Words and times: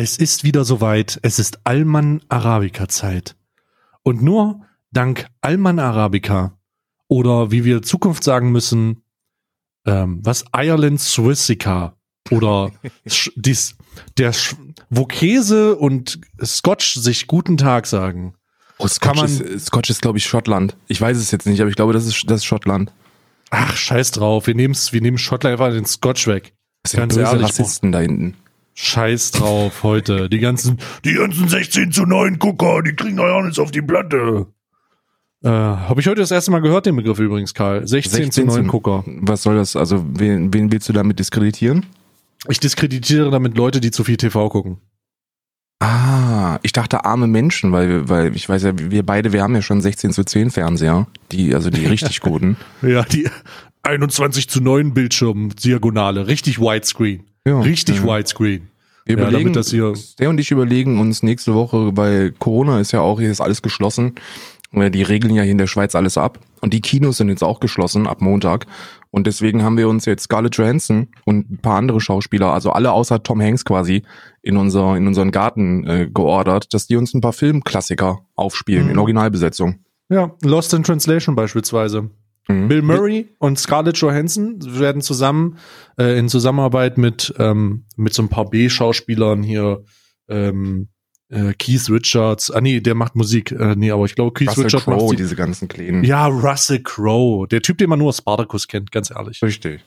Es 0.00 0.16
ist 0.16 0.44
wieder 0.44 0.64
soweit. 0.64 1.18
Es 1.22 1.40
ist 1.40 1.58
Alman 1.64 2.20
Arabica 2.28 2.86
Zeit. 2.86 3.34
Und 4.04 4.22
nur 4.22 4.64
dank 4.92 5.26
Alman 5.40 5.80
Arabica 5.80 6.56
oder 7.08 7.50
wie 7.50 7.64
wir 7.64 7.82
Zukunft 7.82 8.22
sagen 8.22 8.52
müssen, 8.52 9.02
ähm, 9.86 10.20
was 10.22 10.44
Ireland 10.54 11.00
Swissika 11.00 11.96
oder 12.30 12.70
dies, 13.34 13.74
der, 14.16 14.32
wo 14.88 15.04
Käse 15.04 15.74
und 15.74 16.20
Scotch 16.44 16.94
sich 16.94 17.26
guten 17.26 17.56
Tag 17.56 17.88
sagen. 17.88 18.34
Oh, 18.78 18.86
Scotch, 18.86 19.24
ist, 19.24 19.66
Scotch 19.66 19.90
ist, 19.90 20.00
glaube 20.00 20.18
ich, 20.18 20.26
Schottland. 20.26 20.76
Ich 20.86 21.00
weiß 21.00 21.16
es 21.16 21.32
jetzt 21.32 21.46
nicht, 21.46 21.60
aber 21.60 21.70
ich 21.70 21.76
glaube, 21.76 21.92
das 21.92 22.06
ist, 22.06 22.22
das 22.30 22.42
ist 22.42 22.44
Schottland. 22.44 22.92
Ach, 23.50 23.76
scheiß 23.76 24.12
drauf. 24.12 24.46
Wir, 24.46 24.54
nehmen's, 24.54 24.92
wir 24.92 25.00
nehmen 25.00 25.18
Schottland 25.18 25.54
einfach 25.54 25.72
den 25.72 25.86
Scotch 25.86 26.28
weg. 26.28 26.54
Das 26.84 26.92
sind 26.92 27.00
Ganz 27.00 27.16
ehrlich, 27.16 27.42
Rassisten 27.42 27.90
da 27.90 27.98
hinten. 27.98 28.36
Scheiß 28.80 29.32
drauf 29.32 29.82
heute. 29.82 30.28
Die 30.28 30.38
ganzen, 30.38 30.78
die 31.04 31.14
ganzen 31.14 31.48
16 31.48 31.90
zu 31.90 32.04
9 32.04 32.38
Gucker, 32.38 32.80
die 32.82 32.94
kriegen 32.94 33.16
doch 33.16 33.24
auch 33.24 33.42
nichts 33.42 33.58
auf 33.58 33.72
die 33.72 33.82
Platte. 33.82 34.46
Äh, 35.42 35.48
Habe 35.48 36.00
ich 36.00 36.06
heute 36.06 36.20
das 36.20 36.30
erste 36.30 36.52
Mal 36.52 36.60
gehört, 36.60 36.86
den 36.86 36.94
Begriff 36.94 37.18
übrigens, 37.18 37.54
Karl. 37.54 37.84
16, 37.86 38.26
16 38.26 38.50
zu 38.50 38.56
9 38.56 38.68
Gucker. 38.68 39.02
Was 39.06 39.42
soll 39.42 39.56
das? 39.56 39.74
Also, 39.74 40.04
wen, 40.08 40.54
wen 40.54 40.70
willst 40.70 40.88
du 40.88 40.92
damit 40.92 41.18
diskreditieren? 41.18 41.86
Ich 42.48 42.60
diskreditiere 42.60 43.32
damit 43.32 43.56
Leute, 43.56 43.80
die 43.80 43.90
zu 43.90 44.04
viel 44.04 44.16
TV 44.16 44.48
gucken. 44.48 44.78
Ah, 45.80 46.60
ich 46.62 46.72
dachte 46.72 47.04
arme 47.04 47.26
Menschen, 47.26 47.72
weil, 47.72 48.08
weil 48.08 48.36
ich 48.36 48.48
weiß 48.48 48.62
ja, 48.62 48.72
wir 48.76 49.04
beide, 49.04 49.32
wir 49.32 49.42
haben 49.42 49.56
ja 49.56 49.62
schon 49.62 49.80
16 49.80 50.12
zu 50.12 50.22
10 50.22 50.52
Fernseher, 50.52 51.08
die, 51.32 51.52
also 51.52 51.70
die 51.70 51.84
richtig 51.86 52.20
guten. 52.20 52.56
ja, 52.82 53.02
die 53.02 53.28
21 53.82 54.48
zu 54.48 54.60
9 54.60 54.94
Bildschirm 54.94 55.50
Diagonale, 55.56 56.28
richtig 56.28 56.60
Widescreen. 56.60 57.24
Ja, 57.48 57.60
richtig 57.60 57.96
ja. 57.96 58.04
Widescreen. 58.04 58.68
Wir 59.04 59.16
ja, 59.16 59.28
überlegen, 59.28 59.54
das 59.54 59.70
hier 59.70 59.94
der 60.18 60.28
und 60.28 60.38
ich 60.38 60.50
überlegen 60.50 61.00
uns 61.00 61.22
nächste 61.22 61.54
Woche, 61.54 61.92
bei 61.92 62.30
Corona 62.38 62.78
ist 62.78 62.92
ja 62.92 63.00
auch, 63.00 63.18
hier 63.18 63.30
ist 63.30 63.40
alles 63.40 63.62
geschlossen. 63.62 64.14
Die 64.70 65.02
regeln 65.02 65.34
ja 65.34 65.42
hier 65.42 65.52
in 65.52 65.58
der 65.58 65.66
Schweiz 65.66 65.94
alles 65.94 66.18
ab. 66.18 66.40
Und 66.60 66.74
die 66.74 66.82
Kinos 66.82 67.16
sind 67.16 67.30
jetzt 67.30 67.42
auch 67.42 67.58
geschlossen 67.58 68.06
ab 68.06 68.20
Montag. 68.20 68.66
Und 69.10 69.26
deswegen 69.26 69.62
haben 69.62 69.78
wir 69.78 69.88
uns 69.88 70.04
jetzt 70.04 70.24
Scarlett 70.24 70.56
Johansson 70.58 71.08
und 71.24 71.50
ein 71.50 71.58
paar 71.58 71.78
andere 71.78 72.02
Schauspieler, 72.02 72.52
also 72.52 72.72
alle 72.72 72.92
außer 72.92 73.22
Tom 73.22 73.40
Hanks 73.40 73.64
quasi, 73.64 74.02
in, 74.42 74.58
unser, 74.58 74.94
in 74.96 75.06
unseren 75.06 75.30
Garten 75.30 75.86
äh, 75.86 76.10
geordert, 76.12 76.74
dass 76.74 76.86
die 76.86 76.96
uns 76.96 77.14
ein 77.14 77.22
paar 77.22 77.32
Filmklassiker 77.32 78.20
aufspielen 78.34 78.84
mhm. 78.84 78.90
in 78.90 78.98
Originalbesetzung. 78.98 79.76
Ja, 80.10 80.32
Lost 80.42 80.74
in 80.74 80.82
Translation 80.82 81.34
beispielsweise. 81.34 82.10
Mhm. 82.48 82.68
Bill 82.68 82.82
Murray 82.82 83.28
und 83.38 83.58
Scarlett 83.58 83.98
Johansson 83.98 84.58
werden 84.78 85.02
zusammen 85.02 85.58
äh, 85.98 86.18
in 86.18 86.28
Zusammenarbeit 86.28 86.96
mit 86.98 87.34
ähm, 87.38 87.84
mit 87.96 88.14
so 88.14 88.22
ein 88.22 88.30
paar 88.30 88.48
B-Schauspielern 88.48 89.42
hier 89.42 89.84
ähm, 90.28 90.88
äh, 91.30 91.52
Keith 91.52 91.90
Richards, 91.90 92.50
ah 92.50 92.60
nee, 92.60 92.80
der 92.80 92.94
macht 92.94 93.14
Musik, 93.14 93.52
äh, 93.52 93.74
nee, 93.76 93.90
aber 93.90 94.06
ich 94.06 94.14
glaube 94.14 94.32
Keith 94.32 94.48
Russell 94.48 94.64
Richards 94.64 94.84
Crowe, 94.84 95.02
macht 95.02 95.12
die, 95.12 95.16
diese 95.16 95.36
ganzen 95.36 95.68
Kleinen. 95.68 96.04
Ja, 96.04 96.26
Russell 96.26 96.82
Crowe, 96.82 97.46
der 97.46 97.60
Typ, 97.60 97.78
den 97.78 97.90
man 97.90 97.98
nur 97.98 98.08
aus 98.08 98.18
Spartacus 98.18 98.66
kennt, 98.66 98.92
ganz 98.92 99.10
ehrlich. 99.10 99.42
Richtig. 99.42 99.84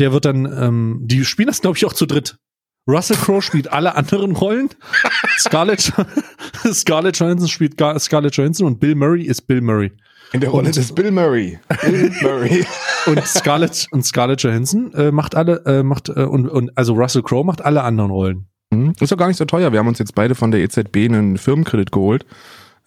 Der 0.00 0.12
wird 0.12 0.24
dann, 0.24 0.44
ähm, 0.44 1.00
die 1.02 1.24
spielen 1.24 1.46
das 1.46 1.60
glaube 1.60 1.76
ich 1.76 1.84
auch 1.84 1.92
zu 1.92 2.06
dritt. 2.06 2.38
Russell 2.88 3.16
Crowe 3.16 3.42
spielt 3.42 3.72
alle 3.72 3.94
anderen 3.94 4.32
Rollen. 4.32 4.70
Scarlett, 5.38 5.92
Scarlett 6.72 7.18
Johansson 7.18 7.48
spielt 7.48 7.74
Scarlett 7.98 8.36
Johansson 8.36 8.66
und 8.66 8.80
Bill 8.80 8.94
Murray 8.94 9.22
ist 9.22 9.42
Bill 9.42 9.60
Murray. 9.60 9.92
In 10.32 10.40
der 10.40 10.50
Rolle 10.50 10.68
und, 10.68 10.76
des 10.76 10.92
Bill 10.92 11.10
Murray. 11.10 11.58
Bill 11.82 12.12
Murray. 12.22 12.66
und 13.06 13.24
Scarlett 13.26 13.86
und 13.90 14.04
Scarlett 14.04 14.42
Johansson 14.42 14.92
äh, 14.94 15.10
macht 15.12 15.34
alle, 15.34 15.64
äh, 15.66 15.82
macht 15.82 16.08
äh, 16.08 16.24
und, 16.24 16.48
und 16.48 16.76
also 16.76 16.94
Russell 16.94 17.22
Crowe 17.22 17.44
macht 17.44 17.64
alle 17.64 17.82
anderen 17.82 18.10
Rollen. 18.10 18.46
Mhm. 18.70 18.92
Ist 18.98 19.12
doch 19.12 19.16
gar 19.16 19.28
nicht 19.28 19.36
so 19.36 19.44
teuer. 19.44 19.72
Wir 19.72 19.78
haben 19.78 19.88
uns 19.88 19.98
jetzt 19.98 20.14
beide 20.14 20.34
von 20.34 20.50
der 20.50 20.60
EZB 20.60 20.96
einen 20.96 21.38
Firmenkredit 21.38 21.92
geholt. 21.92 22.26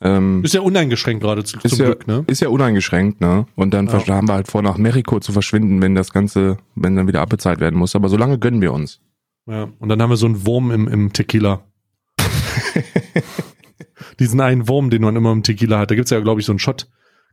Ähm, 0.01 0.43
ist 0.43 0.53
ja 0.53 0.61
uneingeschränkt 0.61 1.21
gerade 1.21 1.43
zu, 1.43 1.57
zum 1.59 1.79
ja, 1.79 1.85
Glück, 1.85 2.07
ne? 2.07 2.23
Ist 2.27 2.41
ja 2.41 2.47
uneingeschränkt, 2.47 3.19
ne? 3.19 3.47
Und 3.55 3.73
dann 3.73 3.87
ja. 3.87 4.07
haben 4.07 4.29
wir 4.29 4.33
halt 4.33 4.47
vor, 4.47 4.61
nach 4.61 4.77
Mexiko 4.77 5.19
zu 5.19 5.33
verschwinden, 5.33 5.81
wenn 5.81 5.93
das 5.93 6.13
Ganze, 6.13 6.57
wenn 6.75 6.95
dann 6.95 7.07
wieder 7.07 7.21
abbezahlt 7.21 7.59
werden 7.59 7.77
muss. 7.77 7.95
Aber 7.95 8.07
so 8.07 8.15
lange 8.15 8.39
gönnen 8.39 8.61
wir 8.61 8.71
uns. 8.71 9.01
Ja, 9.45 9.67
und 9.79 9.89
dann 9.89 10.01
haben 10.01 10.09
wir 10.09 10.15
so 10.15 10.25
einen 10.25 10.45
Wurm 10.45 10.71
im, 10.71 10.87
im 10.87 11.11
Tequila. 11.11 11.61
Diesen 14.19 14.39
einen 14.39 14.69
Wurm, 14.69 14.89
den 14.89 15.01
man 15.01 15.15
immer 15.15 15.31
im 15.31 15.43
Tequila 15.43 15.79
hat. 15.79 15.91
Da 15.91 15.95
gibt's 15.95 16.11
ja, 16.11 16.19
glaube 16.21 16.39
ich, 16.39 16.45
so 16.45 16.53
einen 16.53 16.59
Shot. 16.59 16.87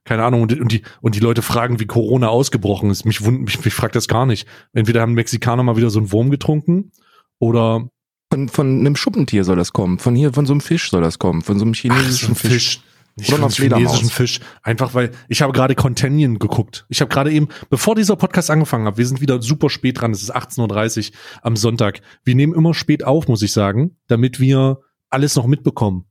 Keine 0.07 0.25
Ahnung. 0.25 0.43
Und 0.43 0.53
die, 0.53 0.61
und 0.61 0.73
die, 0.73 0.83
und 1.03 1.15
die 1.15 1.21
Leute 1.21 1.43
fragen, 1.43 1.79
wie 1.81 1.87
Corona 1.87 2.29
ausgebrochen 2.29 2.91
ist. 2.91 3.05
Mich, 3.05 3.25
wund, 3.25 3.43
mich, 3.43 3.63
mich 3.63 3.75
fragt 3.75 3.97
das 3.97 4.09
gar 4.09 4.25
nicht. 4.25 4.49
Entweder 4.73 5.03
haben 5.03 5.13
Mexikaner 5.13 5.63
mal 5.63 5.77
wieder 5.77 5.91
so 5.91 5.99
einen 5.99 6.13
Wurm 6.13 6.31
getrunken 6.31 6.93
oder 7.39 7.91
von, 8.33 8.49
von 8.49 8.81
einem 8.81 8.97
Schuppentier 8.97 9.45
soll 9.45 9.57
das 9.57 9.73
kommen. 9.73 9.99
Von 9.99 10.15
hier, 10.15 10.33
von 10.33 10.47
so 10.47 10.53
einem 10.53 10.61
Fisch 10.61 10.91
soll 10.91 11.03
das 11.03 11.19
kommen. 11.19 11.43
Von 11.43 11.59
so 11.59 11.65
einem 11.65 11.75
chinesischen 11.75 12.33
Ach, 12.33 12.41
so 12.41 12.47
ein 12.47 12.51
Fisch. 12.51 12.53
Fisch. 12.53 12.81
Nicht 13.19 13.33
Oder 13.33 13.49
chinesischen 13.49 14.11
Fisch. 14.11 14.41
Einfach 14.63 14.93
weil 14.93 15.11
ich 15.29 15.41
habe 15.41 15.55
gerade 15.55 15.75
Contention 15.75 16.39
geguckt. 16.39 16.85
Ich 16.91 17.01
habe 17.01 17.09
gerade 17.09 17.33
eben, 17.33 17.49
bevor 17.71 17.95
dieser 17.95 18.15
Podcast 18.15 18.51
angefangen 18.51 18.87
hat, 18.87 18.99
wir 18.99 19.07
sind 19.07 19.23
wieder 19.23 19.41
super 19.41 19.71
spät 19.71 20.01
dran. 20.01 20.13
Es 20.13 20.23
ist 20.23 20.37
18.30 20.37 21.11
Uhr 21.11 21.17
am 21.41 21.57
Sonntag. 21.57 22.03
Wir 22.25 22.35
nehmen 22.35 22.55
immer 22.55 22.75
spät 22.75 23.05
auf, 23.05 23.27
muss 23.27 23.41
ich 23.41 23.53
sagen, 23.53 23.97
damit 24.07 24.39
wir 24.39 24.81
alles 25.09 25.35
noch 25.35 25.47
mitbekommen. 25.47 26.05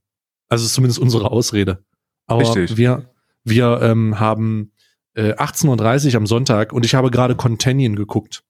Also 0.48 0.64
ist 0.64 0.74
zumindest 0.74 0.98
unsere 0.98 1.30
Ausrede. 1.30 1.84
Aber 2.26 2.40
Richtig. 2.40 2.76
wir, 2.76 3.08
wir 3.46 3.80
ähm, 3.80 4.18
haben 4.18 4.72
äh, 5.14 5.32
18.30 5.34 6.10
Uhr 6.10 6.16
am 6.16 6.26
Sonntag 6.26 6.72
und 6.72 6.84
ich 6.84 6.94
habe 6.94 7.10
gerade 7.10 7.36
Contention 7.36 7.96
geguckt. 7.96 8.42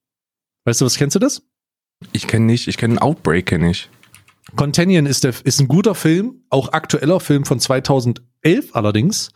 Weißt 0.65 0.81
du 0.81 0.85
was, 0.85 0.97
kennst 0.97 1.15
du 1.15 1.21
das? 1.21 1.43
Ich 2.13 2.27
kenne 2.27 2.47
nicht, 2.47 2.67
ich 2.67 2.77
kenne 2.77 3.01
Outbreak, 3.01 3.47
kenne 3.47 3.71
ich. 3.71 3.89
Contention 4.55 5.07
ist, 5.07 5.25
der, 5.25 5.35
ist 5.45 5.61
ein 5.61 5.69
guter 5.69 5.95
Film, 5.95 6.45
auch 6.51 6.73
aktueller 6.73 7.21
Film 7.21 7.45
von 7.45 7.61
2011 7.61 8.25
allerdings. 8.73 9.31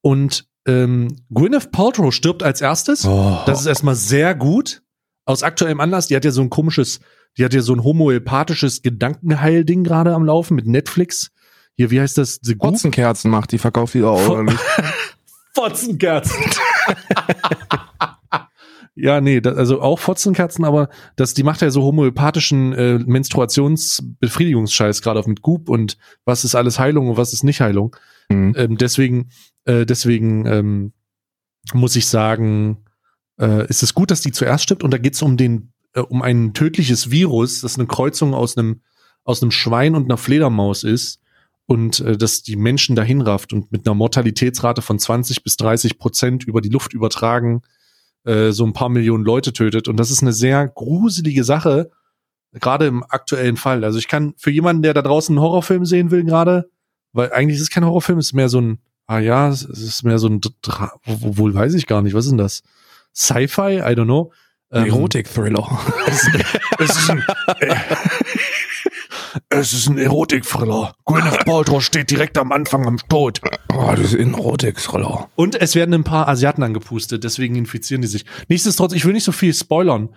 Und 0.00 0.46
ähm, 0.66 1.16
Gwyneth 1.30 1.70
Paltrow 1.70 2.12
stirbt 2.12 2.42
als 2.42 2.60
erstes. 2.60 3.06
Oh. 3.06 3.38
Das 3.46 3.60
ist 3.60 3.66
erstmal 3.66 3.94
sehr 3.94 4.34
gut. 4.34 4.82
Aus 5.26 5.42
aktuellem 5.42 5.80
Anlass, 5.80 6.08
die 6.08 6.16
hat 6.16 6.24
ja 6.24 6.30
so 6.30 6.42
ein 6.42 6.50
komisches, 6.50 7.00
die 7.38 7.44
hat 7.44 7.54
ja 7.54 7.62
so 7.62 7.72
ein 7.72 7.82
homöopathisches 7.82 8.82
Gedankenheil-Ding 8.82 9.84
gerade 9.84 10.12
am 10.12 10.24
Laufen 10.24 10.54
mit 10.54 10.66
Netflix. 10.66 11.30
Hier, 11.76 11.90
wie 11.90 12.00
heißt 12.00 12.18
das? 12.18 12.38
The 12.42 12.54
Fotzenkerzen 12.54 13.30
macht, 13.30 13.52
die 13.52 13.58
verkauft 13.58 13.94
die 13.94 14.04
auch, 14.04 14.28
oder 14.28 14.44
nicht? 14.44 14.60
Fotzenkerzen. 15.54 16.38
Ja, 18.96 19.20
nee, 19.20 19.40
das, 19.40 19.56
also 19.56 19.82
auch 19.82 19.98
Fotzenkatzen, 19.98 20.64
aber 20.64 20.88
das, 21.16 21.34
die 21.34 21.42
macht 21.42 21.62
ja 21.62 21.70
so 21.70 21.82
homöopathischen 21.82 22.72
äh, 22.74 23.00
Menstruationsbefriedigungsscheiß 23.00 25.02
gerade 25.02 25.18
auf 25.18 25.26
mit 25.26 25.42
Goop 25.42 25.68
und 25.68 25.98
was 26.24 26.44
ist 26.44 26.54
alles 26.54 26.78
Heilung 26.78 27.08
und 27.08 27.16
was 27.16 27.32
ist 27.32 27.42
nicht 27.42 27.60
Heilung. 27.60 27.96
Mhm. 28.28 28.54
Ähm, 28.56 28.78
deswegen, 28.78 29.30
äh, 29.64 29.84
deswegen 29.84 30.46
ähm, 30.46 30.92
muss 31.72 31.96
ich 31.96 32.06
sagen, 32.06 32.84
äh, 33.40 33.66
ist 33.66 33.82
es 33.82 33.94
gut, 33.94 34.12
dass 34.12 34.20
die 34.20 34.30
zuerst 34.30 34.62
stirbt 34.62 34.84
und 34.84 34.92
da 34.92 34.98
geht 34.98 35.14
es 35.14 35.22
um 35.22 35.36
den, 35.36 35.72
äh, 35.94 36.00
um 36.00 36.22
ein 36.22 36.54
tödliches 36.54 37.10
Virus, 37.10 37.62
das 37.62 37.76
eine 37.76 37.88
Kreuzung 37.88 38.32
aus 38.32 38.56
einem 38.56 38.80
aus 39.24 39.42
einem 39.42 39.50
Schwein 39.50 39.94
und 39.94 40.04
einer 40.04 40.18
Fledermaus 40.18 40.84
ist 40.84 41.20
und 41.66 42.00
äh, 42.00 42.16
dass 42.16 42.42
die 42.42 42.56
Menschen 42.56 42.96
dahin 42.96 43.20
rafft 43.20 43.52
und 43.52 43.72
mit 43.72 43.86
einer 43.86 43.94
Mortalitätsrate 43.94 44.82
von 44.82 44.98
20 44.98 45.42
bis 45.42 45.56
30 45.56 45.98
Prozent 45.98 46.44
über 46.44 46.60
die 46.60 46.68
Luft 46.68 46.92
übertragen 46.92 47.62
äh, 48.24 48.52
so 48.52 48.64
ein 48.64 48.72
paar 48.72 48.88
Millionen 48.88 49.24
Leute 49.24 49.52
tötet. 49.52 49.88
Und 49.88 49.98
das 49.98 50.10
ist 50.10 50.22
eine 50.22 50.32
sehr 50.32 50.66
gruselige 50.68 51.44
Sache, 51.44 51.90
gerade 52.52 52.86
im 52.86 53.02
aktuellen 53.02 53.56
Fall. 53.56 53.84
Also 53.84 53.98
ich 53.98 54.08
kann 54.08 54.34
für 54.36 54.50
jemanden, 54.50 54.82
der 54.82 54.94
da 54.94 55.02
draußen 55.02 55.34
einen 55.34 55.42
Horrorfilm 55.42 55.84
sehen 55.84 56.10
will, 56.10 56.24
gerade, 56.24 56.70
weil 57.12 57.32
eigentlich 57.32 57.56
ist 57.56 57.62
es 57.62 57.70
kein 57.70 57.84
Horrorfilm, 57.84 58.18
es 58.18 58.26
ist 58.26 58.32
mehr 58.32 58.48
so 58.48 58.60
ein, 58.60 58.78
ah 59.06 59.18
ja, 59.18 59.48
es 59.48 59.62
ist 59.62 60.04
mehr 60.04 60.18
so 60.18 60.28
ein, 60.28 60.40
wohl 61.04 61.54
weiß 61.54 61.74
ich 61.74 61.86
gar 61.86 62.02
nicht, 62.02 62.14
was 62.14 62.24
ist 62.24 62.30
denn 62.30 62.38
das? 62.38 62.62
Sci-Fi? 63.14 63.78
I 63.78 63.94
don't 63.94 64.04
know. 64.04 64.32
Ähm, 64.72 64.86
Erotik-Thriller. 64.86 65.78
Es, 66.06 66.28
es, 66.78 66.90
ist 66.96 67.10
ein, 67.10 67.22
äh, 67.60 67.76
es 69.48 69.72
ist 69.72 69.88
ein 69.88 69.98
Erotik-Thriller. 69.98 70.94
Gwyneth 71.04 71.44
Paltrow 71.44 71.82
steht 71.82 72.10
direkt 72.10 72.38
am 72.38 72.52
Anfang 72.52 72.86
am 72.86 72.98
Tod. 73.08 73.40
Oh, 73.72 73.90
das 73.90 74.12
ist 74.12 74.20
ein 74.20 74.34
Erotik-Thriller. 74.34 75.28
Und 75.36 75.60
es 75.60 75.74
werden 75.74 75.94
ein 75.94 76.04
paar 76.04 76.28
Asiaten 76.28 76.62
angepustet, 76.62 77.24
deswegen 77.24 77.56
infizieren 77.56 78.02
die 78.02 78.08
sich. 78.08 78.24
Nichtsdestotrotz, 78.48 78.92
ich 78.92 79.04
will 79.04 79.12
nicht 79.12 79.24
so 79.24 79.32
viel 79.32 79.54
spoilern, 79.54 80.10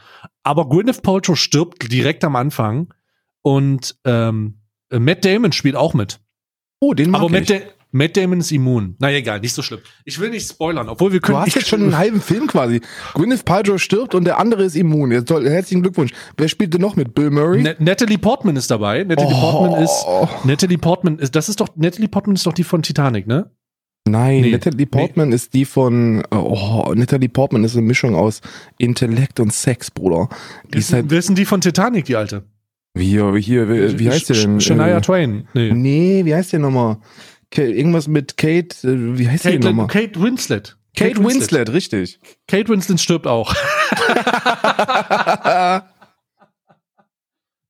aber 0.44 0.70
Gwyneth 0.70 1.02
Paltrow 1.02 1.38
stirbt 1.38 1.92
direkt 1.92 2.24
am 2.24 2.36
Anfang 2.36 2.94
und 3.42 3.96
ähm, 4.06 4.62
Matt 4.92 5.26
Damon 5.26 5.52
spielt 5.52 5.76
auch 5.76 5.94
mit. 5.94 6.20
Oh, 6.80 6.94
den 6.94 7.12
mag 7.12 7.22
aber 7.22 7.40
ich. 7.40 7.50
Matt, 7.50 7.77
Matt 7.92 8.18
Damon 8.18 8.40
ist 8.40 8.52
immun. 8.52 8.96
Na 9.00 9.12
egal, 9.12 9.40
nicht 9.40 9.54
so 9.54 9.62
schlimm. 9.62 9.80
Ich 10.04 10.20
will 10.20 10.30
nicht 10.30 10.50
spoilern, 10.50 10.90
obwohl 10.90 11.14
wir 11.14 11.20
können. 11.20 11.38
Du 11.38 11.46
hast 11.46 11.56
jetzt 11.56 11.68
schon 11.68 11.84
einen 11.84 11.98
halben 11.98 12.22
Film 12.22 12.48
quasi. 12.48 12.82
Gwyneth 13.14 13.46
Paltrow 13.46 13.82
stirbt 13.82 14.14
und 14.14 14.26
der 14.26 14.40
andere 14.40 14.64
ist 14.64 14.76
immun. 14.76 15.12
Jetzt 15.12 15.30
soll, 15.30 15.50
herzlichen 15.50 15.84
Glückwunsch. 15.84 16.12
Wer 16.36 16.48
spielt 16.48 16.74
denn 16.74 16.82
noch 16.82 16.96
mit? 16.96 17.16
Bill 17.16 17.30
Murray? 17.30 17.66
N 17.66 17.76
Natalie 17.80 18.18
Portman 18.18 18.56
ist 18.56 18.70
dabei. 18.70 19.04
Natalie 19.04 19.34
oh. 19.34 19.40
Portman 19.40 19.84
ist. 19.84 20.06
Natalie 20.46 20.78
Portman 20.78 21.20
ist. 21.20 21.36
Das 21.36 21.50
ist 21.50 21.60
doch. 21.60 21.70
Natalie 21.76 22.10
Portman 22.10 22.36
ist 22.36 22.46
doch 22.46 22.54
die 22.54 22.64
von 22.64 22.82
Titanic, 22.82 23.28
ne? 23.28 23.52
Nein, 24.08 24.42
nee. 24.42 24.52
Natalie 24.52 24.86
Portman 24.86 25.30
nee. 25.30 25.36
ist 25.36 25.54
die 25.54 25.66
von. 25.66 26.24
Oh, 26.32 26.94
Natalie 26.96 27.30
Portman 27.30 27.64
ist 27.64 27.76
eine 27.76 27.86
Mischung 27.86 28.16
aus 28.16 28.42
Intellekt 28.78 29.40
und 29.40 29.54
Sex, 29.54 29.92
Bruder. 29.92 30.30
Die 30.74 30.80
ist 30.80 30.94
halt, 30.94 31.06
Wer 31.10 31.20
ist 31.20 31.30
denn 31.30 31.36
die 31.36 31.46
von 31.46 31.62
Titanic, 31.62 32.06
die 32.06 32.16
alte? 32.16 32.44
Wie, 32.94 33.06
hier, 33.06 33.36
hier, 33.36 33.70
wie, 33.70 34.00
wie 34.00 34.10
heißt 34.10 34.30
der 34.30 34.36
denn? 34.36 34.60
Shania 34.60 35.00
Twain. 35.02 35.48
Nee. 35.54 35.72
nee, 35.72 36.26
wie 36.26 36.34
heißt 36.34 36.54
der 36.54 36.60
nochmal? 36.60 36.98
Irgendwas 37.56 38.08
mit 38.08 38.38
Kate, 38.38 38.76
äh, 38.88 39.18
wie 39.18 39.30
heißt 39.30 39.44
Kate, 39.44 39.60
die 39.60 39.68
nochmal? 39.68 39.88
Kate 39.88 40.22
Winslet. 40.22 40.78
Kate, 40.96 41.14
Kate 41.14 41.24
Winslet. 41.24 41.42
Winslet, 41.42 41.74
richtig. 41.74 42.20
Kate 42.48 42.70
Winslet 42.70 43.00
stirbt 43.00 43.28
auch. 43.28 43.54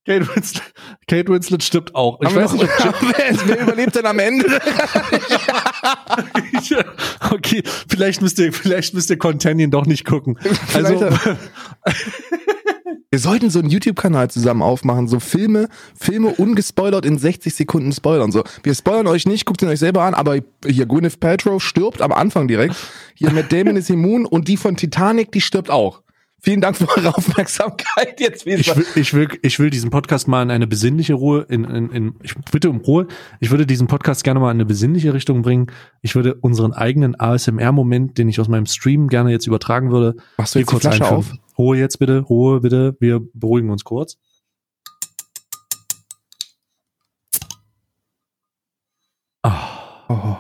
Kate 0.08 0.26
Winslet, 0.26 0.64
Kate 1.08 1.28
Winslet 1.28 1.64
stirbt 1.64 1.94
auch. 1.94 2.22
Ich 2.22 2.34
weiß 2.34 2.54
nicht, 2.54 2.64
wer, 2.66 3.36
wer 3.48 3.60
überlebt 3.60 3.94
denn 3.96 4.06
am 4.06 4.20
Ende? 4.20 4.62
okay, 7.30 7.62
vielleicht 7.90 8.22
müsst 8.22 8.40
ihr, 8.40 8.54
vielleicht 8.54 8.94
müsst 8.94 9.10
ihr 9.10 9.18
Contention 9.18 9.70
doch 9.70 9.86
nicht 9.86 10.06
gucken. 10.06 10.40
Also, 10.74 11.10
wir 13.10 13.20
sollten 13.20 13.50
so 13.50 13.60
einen 13.60 13.70
YouTube-Kanal 13.70 14.30
zusammen 14.30 14.62
aufmachen, 14.62 15.08
so 15.08 15.20
Filme, 15.20 15.70
Filme 15.98 16.30
ungespoilert 16.30 17.06
in 17.06 17.18
60 17.18 17.56
Sekunden 17.56 17.92
spoilern. 17.94 18.32
So, 18.32 18.44
wir 18.64 18.76
spoilern 18.76 19.08
euch 19.08 19.26
nicht, 19.26 19.46
guckt 19.46 19.62
ihn 19.62 19.70
euch 19.70 19.80
selber 19.80 20.04
an, 20.04 20.14
aber 20.14 20.40
hier 20.66 20.86
Gwyneth 20.86 21.20
Paltrow 21.20 21.64
stirbt 21.64 22.02
am 22.02 22.12
Anfang 22.12 22.48
direkt. 22.48 22.76
Hier 23.16 23.32
Matt 23.32 23.52
Damon 23.52 23.78
ist 23.78 23.90
immun 23.90 24.26
und 24.26 24.48
die 24.48 24.58
von 24.58 24.76
Titanic, 24.76 25.32
die 25.32 25.42
stirbt 25.42 25.70
auch. 25.70 26.02
Vielen 26.40 26.62
Dank 26.62 26.78
für 26.78 26.88
eure 26.96 27.18
Aufmerksamkeit. 27.18 28.20
Jetzt 28.20 28.46
wieder. 28.46 28.60
Ich 28.60 28.76
will, 28.76 28.86
ich 28.96 29.14
will, 29.14 29.28
ich 29.42 29.60
will 29.60 29.70
diesen 29.70 29.90
Podcast 29.90 30.28
mal 30.28 30.44
in 30.44 30.52
eine 30.52 30.68
besinnliche 30.68 31.16
Ruhe, 31.16 31.46
in, 31.50 31.64
in, 31.64 31.90
in, 31.90 32.16
ich 32.22 32.36
bitte 32.52 32.70
um 32.70 32.78
Ruhe. 32.78 33.08
Ich 33.40 33.50
würde 33.50 33.66
diesen 33.66 33.88
Podcast 33.88 34.24
gerne 34.24 34.40
mal 34.40 34.52
in 34.52 34.58
eine 34.58 34.66
besinnliche 34.66 35.14
Richtung 35.14 35.42
bringen. 35.42 35.68
Ich 36.02 36.14
würde 36.14 36.36
unseren 36.36 36.74
eigenen 36.74 37.20
ASMR-Moment, 37.20 38.18
den 38.20 38.30
ich 38.30 38.40
aus 38.40 38.50
meinem 38.50 38.68
Stream 38.68 39.08
gerne 39.08 39.32
jetzt 39.32 39.48
übertragen 39.48 39.92
würde, 39.92 40.16
Machst 40.38 40.54
du 40.54 40.60
jetzt 40.60 40.68
kurz 40.68 40.84
die 40.84 40.90
Flasche 40.90 41.08
auf? 41.08 41.34
Ruhe 41.58 41.78
jetzt 41.78 41.98
bitte, 41.98 42.20
Ruhe 42.20 42.62
bitte. 42.62 42.96
Wir 43.00 43.22
beruhigen 43.34 43.70
uns 43.70 43.84
kurz. 43.84 44.18
Oh 50.10 50.38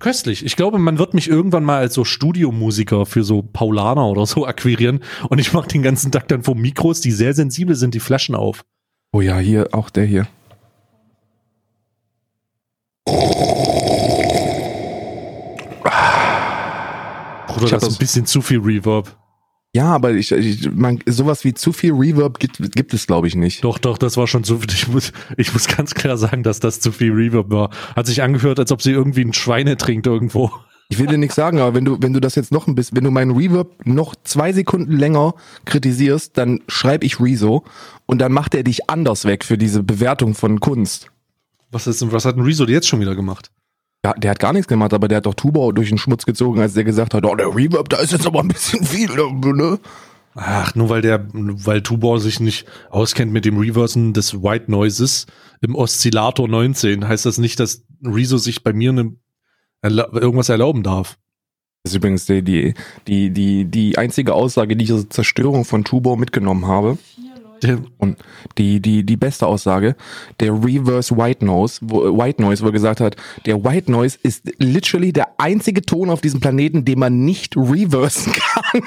köstlich. 0.00 0.44
Ich 0.44 0.56
glaube, 0.56 0.78
man 0.78 0.98
wird 0.98 1.14
mich 1.14 1.28
irgendwann 1.28 1.62
mal 1.62 1.78
als 1.78 1.94
so 1.94 2.04
Studiomusiker 2.04 3.06
für 3.06 3.22
so 3.22 3.42
Paulaner 3.42 4.06
oder 4.06 4.26
so 4.26 4.46
akquirieren 4.46 5.00
und 5.28 5.38
ich 5.38 5.52
mache 5.52 5.68
den 5.68 5.82
ganzen 5.82 6.10
Tag 6.10 6.26
dann 6.26 6.42
vor 6.42 6.56
Mikros, 6.56 7.00
die 7.00 7.12
sehr 7.12 7.34
sensibel 7.34 7.76
sind, 7.76 7.94
die 7.94 8.00
Flaschen 8.00 8.34
auf. 8.34 8.64
Oh 9.12 9.20
ja, 9.20 9.38
hier, 9.38 9.68
auch 9.72 9.90
der 9.90 10.04
hier. 10.04 10.26
Bruder, 17.46 17.64
ich 17.64 17.70
das 17.70 17.82
ist 17.82 17.96
ein 17.96 17.98
bisschen 17.98 18.26
zu 18.26 18.40
viel 18.40 18.60
Reverb. 18.60 19.19
Ja, 19.72 19.94
aber 19.94 20.12
ich, 20.12 20.32
ich 20.32 20.68
man, 20.72 20.98
sowas 21.06 21.44
wie 21.44 21.54
zu 21.54 21.72
viel 21.72 21.92
Reverb 21.92 22.40
gibt, 22.40 22.58
gibt 22.74 22.92
es, 22.92 23.06
glaube 23.06 23.28
ich, 23.28 23.36
nicht. 23.36 23.62
Doch, 23.62 23.78
doch, 23.78 23.98
das 23.98 24.16
war 24.16 24.26
schon 24.26 24.42
zu 24.42 24.58
viel. 24.58 24.70
Ich 24.72 24.88
muss, 24.88 25.12
ich 25.36 25.52
muss 25.52 25.68
ganz 25.68 25.94
klar 25.94 26.16
sagen, 26.16 26.42
dass 26.42 26.58
das 26.58 26.80
zu 26.80 26.90
viel 26.90 27.12
Reverb 27.12 27.50
war. 27.50 27.70
Hat 27.94 28.06
sich 28.06 28.22
angehört, 28.22 28.58
als 28.58 28.72
ob 28.72 28.82
sie 28.82 28.90
irgendwie 28.90 29.24
ein 29.24 29.32
Schweine 29.32 29.76
trinkt 29.76 30.08
irgendwo. 30.08 30.50
Ich 30.88 30.98
will 30.98 31.06
dir 31.06 31.18
nichts 31.18 31.36
sagen, 31.36 31.60
aber 31.60 31.76
wenn 31.76 31.84
du, 31.84 31.98
wenn 32.00 32.12
du 32.12 32.20
das 32.20 32.34
jetzt 32.34 32.50
noch 32.50 32.66
ein 32.66 32.74
bisschen, 32.74 32.96
wenn 32.96 33.04
du 33.04 33.12
meinen 33.12 33.30
Reverb 33.30 33.86
noch 33.86 34.16
zwei 34.24 34.52
Sekunden 34.52 34.96
länger 34.96 35.34
kritisierst, 35.64 36.36
dann 36.36 36.62
schreibe 36.66 37.06
ich 37.06 37.20
Rezo 37.20 37.62
und 38.06 38.18
dann 38.18 38.32
macht 38.32 38.56
er 38.56 38.64
dich 38.64 38.90
anders 38.90 39.24
weg 39.24 39.44
für 39.44 39.56
diese 39.56 39.84
Bewertung 39.84 40.34
von 40.34 40.58
Kunst. 40.58 41.12
Was 41.70 41.86
ist, 41.86 42.10
was 42.10 42.24
hat 42.24 42.36
ein 42.36 42.42
Rezo 42.42 42.64
jetzt 42.64 42.88
schon 42.88 42.98
wieder 42.98 43.14
gemacht? 43.14 43.52
Ja, 44.04 44.14
der 44.14 44.30
hat 44.30 44.38
gar 44.38 44.52
nichts 44.52 44.68
gemacht, 44.68 44.94
aber 44.94 45.08
der 45.08 45.18
hat 45.18 45.26
doch 45.26 45.34
Tuba 45.34 45.72
durch 45.72 45.90
den 45.90 45.98
Schmutz 45.98 46.24
gezogen, 46.24 46.60
als 46.60 46.72
der 46.72 46.84
gesagt 46.84 47.12
hat, 47.12 47.26
oh, 47.26 47.34
der 47.34 47.54
Reverb, 47.54 47.88
da 47.90 47.98
ist 47.98 48.12
jetzt 48.12 48.26
aber 48.26 48.40
ein 48.40 48.48
bisschen 48.48 48.84
viel, 48.84 49.10
ne? 49.14 49.78
Ach, 50.34 50.74
nur 50.74 50.88
weil 50.88 51.02
der, 51.02 51.26
weil 51.32 51.82
Tubor 51.82 52.20
sich 52.20 52.40
nicht 52.40 52.66
auskennt 52.88 53.32
mit 53.32 53.44
dem 53.44 53.58
Reversen 53.58 54.14
des 54.14 54.42
White 54.42 54.70
Noises 54.70 55.26
im 55.60 55.74
Oszillator 55.74 56.48
19, 56.48 57.06
heißt 57.06 57.26
das 57.26 57.38
nicht, 57.38 57.60
dass 57.60 57.84
Rezo 58.02 58.38
sich 58.38 58.62
bei 58.62 58.72
mir 58.72 58.90
eine, 58.90 59.16
irgendwas 60.12 60.48
erlauben 60.48 60.82
darf. 60.82 61.18
Das 61.82 61.92
ist 61.92 61.96
übrigens 61.96 62.26
die, 62.26 62.42
die, 62.42 62.74
die, 63.06 63.30
die, 63.30 63.64
die 63.64 63.98
einzige 63.98 64.34
Aussage, 64.34 64.76
die 64.76 64.84
ich 64.84 64.92
aus 64.92 65.08
Zerstörung 65.08 65.64
von 65.64 65.84
Tubor 65.84 66.16
mitgenommen 66.16 66.66
habe. 66.66 66.96
Und 67.98 68.18
die, 68.58 68.80
die, 68.80 69.04
die 69.04 69.16
beste 69.16 69.46
Aussage, 69.46 69.96
der 70.40 70.52
Reverse 70.52 71.16
White 71.16 71.44
Noise, 71.44 71.80
wo, 71.82 72.16
White 72.16 72.42
Noise, 72.42 72.62
wo 72.62 72.68
er 72.68 72.72
gesagt 72.72 73.00
hat, 73.00 73.16
der 73.46 73.64
White 73.64 73.90
Noise 73.90 74.18
ist 74.22 74.50
literally 74.58 75.12
der 75.12 75.28
einzige 75.38 75.82
Ton 75.82 76.10
auf 76.10 76.20
diesem 76.20 76.40
Planeten, 76.40 76.84
den 76.84 76.98
man 76.98 77.24
nicht 77.24 77.56
reversen 77.56 78.32
kann. 78.72 78.82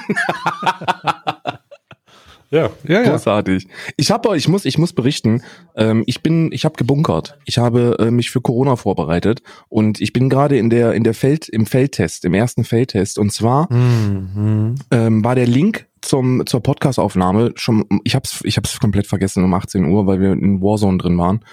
Ja, 2.54 2.70
ja, 2.86 3.02
ja. 3.02 3.10
Großartig. 3.10 3.66
Ich 3.96 4.12
habe, 4.12 4.36
ich 4.36 4.46
muss, 4.46 4.64
ich 4.64 4.78
muss 4.78 4.92
berichten. 4.92 5.42
Ähm, 5.74 6.04
ich 6.06 6.22
bin, 6.22 6.52
ich 6.52 6.64
habe 6.64 6.76
gebunkert. 6.76 7.36
Ich 7.46 7.58
habe 7.58 7.96
äh, 7.98 8.12
mich 8.12 8.30
für 8.30 8.40
Corona 8.40 8.76
vorbereitet 8.76 9.42
und 9.68 10.00
ich 10.00 10.12
bin 10.12 10.28
gerade 10.28 10.56
in 10.56 10.70
der, 10.70 10.92
in 10.92 11.02
der 11.02 11.14
Feld, 11.14 11.48
im 11.48 11.66
Feldtest, 11.66 12.24
im 12.24 12.32
ersten 12.32 12.62
Feldtest. 12.62 13.18
Und 13.18 13.32
zwar 13.32 13.72
mhm. 13.72 14.76
ähm, 14.92 15.24
war 15.24 15.34
der 15.34 15.48
Link 15.48 15.86
zum 16.04 16.46
zur 16.46 16.62
Podcastaufnahme 16.62 17.52
schon. 17.56 17.84
Ich 18.04 18.14
hab's, 18.14 18.40
ich 18.44 18.56
hab's 18.56 18.78
komplett 18.78 19.06
vergessen 19.06 19.44
um 19.44 19.54
18 19.54 19.84
Uhr, 19.84 20.06
weil 20.06 20.20
wir 20.20 20.32
in 20.32 20.60
Warzone 20.60 20.98
drin 20.98 21.18
waren. 21.18 21.44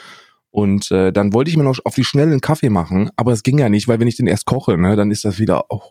Und 0.52 0.92
äh, 0.92 1.14
dann 1.14 1.34
wollte 1.34 1.50
ich 1.50 1.58
mir 1.58 1.64
noch 1.64 1.80
auf 1.86 1.96
die 1.96 2.04
schnelle 2.04 2.32
einen 2.32 2.42
Kaffee 2.42 2.70
machen, 2.70 3.10
aber 3.16 3.32
es 3.32 3.42
ging 3.42 3.58
ja 3.58 3.70
nicht, 3.70 3.88
weil 3.88 4.02
wenn 4.02 4.08
ich 4.08 4.18
den 4.18 4.28
erst 4.28 4.46
koche, 4.46 4.78
ne, 4.78 4.98
dann 4.98 5.10
ist 5.10 5.24
das 5.24 5.40
wieder, 5.40 5.66
oh, 5.70 5.82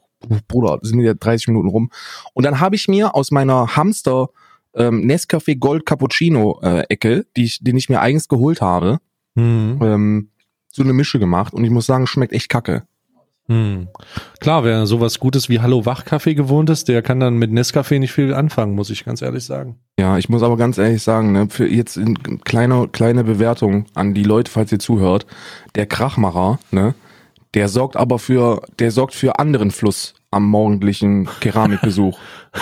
Bruder, 0.48 0.78
sind 0.82 1.00
wieder 1.00 1.14
30 1.14 1.48
Minuten 1.48 1.68
rum. 1.68 1.90
Und 2.34 2.44
dann 2.44 2.60
habe 2.60 2.76
ich 2.76 2.86
mir 2.86 3.14
aus 3.14 3.30
meiner 3.30 3.74
Hamster 3.74 4.28
ähm, 4.74 5.06
Nescafé 5.06 5.58
Gold 5.58 5.86
Cappuccino 5.86 6.60
äh, 6.62 6.84
Ecke, 6.90 7.26
die 7.36 7.44
ich, 7.44 7.60
den 7.62 7.76
ich 7.76 7.88
mir 7.88 8.00
eigens 8.00 8.28
geholt 8.28 8.60
habe, 8.60 8.98
mhm. 9.34 9.78
ähm, 9.82 10.30
so 10.68 10.82
eine 10.82 10.92
Mische 10.92 11.18
gemacht 11.18 11.54
und 11.54 11.64
ich 11.64 11.70
muss 11.70 11.86
sagen, 11.86 12.06
schmeckt 12.06 12.32
echt 12.32 12.50
kacke. 12.50 12.84
Hm. 13.50 13.88
Klar, 14.38 14.62
wer 14.62 14.86
sowas 14.86 15.18
Gutes 15.18 15.48
wie 15.48 15.58
Hallo 15.58 15.84
Wachkaffee 15.84 16.36
gewohnt 16.36 16.70
ist, 16.70 16.86
der 16.86 17.02
kann 17.02 17.18
dann 17.18 17.34
mit 17.34 17.50
Nescafé 17.50 17.98
nicht 17.98 18.12
viel 18.12 18.32
anfangen, 18.32 18.76
muss 18.76 18.90
ich 18.90 19.04
ganz 19.04 19.22
ehrlich 19.22 19.44
sagen. 19.44 19.80
Ja, 19.98 20.18
ich 20.18 20.28
muss 20.28 20.44
aber 20.44 20.56
ganz 20.56 20.78
ehrlich 20.78 21.02
sagen, 21.02 21.32
ne, 21.32 21.48
für 21.50 21.66
jetzt 21.66 21.96
in 21.96 22.14
kleine, 22.44 22.86
kleine 22.86 23.24
Bewertung 23.24 23.86
an 23.94 24.14
die 24.14 24.22
Leute, 24.22 24.52
falls 24.52 24.70
ihr 24.70 24.78
zuhört, 24.78 25.26
der 25.74 25.86
Krachmacher, 25.86 26.60
ne, 26.70 26.94
der 27.54 27.68
sorgt 27.68 27.96
aber 27.96 28.20
für, 28.20 28.62
der 28.78 28.92
sorgt 28.92 29.14
für 29.14 29.40
anderen 29.40 29.72
Fluss 29.72 30.14
am 30.30 30.46
morgendlichen 30.46 31.28
Keramikbesuch. 31.40 32.20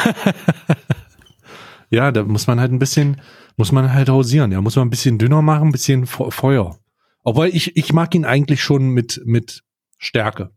Ja, 1.90 2.12
da 2.12 2.22
muss 2.22 2.46
man 2.46 2.60
halt 2.60 2.70
ein 2.70 2.78
bisschen, 2.78 3.22
muss 3.56 3.72
man 3.72 3.94
halt 3.94 4.10
hausieren. 4.10 4.52
Ja, 4.52 4.60
muss 4.60 4.76
man 4.76 4.86
ein 4.86 4.90
bisschen 4.90 5.16
dünner 5.16 5.40
machen, 5.40 5.68
ein 5.68 5.72
bisschen 5.72 6.06
Feuer. 6.06 6.78
Obwohl 7.24 7.46
ich, 7.46 7.76
ich 7.78 7.94
mag 7.94 8.14
ihn 8.14 8.26
eigentlich 8.26 8.62
schon 8.62 8.90
mit, 8.90 9.22
mit 9.24 9.62
Stärke. 9.96 10.50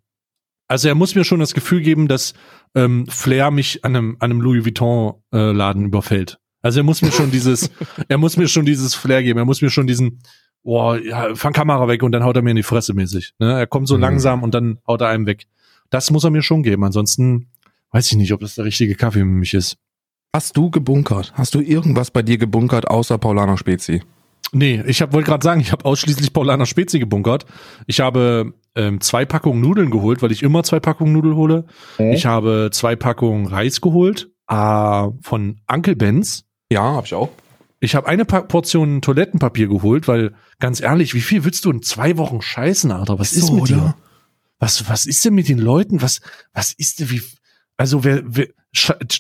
Also 0.72 0.88
er 0.88 0.96
muss 0.96 1.16
mir 1.16 1.26
schon 1.26 1.42
das 1.42 1.54
Gefühl 1.54 1.82
geben, 1.82 2.08
dass 2.08 2.34
ähm, 2.76 3.06
Flair 3.08 3.52
mich 3.52 3.84
an 3.84 3.94
einem, 3.94 4.16
an 4.20 4.32
einem 4.32 4.40
Louis 4.40 4.64
Vuitton 4.64 5.16
äh, 5.34 5.52
Laden 5.52 5.84
überfällt. 5.84 6.40
Also 6.62 6.80
er 6.80 6.84
muss 6.84 7.02
mir 7.02 7.12
schon 7.12 7.30
dieses, 7.30 7.70
er 8.08 8.18
muss 8.18 8.38
mir 8.38 8.48
schon 8.48 8.66
dieses 8.66 8.96
Flair 8.96 9.22
geben. 9.22 9.38
Er 9.38 9.44
muss 9.44 9.62
mir 9.62 9.70
schon 9.70 9.86
diesen, 9.86 10.20
boah, 10.64 10.98
ja, 10.98 11.36
fang 11.36 11.52
Kamera 11.52 11.90
weg 11.90 12.04
und 12.04 12.14
dann 12.14 12.24
haut 12.24 12.38
er 12.38 12.42
mir 12.42 12.52
in 12.52 12.56
die 12.56 12.64
Fresse 12.64 12.94
mäßig. 12.94 13.34
Ne? 13.38 13.52
Er 13.52 13.68
kommt 13.68 13.90
so 13.90 13.96
mhm. 13.96 14.02
langsam 14.02 14.44
und 14.44 14.54
dann 14.54 14.80
haut 14.88 15.02
er 15.02 15.10
einem 15.10 15.26
weg. 15.26 15.46
Das 15.90 16.10
muss 16.10 16.24
er 16.24 16.30
mir 16.30 16.42
schon 16.42 16.64
geben. 16.64 16.86
Ansonsten 16.86 17.50
weiß 17.92 18.10
ich 18.10 18.18
nicht, 18.18 18.32
ob 18.32 18.40
das 18.40 18.56
der 18.56 18.64
richtige 18.64 18.96
Kaffee 18.96 19.20
für 19.20 19.26
mich 19.26 19.54
ist. 19.54 19.76
Hast 20.34 20.56
du 20.56 20.72
gebunkert? 20.72 21.34
Hast 21.36 21.54
du 21.54 21.60
irgendwas 21.60 22.12
bei 22.12 22.22
dir 22.22 22.38
gebunkert 22.38 22.88
außer 22.88 23.18
Paulaner 23.18 23.58
Spezi? 23.58 24.04
Nee, 24.54 24.82
ich 24.88 25.02
wollte 25.02 25.24
gerade 25.24 25.44
sagen, 25.44 25.60
ich 25.60 25.74
habe 25.74 25.84
ausschließlich 25.84 26.32
Paulaner 26.32 26.66
Spezi 26.66 26.98
gebunkert. 27.00 27.46
Ich 27.88 28.00
habe 28.00 28.54
ähm, 28.76 29.02
zwei 29.02 29.26
Packungen 29.26 29.62
Nudeln 29.62 29.90
geholt, 29.90 30.22
weil 30.22 30.32
ich 30.32 30.44
immer 30.44 30.64
zwei 30.64 30.80
Packungen 30.80 31.14
Nudeln 31.14 31.36
hole. 31.36 31.66
Okay. 31.96 32.14
Ich 32.14 32.26
habe 32.26 32.70
zwei 32.72 32.96
Packungen 32.96 33.48
Reis 33.48 33.82
geholt 33.82 34.32
äh, 34.48 35.08
von 35.22 35.62
Uncle 35.68 35.96
Benz. 35.96 36.46
Ja, 36.72 36.84
habe 36.84 37.06
ich 37.06 37.14
auch. 37.14 37.30
Ich 37.80 37.96
habe 37.96 38.08
eine 38.08 38.26
pa 38.26 38.42
Portion 38.42 39.02
Toilettenpapier 39.02 39.68
geholt, 39.68 40.08
weil 40.08 40.34
ganz 40.60 40.82
ehrlich, 40.82 41.14
wie 41.16 41.22
viel 41.22 41.44
willst 41.44 41.66
du 41.66 41.72
in 41.72 41.82
zwei 41.82 42.18
Wochen 42.18 42.42
scheißen, 42.42 42.92
Alter? 42.92 43.18
Was 43.18 43.32
so, 43.32 43.40
ist 43.40 43.52
mit 43.52 43.64
oder? 43.64 43.74
dir? 43.74 43.96
Was 44.60 44.88
was 44.88 45.06
ist 45.06 45.26
denn 45.26 45.34
mit 45.34 45.50
den 45.50 45.58
Leuten? 45.58 46.02
Was 46.02 46.22
was 46.54 46.74
ist 46.74 47.00
denn 47.00 47.10
wie 47.10 47.22
also 47.78 48.04
wer, 48.04 48.22
wer 48.24 48.48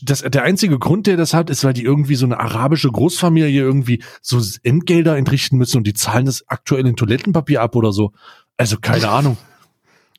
das, 0.03 0.22
der 0.22 0.43
einzige 0.43 0.77
Grund, 0.77 1.08
der 1.08 1.17
das 1.17 1.34
hat, 1.34 1.50
ist, 1.50 1.63
weil 1.63 1.74
die 1.74 1.84
irgendwie 1.84 2.15
so 2.15 2.25
eine 2.25 2.39
arabische 2.39 2.89
Großfamilie 2.89 3.60
irgendwie 3.60 4.03
so 4.22 4.39
Entgelder 4.62 5.17
entrichten 5.17 5.58
müssen 5.58 5.77
und 5.77 5.88
die 5.88 5.93
zahlen 5.93 6.27
das 6.27 6.48
aktuell 6.48 6.86
in 6.86 6.96
Toilettenpapier 6.96 7.62
ab 7.62 7.75
oder 7.75 7.91
so. 7.91 8.13
Also 8.58 8.77
keine 8.79 9.10
Ahnung. 9.10 9.38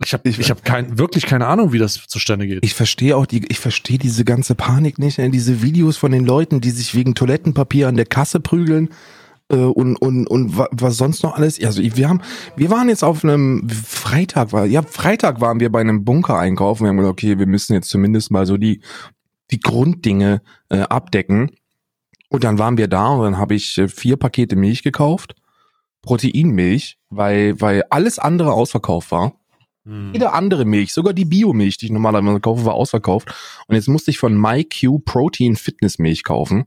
Ich 0.05 0.12
habe 0.12 0.29
ich, 0.29 0.39
ich 0.39 0.51
hab 0.51 0.65
kein, 0.65 0.99
wirklich 0.99 1.27
keine 1.27 1.47
Ahnung, 1.47 1.73
wie 1.73 1.79
das 1.79 2.07
zustande 2.07 2.47
geht. 2.47 2.65
Ich 2.65 2.75
verstehe 2.75 3.17
auch 3.17 3.27
die, 3.27 3.47
ich 3.49 3.61
verstehe 3.61 3.99
diese 3.99 4.25
ganze 4.25 4.55
Panik 4.55 4.99
nicht. 4.99 5.19
Ne? 5.19 5.31
Diese 5.31 5.62
Videos 5.62 5.97
von 5.97 6.12
den 6.12 6.25
Leuten, 6.25 6.61
die 6.61 6.71
sich 6.71 6.95
wegen 6.95 7.15
Toilettenpapier 7.15 7.89
an 7.89 7.97
der 7.97 8.07
Kasse 8.07 8.41
prügeln 8.41 8.89
äh, 9.49 9.57
und 9.57 9.97
und 9.97 10.27
und 10.27 10.57
was 10.57 10.97
sonst 10.97 11.23
noch 11.23 11.37
alles. 11.37 11.62
Also 11.62 11.83
wir 11.83 12.09
haben, 12.09 12.21
wir 12.57 12.71
waren 12.71 12.89
jetzt 12.89 13.05
auf 13.05 13.23
einem 13.23 13.69
Freitag 13.69 14.53
war, 14.53 14.67
ja 14.67 14.83
Freitag 14.83 15.41
waren 15.41 15.61
wir 15.61 15.71
bei 15.71 15.81
einem 15.81 16.05
Bunker 16.05 16.39
einkaufen. 16.39 16.85
Wir 16.85 16.89
haben 16.89 16.97
gesagt, 16.97 17.12
okay, 17.12 17.39
wir 17.39 17.47
müssen 17.47 17.75
jetzt 17.75 17.91
zumindest 17.91 18.31
mal 18.31 18.47
so 18.47 18.57
die 18.57 18.83
die 19.51 19.61
Grunddinge 19.61 20.43
äh, 20.71 20.81
abdecken. 20.81 21.51
Und 22.29 22.45
dann 22.45 22.59
waren 22.59 22.79
wir 22.79 22.89
da 22.89 23.09
und 23.09 23.25
dann 23.25 23.39
habe 23.39 23.55
ich 23.55 23.77
äh, 23.79 23.89
vier 23.89 24.17
Pakete 24.17 24.57
Milch 24.57 24.83
gekauft. 24.83 25.35
Proteinmilch, 26.02 26.99
weil, 27.11 27.61
weil 27.61 27.85
alles 27.90 28.18
andere 28.18 28.52
ausverkauft 28.52 29.11
war. 29.11 29.35
Hm. 29.85 30.12
Jede 30.12 30.32
andere 30.32 30.64
Milch, 30.64 30.92
sogar 30.92 31.12
die 31.12 31.25
Biomilch, 31.25 31.76
die 31.76 31.87
ich 31.87 31.92
normalerweise 31.92 32.40
kaufe, 32.40 32.64
war 32.64 32.75
ausverkauft. 32.75 33.32
Und 33.66 33.75
jetzt 33.75 33.88
musste 33.88 34.11
ich 34.11 34.18
von 34.18 34.37
MyQ 34.37 35.04
Protein 35.04 35.56
Fitness 35.56 35.99
Milch 35.99 36.25
kaufen. 36.25 36.64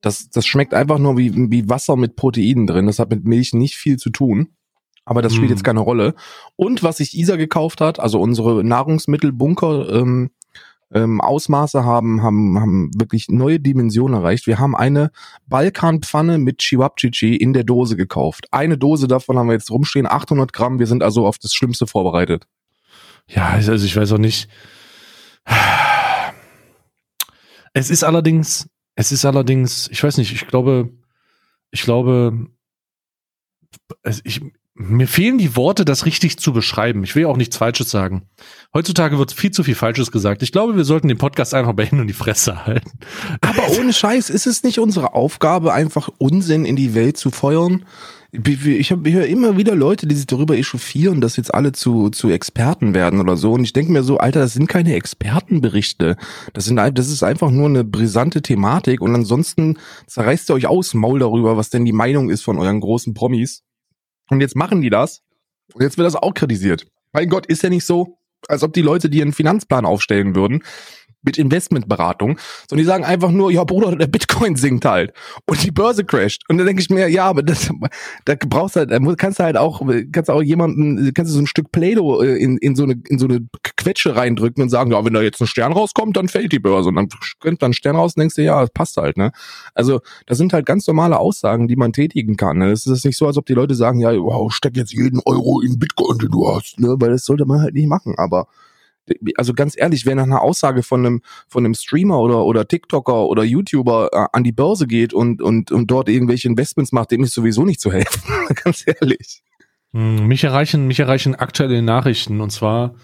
Das, 0.00 0.28
das 0.30 0.46
schmeckt 0.46 0.74
einfach 0.74 0.98
nur 0.98 1.16
wie, 1.16 1.32
wie 1.50 1.68
Wasser 1.68 1.96
mit 1.96 2.16
Proteinen 2.16 2.66
drin. 2.66 2.86
Das 2.86 2.98
hat 2.98 3.10
mit 3.10 3.24
Milch 3.24 3.52
nicht 3.54 3.76
viel 3.76 3.96
zu 3.96 4.10
tun. 4.10 4.48
Aber 5.06 5.20
das 5.20 5.34
spielt 5.34 5.50
hm. 5.50 5.56
jetzt 5.56 5.64
keine 5.64 5.80
Rolle. 5.80 6.14
Und 6.56 6.82
was 6.82 6.98
sich 6.98 7.14
Isa 7.14 7.36
gekauft 7.36 7.82
hat, 7.82 8.00
also 8.00 8.20
unsere 8.20 8.64
Nahrungsmittelbunker, 8.64 9.90
ähm, 9.92 10.30
ähm, 10.92 11.20
Ausmaße 11.20 11.84
haben, 11.84 12.22
haben, 12.22 12.60
haben 12.60 12.90
wirklich 12.94 13.28
neue 13.28 13.60
Dimensionen 13.60 14.16
erreicht. 14.20 14.46
Wir 14.46 14.58
haben 14.58 14.76
eine 14.76 15.10
Balkanpfanne 15.46 16.38
mit 16.38 16.58
Chiwapchichi 16.58 17.36
in 17.36 17.52
der 17.52 17.64
Dose 17.64 17.96
gekauft. 17.96 18.46
Eine 18.52 18.78
Dose 18.78 19.08
davon 19.08 19.38
haben 19.38 19.48
wir 19.48 19.54
jetzt 19.54 19.70
rumstehen, 19.70 20.06
800 20.06 20.52
Gramm. 20.52 20.78
Wir 20.78 20.86
sind 20.86 21.02
also 21.02 21.26
auf 21.26 21.38
das 21.38 21.54
Schlimmste 21.54 21.86
vorbereitet. 21.86 22.46
Ja, 23.28 23.48
also 23.48 23.72
ich 23.72 23.96
weiß 23.96 24.12
auch 24.12 24.18
nicht. 24.18 24.48
Es 27.72 27.90
ist 27.90 28.04
allerdings, 28.04 28.68
es 28.94 29.10
ist 29.10 29.24
allerdings, 29.24 29.88
ich 29.90 30.02
weiß 30.02 30.18
nicht, 30.18 30.32
ich 30.32 30.46
glaube, 30.46 30.90
ich 31.70 31.82
glaube, 31.82 32.46
ich, 34.22 34.40
mir 34.76 35.06
fehlen 35.06 35.38
die 35.38 35.54
Worte, 35.54 35.84
das 35.84 36.04
richtig 36.04 36.38
zu 36.38 36.52
beschreiben. 36.52 37.04
Ich 37.04 37.14
will 37.14 37.26
auch 37.26 37.36
nichts 37.36 37.56
Falsches 37.56 37.90
sagen. 37.90 38.22
Heutzutage 38.74 39.18
wird 39.18 39.32
viel 39.32 39.52
zu 39.52 39.62
viel 39.62 39.76
Falsches 39.76 40.10
gesagt. 40.10 40.42
Ich 40.42 40.50
glaube, 40.50 40.76
wir 40.76 40.84
sollten 40.84 41.06
den 41.06 41.16
Podcast 41.18 41.54
einfach 41.54 41.74
beenden 41.74 42.00
und 42.00 42.08
die 42.08 42.12
Fresse 42.12 42.66
halten. 42.66 42.90
Aber 43.40 43.78
ohne 43.78 43.92
Scheiß, 43.92 44.30
ist 44.30 44.48
es 44.48 44.64
nicht 44.64 44.80
unsere 44.80 45.14
Aufgabe, 45.14 45.72
einfach 45.72 46.08
Unsinn 46.18 46.64
in 46.64 46.74
die 46.74 46.94
Welt 46.94 47.16
zu 47.16 47.30
feuern? 47.30 47.84
Ich, 48.32 48.90
hab, 48.90 49.06
ich 49.06 49.14
höre 49.14 49.26
immer 49.26 49.56
wieder 49.56 49.76
Leute, 49.76 50.08
die 50.08 50.16
sich 50.16 50.26
darüber 50.26 50.56
echauffieren, 50.56 51.20
dass 51.20 51.36
jetzt 51.36 51.54
alle 51.54 51.70
zu, 51.70 52.10
zu 52.10 52.30
Experten 52.30 52.92
werden 52.92 53.20
oder 53.20 53.36
so. 53.36 53.52
Und 53.52 53.62
ich 53.62 53.72
denke 53.72 53.92
mir 53.92 54.02
so, 54.02 54.18
Alter, 54.18 54.40
das 54.40 54.54
sind 54.54 54.66
keine 54.66 54.96
Expertenberichte. 54.96 56.16
Das, 56.52 56.64
sind, 56.64 56.76
das 56.76 57.08
ist 57.10 57.22
einfach 57.22 57.52
nur 57.52 57.68
eine 57.68 57.84
brisante 57.84 58.42
Thematik. 58.42 59.02
Und 59.02 59.14
ansonsten 59.14 59.78
zerreißt 60.08 60.50
ihr 60.50 60.54
euch 60.54 60.66
aus 60.66 60.94
Maul 60.94 61.20
darüber, 61.20 61.56
was 61.56 61.70
denn 61.70 61.84
die 61.84 61.92
Meinung 61.92 62.28
ist 62.28 62.42
von 62.42 62.58
euren 62.58 62.80
großen 62.80 63.14
Promis. 63.14 63.62
Und 64.30 64.40
jetzt 64.40 64.56
machen 64.56 64.80
die 64.80 64.90
das. 64.90 65.22
Und 65.72 65.82
jetzt 65.82 65.98
wird 65.98 66.06
das 66.06 66.16
auch 66.16 66.34
kritisiert. 66.34 66.86
Mein 67.12 67.28
Gott, 67.28 67.46
ist 67.46 67.62
ja 67.62 67.68
nicht 67.68 67.84
so, 67.84 68.18
als 68.48 68.62
ob 68.62 68.72
die 68.72 68.82
Leute, 68.82 69.08
die 69.08 69.22
einen 69.22 69.32
Finanzplan 69.32 69.86
aufstellen 69.86 70.34
würden, 70.34 70.62
mit 71.24 71.38
Investmentberatung, 71.38 72.38
sondern 72.68 72.82
die 72.82 72.86
sagen 72.86 73.04
einfach 73.04 73.30
nur, 73.30 73.50
ja 73.50 73.64
Bruder, 73.64 73.96
der 73.96 74.06
Bitcoin 74.06 74.56
sinkt 74.56 74.84
halt 74.84 75.12
und 75.46 75.62
die 75.64 75.70
Börse 75.70 76.04
crasht. 76.04 76.42
Und 76.48 76.58
dann 76.58 76.66
denke 76.66 76.82
ich 76.82 76.90
mir, 76.90 77.08
ja, 77.08 77.26
aber 77.26 77.42
das, 77.42 77.70
da 78.24 78.34
brauchst 78.48 78.76
halt, 78.76 78.90
kannst 79.18 79.38
du 79.38 79.44
halt 79.44 79.56
auch, 79.56 79.82
kannst 80.12 80.30
auch 80.30 80.42
jemanden, 80.42 81.12
kannst 81.14 81.30
du 81.32 81.36
so 81.36 81.42
ein 81.42 81.46
Stück 81.46 81.72
Play-Doh 81.72 82.22
äh, 82.22 82.36
in, 82.36 82.58
in 82.58 82.76
so 82.76 82.84
eine, 82.84 83.00
in 83.08 83.18
so 83.18 83.26
eine 83.26 83.46
Quetsche 83.76 84.16
reindrücken 84.16 84.62
und 84.62 84.70
sagen, 84.70 84.92
ja, 84.92 85.04
wenn 85.04 85.12
da 85.12 85.22
jetzt 85.22 85.40
ein 85.40 85.46
Stern 85.46 85.72
rauskommt, 85.72 86.16
dann 86.16 86.28
fällt 86.28 86.52
die 86.52 86.58
Börse. 86.58 86.88
Und 86.88 86.96
dann 86.96 87.08
kommt 87.40 87.62
dann 87.62 87.70
ein 87.70 87.74
Stern 87.74 87.96
raus 87.96 88.14
und 88.16 88.20
denkst 88.20 88.36
du, 88.36 88.42
ja, 88.42 88.60
das 88.60 88.70
passt 88.70 88.96
halt, 88.96 89.16
ne? 89.16 89.32
Also, 89.74 90.00
das 90.26 90.38
sind 90.38 90.52
halt 90.52 90.66
ganz 90.66 90.86
normale 90.86 91.18
Aussagen, 91.18 91.68
die 91.68 91.76
man 91.76 91.92
tätigen 91.92 92.36
kann. 92.36 92.58
Ne? 92.58 92.70
Es 92.70 92.86
ist 92.86 93.04
nicht 93.04 93.16
so, 93.16 93.26
als 93.26 93.36
ob 93.36 93.46
die 93.46 93.54
Leute 93.54 93.74
sagen, 93.74 94.00
ja, 94.00 94.12
wow, 94.12 94.52
steck 94.52 94.76
jetzt 94.76 94.92
jeden 94.92 95.20
Euro 95.24 95.60
in 95.60 95.78
Bitcoin, 95.78 96.18
den 96.18 96.30
du 96.30 96.48
hast, 96.48 96.78
ne? 96.80 96.96
Weil 96.98 97.10
das 97.10 97.24
sollte 97.24 97.44
man 97.44 97.60
halt 97.60 97.74
nicht 97.74 97.88
machen, 97.88 98.14
aber 98.16 98.46
also 99.36 99.54
ganz 99.54 99.74
ehrlich, 99.76 100.06
wer 100.06 100.14
nach 100.14 100.24
einer 100.24 100.42
Aussage 100.42 100.82
von 100.82 101.04
einem 101.04 101.22
von 101.48 101.64
einem 101.64 101.74
Streamer 101.74 102.18
oder 102.20 102.44
oder 102.44 102.66
TikToker 102.66 103.26
oder 103.26 103.44
YouTuber 103.44 104.10
äh, 104.12 104.26
an 104.32 104.44
die 104.44 104.52
Börse 104.52 104.86
geht 104.86 105.12
und 105.12 105.42
und 105.42 105.70
und 105.70 105.90
dort 105.90 106.08
irgendwelche 106.08 106.48
Investments 106.48 106.92
macht, 106.92 107.10
dem 107.10 107.22
ist 107.22 107.34
sowieso 107.34 107.64
nicht 107.64 107.80
zu 107.80 107.92
helfen. 107.92 108.22
ganz 108.64 108.84
ehrlich. 108.86 109.42
Hm, 109.92 110.26
mich 110.26 110.44
erreichen 110.44 110.86
mich 110.86 111.00
erreichen 111.00 111.34
aktuelle 111.34 111.82
Nachrichten 111.82 112.40
und 112.40 112.50
zwar 112.50 112.94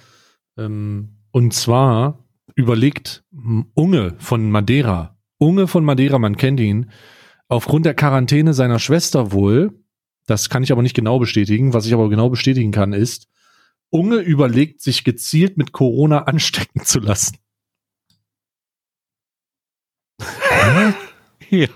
ähm, 0.57 1.17
und 1.33 1.55
zwar 1.55 2.25
überlegt 2.55 3.25
Unge 3.75 4.15
von 4.19 4.51
Madeira. 4.51 5.17
Unge 5.39 5.67
von 5.67 5.85
Madeira, 5.85 6.19
man 6.19 6.37
kennt 6.37 6.61
ihn, 6.61 6.91
aufgrund 7.49 7.87
der 7.87 7.95
Quarantäne 7.95 8.55
seiner 8.55 8.79
Schwester 8.79 9.33
wohl. 9.33 9.73
Das 10.27 10.49
kann 10.49 10.63
ich 10.63 10.71
aber 10.71 10.83
nicht 10.83 10.95
genau 10.95 11.19
bestätigen. 11.19 11.73
Was 11.73 11.87
ich 11.87 11.95
aber 11.95 12.09
genau 12.09 12.29
bestätigen 12.29 12.73
kann, 12.73 12.93
ist, 12.93 13.27
Unge 13.91 14.17
überlegt, 14.17 14.81
sich 14.81 15.05
gezielt 15.05 15.57
mit 15.57 15.73
Corona 15.73 16.25
anstecken 16.25 16.85
zu 16.85 17.01
lassen. 17.01 17.37
Hä? 20.21 20.95
Ja. 21.51 21.67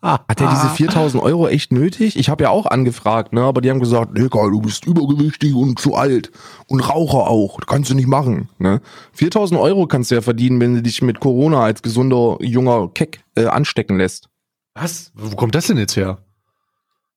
Hat 0.00 0.40
er 0.40 0.50
diese 0.50 0.70
4000 0.70 1.22
Euro 1.22 1.46
echt 1.46 1.72
nötig? 1.72 2.16
Ich 2.16 2.30
habe 2.30 2.44
ja 2.44 2.50
auch 2.50 2.64
angefragt, 2.64 3.34
ne, 3.34 3.42
aber 3.42 3.60
die 3.60 3.68
haben 3.68 3.80
gesagt, 3.80 4.14
nee, 4.14 4.28
Karl, 4.30 4.50
du 4.50 4.62
bist 4.62 4.86
übergewichtig 4.86 5.54
und 5.54 5.78
zu 5.78 5.94
alt 5.94 6.30
und 6.68 6.80
Raucher 6.80 7.28
auch, 7.28 7.58
das 7.58 7.66
kannst 7.66 7.90
du 7.90 7.94
nicht 7.94 8.08
machen, 8.08 8.48
ne? 8.58 8.80
4000 9.12 9.60
Euro 9.60 9.86
kannst 9.86 10.10
du 10.10 10.14
ja 10.14 10.22
verdienen, 10.22 10.58
wenn 10.60 10.74
du 10.74 10.82
dich 10.82 11.02
mit 11.02 11.20
Corona 11.20 11.62
als 11.62 11.82
gesunder 11.82 12.38
junger 12.40 12.88
Keck 12.94 13.20
äh, 13.34 13.44
anstecken 13.44 13.98
lässt. 13.98 14.30
Was? 14.74 15.12
Wo 15.14 15.36
kommt 15.36 15.54
das 15.54 15.66
denn 15.66 15.76
jetzt 15.76 15.96
her? 15.96 16.18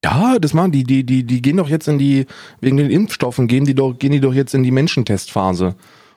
Ja, 0.03 0.39
das 0.39 0.53
machen 0.53 0.71
die, 0.71 0.83
die, 0.83 1.05
die, 1.05 1.23
die 1.23 1.41
gehen 1.41 1.57
doch 1.57 1.69
jetzt 1.69 1.87
in 1.87 1.99
die, 1.99 2.25
wegen 2.59 2.77
den 2.77 2.89
Impfstoffen, 2.89 3.47
gehen 3.47 3.65
die 3.65 3.75
doch, 3.75 3.93
gehen 3.93 4.11
die 4.11 4.19
doch 4.19 4.33
jetzt 4.33 4.55
in 4.55 4.63
die 4.63 4.71
Menschentestphase. 4.71 5.75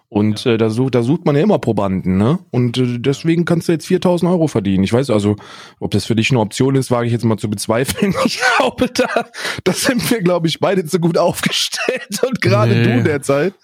Und 0.08 0.44
ja. 0.44 0.52
äh, 0.52 0.56
da, 0.58 0.70
sucht, 0.70 0.94
da 0.94 1.02
sucht 1.02 1.26
man 1.26 1.34
ja 1.34 1.42
immer 1.42 1.58
Probanden, 1.58 2.16
ne? 2.16 2.38
Und 2.50 2.78
äh, 2.78 2.98
deswegen 2.98 3.44
kannst 3.44 3.68
du 3.68 3.72
jetzt 3.72 3.86
4000 3.86 4.30
Euro 4.30 4.46
verdienen. 4.46 4.84
Ich 4.84 4.92
weiß 4.92 5.10
also, 5.10 5.34
ob 5.80 5.90
das 5.90 6.06
für 6.06 6.14
dich 6.14 6.30
eine 6.30 6.40
Option 6.40 6.76
ist, 6.76 6.90
wage 6.90 7.06
ich 7.06 7.12
jetzt 7.12 7.24
mal 7.24 7.36
zu 7.36 7.50
bezweifeln. 7.50 8.14
Ich 8.24 8.40
glaube, 8.56 8.88
da, 8.94 9.26
da 9.64 9.72
sind 9.72 10.08
wir, 10.10 10.22
glaube 10.22 10.46
ich, 10.46 10.60
beide 10.60 10.84
zu 10.84 11.00
gut 11.00 11.18
aufgestellt 11.18 12.22
und 12.22 12.40
gerade 12.40 12.74
nee. 12.74 12.96
du 12.96 13.02
derzeit. 13.02 13.54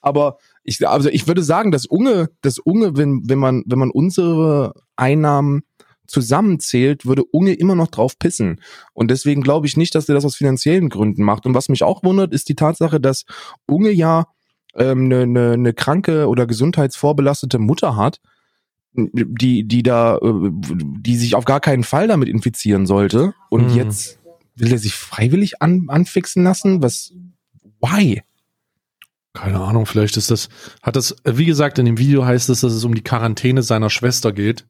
Aber 0.00 0.38
ich, 0.64 0.86
also 0.86 1.08
ich 1.08 1.28
würde 1.28 1.42
sagen, 1.42 1.70
das 1.70 1.86
Unge, 1.86 2.30
das 2.40 2.58
Unge, 2.58 2.96
wenn, 2.96 3.22
wenn 3.26 3.38
man, 3.38 3.62
wenn 3.66 3.78
man 3.78 3.90
unsere 3.90 4.74
Einnahmen 4.96 5.62
zusammenzählt, 6.12 7.06
würde 7.06 7.24
Unge 7.24 7.54
immer 7.54 7.74
noch 7.74 7.88
drauf 7.88 8.18
pissen. 8.18 8.60
Und 8.92 9.10
deswegen 9.10 9.42
glaube 9.42 9.66
ich 9.66 9.76
nicht, 9.76 9.94
dass 9.94 10.08
er 10.08 10.14
das 10.14 10.24
aus 10.24 10.36
finanziellen 10.36 10.88
Gründen 10.88 11.24
macht. 11.24 11.46
Und 11.46 11.54
was 11.54 11.68
mich 11.68 11.82
auch 11.82 12.04
wundert, 12.04 12.32
ist 12.32 12.48
die 12.48 12.54
Tatsache, 12.54 13.00
dass 13.00 13.24
Unge 13.66 13.90
ja 13.90 14.26
ähm, 14.74 15.06
eine, 15.06 15.22
eine, 15.22 15.52
eine 15.52 15.72
kranke 15.72 16.28
oder 16.28 16.46
gesundheitsvorbelastete 16.46 17.58
Mutter 17.58 17.96
hat, 17.96 18.20
die, 18.94 19.64
die 19.64 19.82
da, 19.82 20.18
äh, 20.18 20.50
die 20.52 21.16
sich 21.16 21.34
auf 21.34 21.44
gar 21.44 21.60
keinen 21.60 21.84
Fall 21.84 22.08
damit 22.08 22.28
infizieren 22.28 22.86
sollte. 22.86 23.34
Und 23.48 23.70
hm. 23.70 23.76
jetzt 23.76 24.18
will 24.54 24.70
er 24.70 24.78
sich 24.78 24.94
freiwillig 24.94 25.62
an, 25.62 25.86
anfixen 25.88 26.44
lassen? 26.44 26.82
Was? 26.82 27.12
Why? 27.80 28.22
Keine 29.34 29.60
Ahnung, 29.60 29.86
vielleicht 29.86 30.18
ist 30.18 30.30
das, 30.30 30.50
hat 30.82 30.94
das, 30.94 31.16
wie 31.24 31.46
gesagt, 31.46 31.78
in 31.78 31.86
dem 31.86 31.96
Video 31.96 32.24
heißt 32.26 32.50
es, 32.50 32.60
dass 32.60 32.72
es 32.72 32.84
um 32.84 32.94
die 32.94 33.02
Quarantäne 33.02 33.62
seiner 33.62 33.88
Schwester 33.88 34.30
geht. 34.30 34.66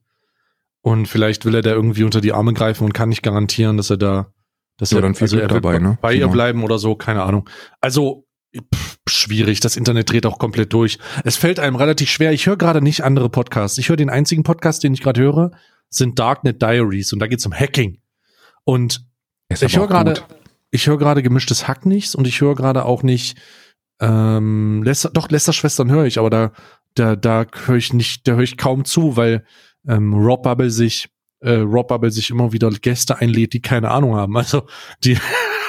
Und 0.83 1.07
vielleicht 1.07 1.45
will 1.45 1.55
er 1.55 1.63
da 1.63 1.71
irgendwie 1.71 2.05
unter 2.05 2.21
die 2.21 2.33
Arme 2.33 2.53
greifen 2.53 2.85
und 2.85 2.93
kann 2.93 3.09
nicht 3.09 3.23
garantieren, 3.23 3.77
dass 3.77 3.91
er 3.91 3.97
da, 3.97 4.33
dass 4.79 4.91
ja, 4.91 4.99
er, 4.99 5.03
dann 5.03 5.17
also 5.19 5.39
er 5.39 5.49
dabei, 5.49 5.79
ne? 5.79 5.97
bei 6.01 6.15
genau. 6.15 6.27
ihr 6.27 6.33
bleiben 6.33 6.65
oder 6.65 6.79
so, 6.79 6.97
keine 6.97 7.23
Ahnung. 7.23 7.49
Also 7.81 8.27
pff, 8.75 8.99
schwierig, 9.09 9.61
das 9.61 9.77
Internet 9.77 10.11
dreht 10.11 10.27
auch 10.27 10.39
komplett 10.39 10.73
durch. 10.73 10.99
Es 11.25 11.37
fällt 11.37 11.61
einem 11.61 11.77
relativ 11.77 12.11
schwer. 12.11 12.33
Ich 12.33 12.47
höre 12.47 12.57
gerade 12.57 12.83
nicht 12.83 13.05
andere 13.05 13.29
Podcasts. 13.29 13.79
Ich 13.79 13.89
höre 13.89 13.97
den 13.97 14.11
einzigen 14.11 14.43
Podcast, 14.43 14.83
den 14.83 14.93
ich 14.93 15.01
gerade 15.01 15.21
höre, 15.21 15.53
sind 15.89 16.19
Darknet 16.19 16.61
Diaries 16.61 17.13
und 17.13 17.21
da 17.21 17.29
geht's 17.29 17.47
um 17.47 17.53
Hacking. 17.53 18.01
Und 18.65 19.07
ich 19.49 19.77
höre 19.77 19.89
gerade, 19.89 20.21
ich 20.71 20.87
höre 20.87 20.99
gerade 20.99 21.23
gemischtes 21.23 21.69
Hack 21.69 21.87
nichts 21.87 22.15
und 22.15 22.27
ich 22.27 22.41
höre 22.41 22.55
gerade 22.55 22.85
auch 22.85 23.03
nicht 23.03 23.39
ähm, 24.01 24.83
Lester, 24.83 25.11
doch 25.11 25.31
Lester 25.31 25.53
Schwestern 25.53 25.91
höre 25.91 26.07
ich, 26.07 26.19
aber 26.19 26.31
da 26.31 26.53
da 26.95 27.17
da 27.17 27.47
höre 27.67 27.77
ich 27.77 27.93
nicht, 27.93 28.27
da 28.27 28.33
höre 28.33 28.43
ich 28.43 28.57
kaum 28.57 28.85
zu, 28.85 29.17
weil 29.17 29.45
ähm, 29.87 30.15
Rob 30.15 30.43
Bubble 30.43 30.71
sich 30.71 31.09
äh, 31.41 31.55
Rob 31.55 31.89
Bubble 31.89 32.11
sich 32.11 32.31
immer 32.31 32.53
wieder 32.53 32.71
Gäste 32.71 33.19
einlädt, 33.19 33.53
die 33.53 33.61
keine 33.61 33.91
Ahnung 33.91 34.17
haben. 34.17 34.37
Also 34.37 34.63
die 35.05 35.19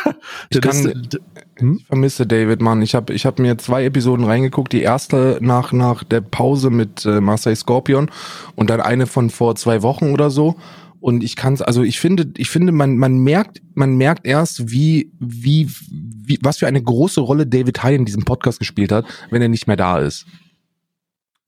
ich, 0.50 0.62
kann, 0.62 1.10
hm? 1.58 1.78
ich 1.78 1.86
vermisse 1.86 2.28
David, 2.28 2.62
Mann. 2.62 2.82
Ich 2.82 2.96
habe 2.96 3.14
ich 3.14 3.26
hab 3.26 3.40
mir 3.40 3.58
zwei 3.58 3.86
Episoden 3.86 4.26
reingeguckt. 4.26 4.72
Die 4.72 4.82
erste 4.82 5.40
nach, 5.42 5.72
nach 5.72 6.04
der 6.04 6.22
Pause 6.22 6.70
mit 6.70 7.06
äh, 7.06 7.22
Marseille 7.22 7.56
Scorpion 7.56 8.10
und 8.56 8.70
dann 8.70 8.82
eine 8.82 9.08
von 9.08 9.30
vor 9.30 9.56
zwei 9.56 9.82
Wochen 9.82 10.12
oder 10.12 10.30
so. 10.30 10.56
Und 11.00 11.22
ich 11.22 11.36
kann 11.36 11.54
es, 11.54 11.62
also 11.62 11.84
ich 11.84 12.00
finde, 12.00 12.32
ich 12.38 12.50
finde, 12.50 12.72
man, 12.72 12.96
man 12.96 13.18
merkt, 13.18 13.62
man 13.74 13.98
merkt 13.98 14.26
erst, 14.26 14.72
wie, 14.72 15.12
wie, 15.20 15.70
wie, 15.90 16.40
was 16.42 16.60
für 16.60 16.68
eine 16.68 16.82
große 16.82 17.20
Rolle 17.20 17.46
David 17.46 17.84
High 17.84 17.96
in 17.96 18.06
diesem 18.06 18.24
Podcast 18.24 18.60
gespielt 18.60 18.94
hat, 18.94 19.06
wenn 19.30 19.42
er 19.42 19.50
nicht 19.50 19.68
mehr 19.68 19.76
da 19.76 20.00
ist. 20.00 20.26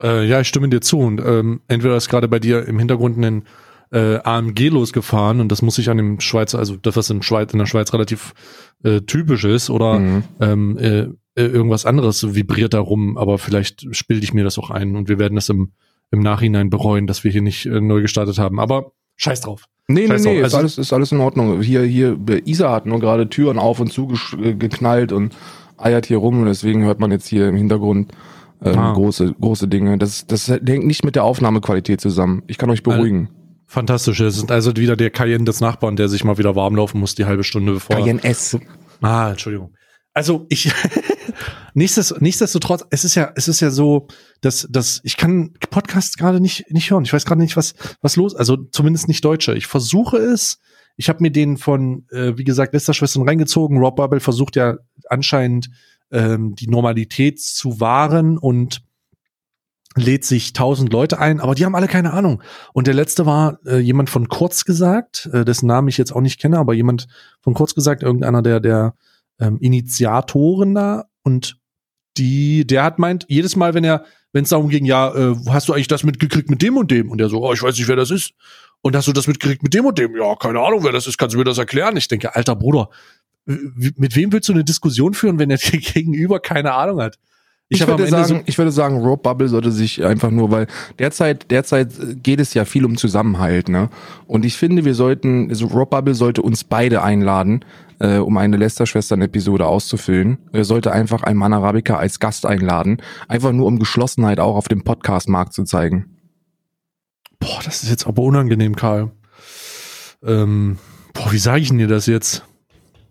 Äh, 0.01 0.27
ja, 0.27 0.41
ich 0.41 0.47
stimme 0.47 0.69
dir 0.69 0.81
zu. 0.81 0.99
Und 0.99 1.21
ähm, 1.25 1.61
entweder 1.67 1.95
ist 1.95 2.09
gerade 2.09 2.27
bei 2.27 2.39
dir 2.39 2.67
im 2.67 2.79
Hintergrund 2.79 3.17
ein 3.17 3.43
äh, 3.91 4.17
AMG 4.23 4.69
losgefahren 4.69 5.39
und 5.39 5.51
das 5.51 5.61
muss 5.61 5.77
ich 5.77 5.89
an 5.89 5.97
dem 5.97 6.19
Schweizer, 6.19 6.59
also 6.59 6.75
das, 6.75 6.95
was 6.95 7.09
in, 7.09 7.21
Schweiz, 7.21 7.53
in 7.53 7.59
der 7.59 7.65
Schweiz 7.65 7.93
relativ 7.93 8.33
äh, 8.83 9.01
typisch 9.01 9.45
ist, 9.45 9.69
oder 9.69 9.99
mhm. 9.99 10.23
ähm, 10.41 10.77
äh, 10.77 10.99
äh 10.99 11.45
irgendwas 11.45 11.85
anderes 11.85 12.35
vibriert 12.35 12.73
da 12.73 12.79
rum, 12.79 13.17
aber 13.17 13.37
vielleicht 13.37 13.85
bilde 14.07 14.23
ich 14.23 14.33
mir 14.33 14.43
das 14.43 14.57
auch 14.57 14.69
ein 14.69 14.95
und 14.95 15.07
wir 15.07 15.19
werden 15.19 15.35
das 15.35 15.49
im, 15.49 15.71
im 16.11 16.19
Nachhinein 16.19 16.69
bereuen, 16.69 17.07
dass 17.07 17.23
wir 17.23 17.31
hier 17.31 17.41
nicht 17.41 17.65
äh, 17.67 17.79
neu 17.79 18.01
gestartet 18.01 18.37
haben. 18.37 18.59
Aber 18.59 18.91
Scheiß 19.17 19.41
drauf. 19.41 19.65
Nee, 19.87 20.07
Scheiß 20.07 20.23
nee, 20.23 20.33
nee, 20.33 20.39
drauf. 20.39 20.47
ist, 20.47 20.53
Also- 20.53 20.57
alles, 20.57 20.77
ist 20.77 20.93
alles 20.93 21.11
in 21.11 21.19
Ordnung. 21.19 21.61
Hier, 21.61 21.83
hier, 21.83 22.17
Isa 22.45 22.71
hat 22.71 22.85
nur 22.85 22.99
gerade 22.99 23.29
Türen 23.29 23.59
auf 23.59 23.79
und 23.79 23.93
zu 23.93 24.11
äh, 24.41 24.55
geknallt 24.55 25.11
und 25.11 25.35
eiert 25.77 26.05
hier 26.07 26.17
rum 26.17 26.39
und 26.39 26.47
deswegen 26.47 26.83
hört 26.83 26.99
man 26.99 27.11
jetzt 27.11 27.27
hier 27.27 27.47
im 27.47 27.55
Hintergrund 27.55 28.11
ähm, 28.65 28.77
Ah. 28.77 28.93
große, 28.93 29.33
große 29.39 29.67
Dinge. 29.67 29.97
Das, 29.97 30.25
das 30.27 30.47
hängt 30.47 30.85
nicht 30.85 31.03
mit 31.03 31.15
der 31.15 31.23
Aufnahmequalität 31.23 32.01
zusammen. 32.01 32.43
Ich 32.47 32.57
kann 32.57 32.69
euch 32.69 32.83
beruhigen. 32.83 33.29
Fantastisch. 33.67 34.19
Es 34.19 34.37
ist 34.37 34.51
also 34.51 34.75
wieder 34.75 34.95
der 34.95 35.09
Cayenne 35.09 35.45
des 35.45 35.59
Nachbarn, 35.59 35.95
der 35.95 36.07
sich 36.07 36.23
mal 36.23 36.37
wieder 36.37 36.55
warm 36.55 36.75
laufen 36.75 36.99
muss, 36.99 37.15
die 37.15 37.25
halbe 37.25 37.43
Stunde 37.43 37.73
bevor. 37.73 37.95
Cayenne 37.95 38.23
S. 38.23 38.57
Ah, 39.01 39.31
Entschuldigung. 39.31 39.73
Also 40.13 40.45
ich 40.49 40.71
nichtsdest, 41.73 42.21
nichtsdestotrotz, 42.21 42.85
es 42.89 43.03
ist 43.03 43.15
ja, 43.15 43.31
es 43.35 43.47
ist 43.47 43.59
ja 43.59 43.69
so, 43.69 44.07
dass, 44.41 44.67
dass 44.69 45.01
ich 45.03 45.17
kann 45.17 45.53
Podcasts 45.69 46.15
gerade 46.15 46.39
nicht 46.39 46.71
nicht 46.71 46.89
hören. 46.91 47.03
Ich 47.03 47.11
weiß 47.11 47.25
gerade 47.25 47.41
nicht, 47.41 47.57
was 47.57 47.73
was 48.01 48.15
los. 48.15 48.35
Also 48.35 48.55
zumindest 48.55 49.07
nicht 49.07 49.25
Deutsche. 49.25 49.55
Ich 49.55 49.67
versuche 49.67 50.17
es. 50.17 50.59
Ich 50.97 51.09
habe 51.09 51.21
mir 51.21 51.31
den 51.31 51.57
von, 51.57 52.05
äh, 52.11 52.37
wie 52.37 52.45
gesagt, 52.45 52.73
Lästerschwestern 52.73 53.27
reingezogen. 53.27 53.77
Rob 53.79 53.97
Bubble 53.97 54.21
versucht 54.21 54.55
ja 54.55 54.77
anscheinend 55.09 55.69
ähm, 56.11 56.55
die 56.55 56.67
Normalität 56.67 57.41
zu 57.41 57.79
wahren 57.79 58.37
und 58.37 58.83
lädt 59.95 60.25
sich 60.25 60.53
tausend 60.53 60.91
Leute 60.91 61.19
ein, 61.19 61.39
aber 61.39 61.55
die 61.55 61.65
haben 61.65 61.75
alle 61.75 61.87
keine 61.87 62.11
Ahnung. 62.13 62.43
Und 62.73 62.87
der 62.87 62.93
letzte 62.93 63.25
war 63.25 63.59
äh, 63.65 63.77
jemand 63.77 64.09
von 64.09 64.27
Kurz 64.27 64.65
gesagt, 64.65 65.29
äh, 65.31 65.45
dessen 65.45 65.67
Namen 65.67 65.87
ich 65.87 65.97
jetzt 65.97 66.11
auch 66.11 66.21
nicht 66.21 66.39
kenne, 66.39 66.59
aber 66.59 66.73
jemand 66.73 67.07
von 67.41 67.53
Kurz 67.53 67.75
gesagt, 67.75 68.03
irgendeiner 68.03 68.41
der 68.41 68.59
der 68.59 68.95
ähm, 69.39 69.57
Initiatoren 69.59 70.75
da 70.75 71.05
und 71.23 71.57
die, 72.17 72.65
der 72.65 72.83
hat 72.83 72.99
meint, 72.99 73.25
jedes 73.27 73.55
Mal, 73.55 73.73
wenn 73.73 73.83
er, 73.83 74.05
wenn 74.31 74.43
es 74.43 74.49
darum 74.49 74.69
ging, 74.69 74.85
ja, 74.85 75.13
äh, 75.13 75.35
hast 75.49 75.67
du 75.67 75.73
eigentlich 75.73 75.87
das 75.87 76.03
mitgekriegt 76.03 76.49
mit 76.49 76.61
dem 76.61 76.77
und 76.77 76.91
dem? 76.91 77.09
Und 77.09 77.17
der 77.17 77.29
so, 77.29 77.45
oh, 77.45 77.53
ich 77.53 77.61
weiß 77.61 77.77
nicht, 77.77 77.87
wer 77.87 77.95
das 77.95 78.11
ist. 78.11 78.33
Und 78.81 78.95
hast 78.95 79.07
du 79.07 79.13
das 79.13 79.27
mitgekriegt 79.27 79.63
mit 79.63 79.73
dem 79.73 79.85
und 79.85 79.97
dem? 79.97 80.15
Ja, 80.15 80.35
keine 80.35 80.59
Ahnung, 80.59 80.83
wer 80.83 80.91
das 80.91 81.07
ist, 81.07 81.17
kannst 81.17 81.33
du 81.33 81.39
mir 81.39 81.43
das 81.43 81.57
erklären? 81.57 81.97
Ich 81.97 82.07
denke, 82.07 82.35
alter 82.35 82.55
Bruder, 82.55 82.89
mit 83.45 84.15
wem 84.15 84.31
willst 84.31 84.49
du 84.49 84.53
eine 84.53 84.63
Diskussion 84.63 85.13
führen, 85.13 85.39
wenn 85.39 85.49
der 85.49 85.57
dir 85.57 85.79
gegenüber 85.79 86.39
keine 86.39 86.73
Ahnung 86.73 87.01
hat? 87.01 87.17
Ich, 87.67 87.81
am 87.81 87.89
würde 87.89 88.07
sagen, 88.07 88.43
ich 88.45 88.59
würde 88.59 88.71
sagen, 88.71 89.03
Rope 89.03 89.23
Bubble 89.23 89.47
sollte 89.47 89.71
sich 89.71 90.05
einfach 90.05 90.29
nur, 90.29 90.51
weil 90.51 90.67
derzeit, 90.99 91.49
derzeit 91.49 91.89
geht 92.21 92.39
es 92.39 92.53
ja 92.53 92.63
viel 92.63 92.85
um 92.85 92.95
Zusammenhalt, 92.95 93.69
ne? 93.69 93.89
Und 94.27 94.45
ich 94.45 94.55
finde, 94.55 94.85
wir 94.85 94.93
sollten, 94.93 95.49
also 95.49 95.65
Rope 95.65 95.95
Bubble 95.95 96.13
sollte 96.13 96.43
uns 96.43 96.63
beide 96.63 97.01
einladen, 97.01 97.65
äh, 97.99 98.17
um 98.17 98.37
eine 98.37 98.57
Lester-Schwestern-Episode 98.57 99.65
auszufüllen. 99.65 100.37
Er 100.53 100.63
sollte 100.63 100.91
einfach 100.91 101.23
einen 101.23 101.39
Mann 101.39 101.53
Arabica 101.53 101.97
als 101.97 102.19
Gast 102.19 102.45
einladen, 102.45 103.01
einfach 103.27 103.51
nur 103.51 103.65
um 103.65 103.79
Geschlossenheit 103.79 104.39
auch 104.39 104.55
auf 104.55 104.67
dem 104.67 104.83
Podcast-Markt 104.83 105.53
zu 105.53 105.63
zeigen. 105.63 106.17
Boah, 107.39 107.61
das 107.65 107.81
ist 107.81 107.89
jetzt 107.89 108.05
aber 108.05 108.21
unangenehm, 108.21 108.75
Karl. 108.75 109.11
Ähm, 110.23 110.77
boah, 111.13 111.31
wie 111.31 111.39
sage 111.39 111.61
ich 111.61 111.69
denn 111.69 111.79
dir 111.79 111.87
das 111.87 112.05
jetzt? 112.05 112.43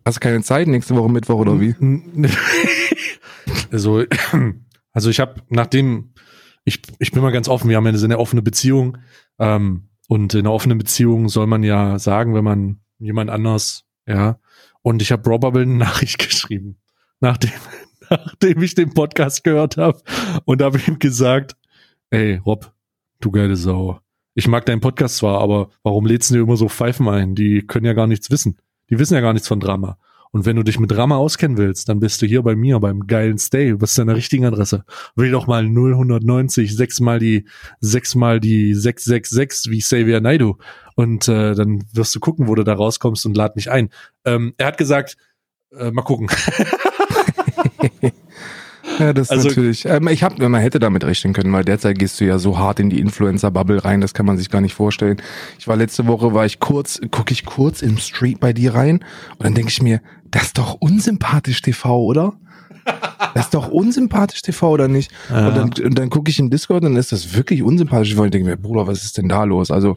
Hast 0.04 0.16
du 0.16 0.20
keine 0.20 0.42
Zeit 0.42 0.68
nächste 0.68 0.94
Woche 0.96 1.10
Mittwoch 1.10 1.36
oder 1.36 1.60
wie? 1.60 1.74
also, 3.72 4.04
also 4.92 5.10
ich 5.10 5.20
habe 5.20 5.40
nachdem 5.48 6.12
ich 6.64 6.82
ich 6.98 7.12
bin 7.12 7.22
mal 7.22 7.32
ganz 7.32 7.48
offen, 7.48 7.70
wir 7.70 7.76
haben 7.76 7.84
ja 7.84 7.90
eine 7.90 7.98
sehr 7.98 8.20
offene 8.20 8.42
Beziehung 8.42 8.98
ähm, 9.38 9.88
und 10.08 10.34
in 10.34 10.40
einer 10.40 10.52
offenen 10.52 10.78
Beziehung 10.78 11.28
soll 11.28 11.46
man 11.46 11.62
ja 11.62 11.98
sagen, 11.98 12.34
wenn 12.34 12.44
man 12.44 12.80
jemand 12.98 13.30
anders, 13.30 13.84
ja, 14.06 14.38
und 14.82 15.00
ich 15.00 15.10
habe 15.10 15.28
Robert 15.28 15.56
eine 15.56 15.66
Nachricht 15.66 16.18
geschrieben, 16.28 16.76
nachdem 17.20 17.52
nachdem 18.10 18.62
ich 18.62 18.74
den 18.74 18.92
Podcast 18.92 19.42
gehört 19.42 19.78
habe 19.78 20.02
und 20.44 20.60
habe 20.60 20.78
ihm 20.86 20.98
gesagt, 20.98 21.56
ey 22.10 22.36
Rob, 22.36 22.72
du 23.20 23.30
geile 23.30 23.56
Sau. 23.56 24.00
Ich 24.34 24.48
mag 24.48 24.66
deinen 24.66 24.80
Podcast 24.80 25.16
zwar, 25.16 25.40
aber 25.40 25.70
warum 25.82 26.06
lädst 26.06 26.30
du 26.30 26.34
dir 26.34 26.40
immer 26.42 26.56
so 26.56 26.68
Pfeifen 26.68 27.08
ein? 27.08 27.34
Die 27.34 27.62
können 27.62 27.86
ja 27.86 27.92
gar 27.92 28.08
nichts 28.08 28.30
wissen. 28.30 28.58
Die 28.90 28.98
wissen 28.98 29.14
ja 29.14 29.20
gar 29.20 29.32
nichts 29.32 29.48
von 29.48 29.60
Drama. 29.60 29.98
Und 30.30 30.46
wenn 30.46 30.56
du 30.56 30.64
dich 30.64 30.80
mit 30.80 30.90
Drama 30.90 31.16
auskennen 31.16 31.56
willst, 31.58 31.88
dann 31.88 32.00
bist 32.00 32.20
du 32.20 32.26
hier 32.26 32.42
bei 32.42 32.56
mir 32.56 32.80
beim 32.80 33.06
geilen 33.06 33.38
Stay. 33.38 33.80
Was 33.80 33.90
ist 33.90 33.98
deine 33.98 34.16
richtige 34.16 34.48
Adresse? 34.48 34.84
Will 35.14 35.30
doch 35.30 35.46
mal 35.46 35.64
0190, 35.64 36.74
sechsmal 36.74 37.20
die, 37.20 37.46
sechsmal 37.78 38.40
die 38.40 38.74
666 38.74 39.70
wie 39.70 39.78
Xavier 39.78 40.20
Naidu. 40.20 40.56
Und 40.96 41.28
äh, 41.28 41.54
dann 41.54 41.84
wirst 41.92 42.16
du 42.16 42.20
gucken, 42.20 42.48
wo 42.48 42.56
du 42.56 42.64
da 42.64 42.74
rauskommst 42.74 43.24
und 43.26 43.36
lad 43.36 43.54
mich 43.54 43.70
ein. 43.70 43.90
Ähm, 44.24 44.54
er 44.56 44.66
hat 44.66 44.76
gesagt, 44.76 45.16
äh, 45.70 45.92
mal 45.92 46.02
gucken. 46.02 46.28
Ja, 48.98 49.12
das 49.12 49.28
ist 49.28 49.30
Also- 49.32 49.48
natürlich. 49.48 49.84
Ähm, 49.86 50.08
ich 50.08 50.22
hab, 50.22 50.38
man 50.38 50.54
hätte 50.60 50.78
damit 50.78 51.04
rechnen 51.04 51.32
können, 51.32 51.52
weil 51.52 51.64
derzeit 51.64 51.98
gehst 51.98 52.20
du 52.20 52.24
ja 52.24 52.38
so 52.38 52.58
hart 52.58 52.80
in 52.80 52.90
die 52.90 53.00
Influencer-Bubble 53.00 53.84
rein, 53.84 54.00
das 54.00 54.14
kann 54.14 54.26
man 54.26 54.36
sich 54.36 54.50
gar 54.50 54.60
nicht 54.60 54.74
vorstellen. 54.74 55.20
Ich 55.58 55.66
war 55.68 55.76
letzte 55.76 56.06
Woche, 56.06 56.34
war 56.34 56.46
ich 56.46 56.60
kurz, 56.60 57.00
gucke 57.10 57.32
ich 57.32 57.44
kurz 57.44 57.82
im 57.82 57.98
Street 57.98 58.40
bei 58.40 58.52
dir 58.52 58.74
rein 58.74 59.00
und 59.38 59.44
dann 59.44 59.54
denke 59.54 59.70
ich 59.70 59.82
mir, 59.82 60.00
das 60.30 60.44
ist 60.44 60.58
doch 60.58 60.74
unsympathisch 60.80 61.62
TV, 61.62 62.02
oder? 62.02 62.34
Das 63.34 63.46
ist 63.46 63.54
doch 63.54 63.68
unsympathisch 63.68 64.42
TV, 64.42 64.70
oder 64.70 64.88
nicht? 64.88 65.10
Ja. 65.30 65.48
Und 65.48 65.56
dann, 65.56 65.86
und 65.86 65.98
dann 65.98 66.10
gucke 66.10 66.30
ich 66.30 66.38
in 66.38 66.50
Discord 66.50 66.82
und 66.84 66.90
dann 66.92 66.96
ist 66.96 67.12
das 67.12 67.34
wirklich 67.34 67.62
unsympathisch 67.62 68.12
ich 68.12 68.16
denke 68.16 68.44
mir, 68.44 68.56
Bruder, 68.56 68.86
was 68.86 69.04
ist 69.04 69.16
denn 69.16 69.28
da 69.28 69.44
los? 69.44 69.70
Also, 69.70 69.96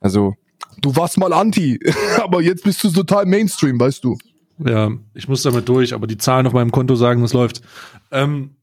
also, 0.00 0.34
du 0.80 0.94
warst 0.96 1.18
mal 1.18 1.32
Anti, 1.32 1.78
aber 2.22 2.42
jetzt 2.42 2.64
bist 2.64 2.82
du 2.82 2.90
total 2.90 3.26
Mainstream, 3.26 3.78
weißt 3.78 4.02
du. 4.02 4.18
Ja, 4.58 4.90
ich 5.14 5.28
muss 5.28 5.42
damit 5.42 5.68
durch, 5.68 5.92
aber 5.92 6.06
die 6.06 6.18
Zahlen 6.18 6.46
auf 6.46 6.52
meinem 6.52 6.70
Konto 6.72 6.94
sagen, 6.96 7.22
es 7.22 7.32
läuft. 7.32 7.62
Ähm, 8.10 8.56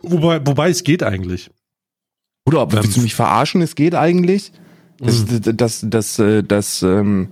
wobei, 0.00 0.46
wobei 0.46 0.68
es 0.70 0.84
geht 0.84 1.02
eigentlich. 1.02 1.50
Bruder, 2.44 2.70
willst 2.72 2.88
Ähm, 2.88 2.94
du 2.94 3.00
mich 3.02 3.14
verarschen? 3.14 3.62
Es 3.62 3.74
geht 3.74 3.94
eigentlich. 3.94 4.52
Das, 4.98 5.24
Mhm. 5.26 5.56
das, 5.56 5.84
das, 5.88 6.18
äh, 6.18 6.42
das, 6.42 6.82
ähm, 6.82 7.28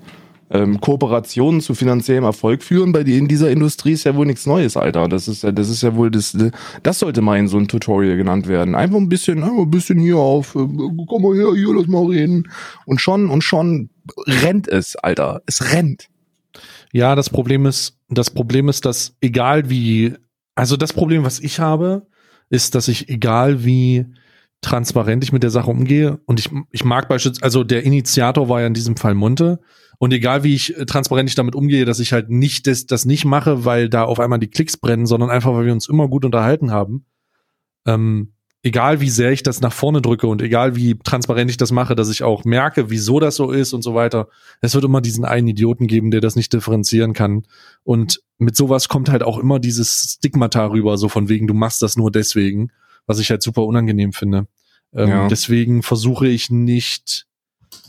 ähm, 0.51 0.81
Kooperationen 0.81 1.61
zu 1.61 1.75
finanziellem 1.75 2.22
Erfolg 2.25 2.62
führen 2.62 2.92
bei 2.92 3.01
in 3.01 3.27
dieser 3.27 3.51
Industrie 3.51 3.92
ist 3.92 4.05
ja 4.05 4.14
wohl 4.14 4.27
nichts 4.27 4.46
Neues, 4.46 4.77
Alter. 4.77 5.09
Das 5.09 5.27
ist 5.27 5.42
ja, 5.42 5.51
das 5.51 5.68
ist 5.68 5.83
ja 5.83 5.96
wohl 5.96 6.11
das, 6.11 6.37
das 6.85 6.99
sollte 7.01 7.20
mal 7.20 7.37
in 7.38 7.49
so 7.49 7.59
ein 7.59 7.66
Tutorial 7.66 8.16
genannt 8.16 8.46
werden. 8.46 8.75
Einfach 8.77 8.99
ein 8.99 9.09
bisschen, 9.09 9.42
ein 9.42 9.70
bisschen 9.70 9.99
hier 9.99 10.18
auf, 10.18 10.55
äh, 10.55 10.68
komm 11.09 11.22
mal 11.22 11.35
her, 11.35 11.49
hier, 11.55 11.75
lass 11.75 11.88
mal 11.88 12.07
reden. 12.07 12.49
Und 12.85 13.01
schon, 13.01 13.29
und 13.29 13.42
schon 13.42 13.90
rennt 14.27 14.68
es, 14.68 14.94
Alter. 14.96 15.42
Es 15.46 15.72
rennt. 15.72 16.09
Ja, 16.92 17.14
das 17.14 17.31
Problem 17.31 17.66
ist, 17.66 17.99
das 18.09 18.31
Problem 18.31 18.68
ist, 18.68 18.85
dass 18.85 19.16
egal 19.20 19.68
wie, 19.70 20.14
also 20.55 20.77
das 20.77 20.92
Problem, 20.92 21.25
was 21.25 21.40
ich 21.40 21.61
habe, 21.61 22.07
ist, 22.49 22.75
dass 22.75 22.88
ich 22.88 23.09
egal 23.09 23.64
wie 23.64 24.07
transparent 24.61 25.22
ich 25.22 25.33
mit 25.33 25.42
der 25.42 25.51
Sache 25.51 25.70
umgehe 25.70 26.18
und 26.27 26.40
ich, 26.40 26.51
ich 26.70 26.85
mag 26.85 27.09
beispielsweise, 27.09 27.44
also 27.44 27.64
der 27.64 27.85
Initiator 27.85 28.49
war 28.49 28.61
ja 28.61 28.66
in 28.66 28.75
diesem 28.75 28.96
Fall 28.96 29.14
Monte 29.14 29.61
und 29.99 30.12
egal 30.12 30.44
wie 30.44 30.55
ich 30.55 30.75
transparent 30.87 31.29
ich 31.29 31.35
damit 31.35 31.55
umgehe, 31.55 31.85
dass 31.85 32.01
ich 32.01 32.12
halt 32.12 32.31
nicht 32.31 32.66
das, 32.66 32.87
das 32.87 33.05
nicht 33.05 33.25
mache, 33.25 33.64
weil 33.64 33.88
da 33.88 34.05
auf 34.05 34.18
einmal 34.18 34.38
die 34.38 34.49
Klicks 34.49 34.77
brennen, 34.77 35.07
sondern 35.07 35.31
einfach, 35.31 35.53
weil 35.53 35.66
wir 35.66 35.72
uns 35.72 35.88
immer 35.88 36.09
gut 36.09 36.25
unterhalten 36.25 36.70
haben, 36.70 37.05
ähm, 37.87 38.33
egal 38.66 39.00
wie 39.00 39.11
sehr 39.11 39.31
ich 39.31 39.44
das 39.44 39.61
nach 39.61 39.72
vorne 39.72 40.02
drücke 40.02 40.26
und 40.26 40.42
egal 40.42 40.74
wie 40.74 40.98
transparent 40.98 41.48
ich 41.48 41.57
das 41.57 41.70
mache, 41.70 41.94
dass 41.94 42.11
ich 42.11 42.24
auch 42.24 42.44
merke, 42.44 42.90
wieso 42.90 43.20
das 43.20 43.37
so 43.37 43.52
ist 43.52 43.72
und 43.72 43.83
so 43.83 43.94
weiter. 43.94 44.26
Es 44.61 44.74
wird 44.74 44.85
immer 44.85 45.00
diesen 45.00 45.24
einen 45.24 45.46
Idioten 45.46 45.87
geben, 45.87 46.11
der 46.11 46.20
das 46.20 46.35
nicht 46.35 46.52
differenzieren 46.52 47.12
kann. 47.12 47.44
Und 47.85 48.22
mit 48.38 48.57
sowas 48.57 48.88
kommt 48.88 49.09
halt 49.09 49.22
auch 49.22 49.38
immer 49.38 49.61
dieses 49.61 50.16
Stigmata 50.18 50.66
rüber, 50.66 50.98
so 50.98 51.09
von 51.09 51.29
wegen, 51.29 51.46
du 51.46 51.55
machst 51.55 51.81
das 51.81 51.96
nur 51.96 52.11
deswegen, 52.11 52.72
was 53.07 53.20
ich 53.20 53.31
halt 53.31 53.40
super 53.40 53.62
unangenehm 53.62 54.12
finde. 54.12 54.48
Ähm, 54.92 55.09
Ja. 55.09 55.29
Deswegen 55.29 55.85
versuche 55.85 56.26
ich 56.26 56.50
nicht, 56.50 57.29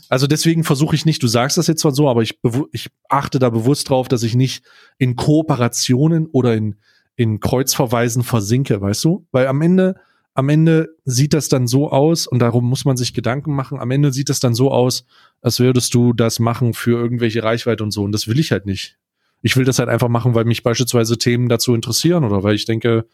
also 0.08 0.28
deswegen 0.28 0.62
versuche 0.62 0.94
ich 0.94 1.04
nicht, 1.04 1.20
du 1.24 1.26
sagst 1.26 1.58
das 1.58 1.66
jetzt 1.66 1.80
zwar 1.80 1.92
so, 1.92 2.08
aber 2.08 2.22
ich, 2.22 2.38
ich 2.70 2.88
achte 3.08 3.40
da 3.40 3.50
bewusst 3.50 3.90
drauf, 3.90 4.06
dass 4.06 4.22
ich 4.22 4.36
nicht 4.36 4.62
in 4.96 5.16
Kooperationen 5.16 6.26
oder 6.26 6.54
in, 6.54 6.76
in 7.16 7.40
Kreuzverweisen 7.40 8.22
versinke, 8.22 8.80
weißt 8.80 9.02
du? 9.04 9.26
Weil 9.32 9.48
am 9.48 9.60
Ende, 9.60 9.96
am 10.38 10.48
Ende 10.50 10.94
sieht 11.04 11.34
das 11.34 11.48
dann 11.48 11.66
so 11.66 11.90
aus, 11.90 12.28
und 12.28 12.38
darum 12.38 12.64
muss 12.64 12.84
man 12.84 12.96
sich 12.96 13.12
Gedanken 13.12 13.56
machen, 13.56 13.80
am 13.80 13.90
Ende 13.90 14.12
sieht 14.12 14.28
das 14.28 14.38
dann 14.38 14.54
so 14.54 14.70
aus, 14.70 15.04
als 15.42 15.58
würdest 15.58 15.92
du 15.94 16.12
das 16.12 16.38
machen 16.38 16.74
für 16.74 16.92
irgendwelche 16.92 17.42
Reichweite 17.42 17.82
und 17.82 17.90
so. 17.90 18.04
Und 18.04 18.12
das 18.12 18.28
will 18.28 18.38
ich 18.38 18.52
halt 18.52 18.64
nicht. 18.64 18.98
Ich 19.42 19.56
will 19.56 19.64
das 19.64 19.80
halt 19.80 19.88
einfach 19.88 20.06
machen, 20.06 20.36
weil 20.36 20.44
mich 20.44 20.62
beispielsweise 20.62 21.18
Themen 21.18 21.48
dazu 21.48 21.74
interessieren 21.74 22.22
oder 22.22 22.44
weil 22.44 22.54
ich 22.54 22.66
denke, 22.66 23.06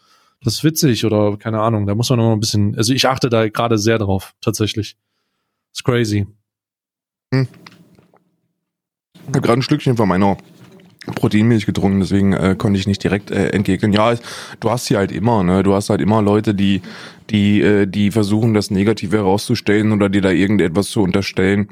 das 0.42 0.56
ist 0.56 0.64
witzig 0.64 1.06
oder 1.06 1.38
keine 1.38 1.62
Ahnung. 1.62 1.86
Da 1.86 1.94
muss 1.94 2.10
man 2.10 2.18
noch 2.18 2.30
ein 2.30 2.40
bisschen, 2.40 2.76
also 2.76 2.92
ich 2.92 3.08
achte 3.08 3.30
da 3.30 3.48
gerade 3.48 3.78
sehr 3.78 3.96
drauf, 3.96 4.34
tatsächlich. 4.42 4.98
Ist 5.72 5.82
crazy. 5.82 6.26
Ich 7.32 7.48
habe 9.28 9.40
gerade 9.40 9.60
ein 9.60 9.62
Stückchen 9.62 9.96
von 9.96 10.10
meiner 10.10 10.36
Proteinmilch 11.06 11.66
getrunken, 11.66 12.00
deswegen 12.00 12.32
äh, 12.32 12.54
konnte 12.56 12.78
ich 12.78 12.86
nicht 12.86 13.02
direkt 13.02 13.30
äh, 13.30 13.50
entgegnen. 13.50 13.92
Ja, 13.92 14.14
du 14.60 14.70
hast 14.70 14.86
sie 14.86 14.96
halt 14.96 15.12
immer, 15.12 15.42
ne? 15.42 15.62
Du 15.62 15.74
hast 15.74 15.90
halt 15.90 16.00
immer 16.00 16.22
Leute, 16.22 16.54
die, 16.54 16.80
die, 17.30 17.60
äh, 17.60 17.86
die 17.86 18.10
versuchen, 18.10 18.54
das 18.54 18.70
Negative 18.70 19.18
herauszustellen 19.18 19.92
oder 19.92 20.08
dir 20.08 20.22
da 20.22 20.30
irgendetwas 20.30 20.88
zu 20.88 21.02
unterstellen. 21.02 21.68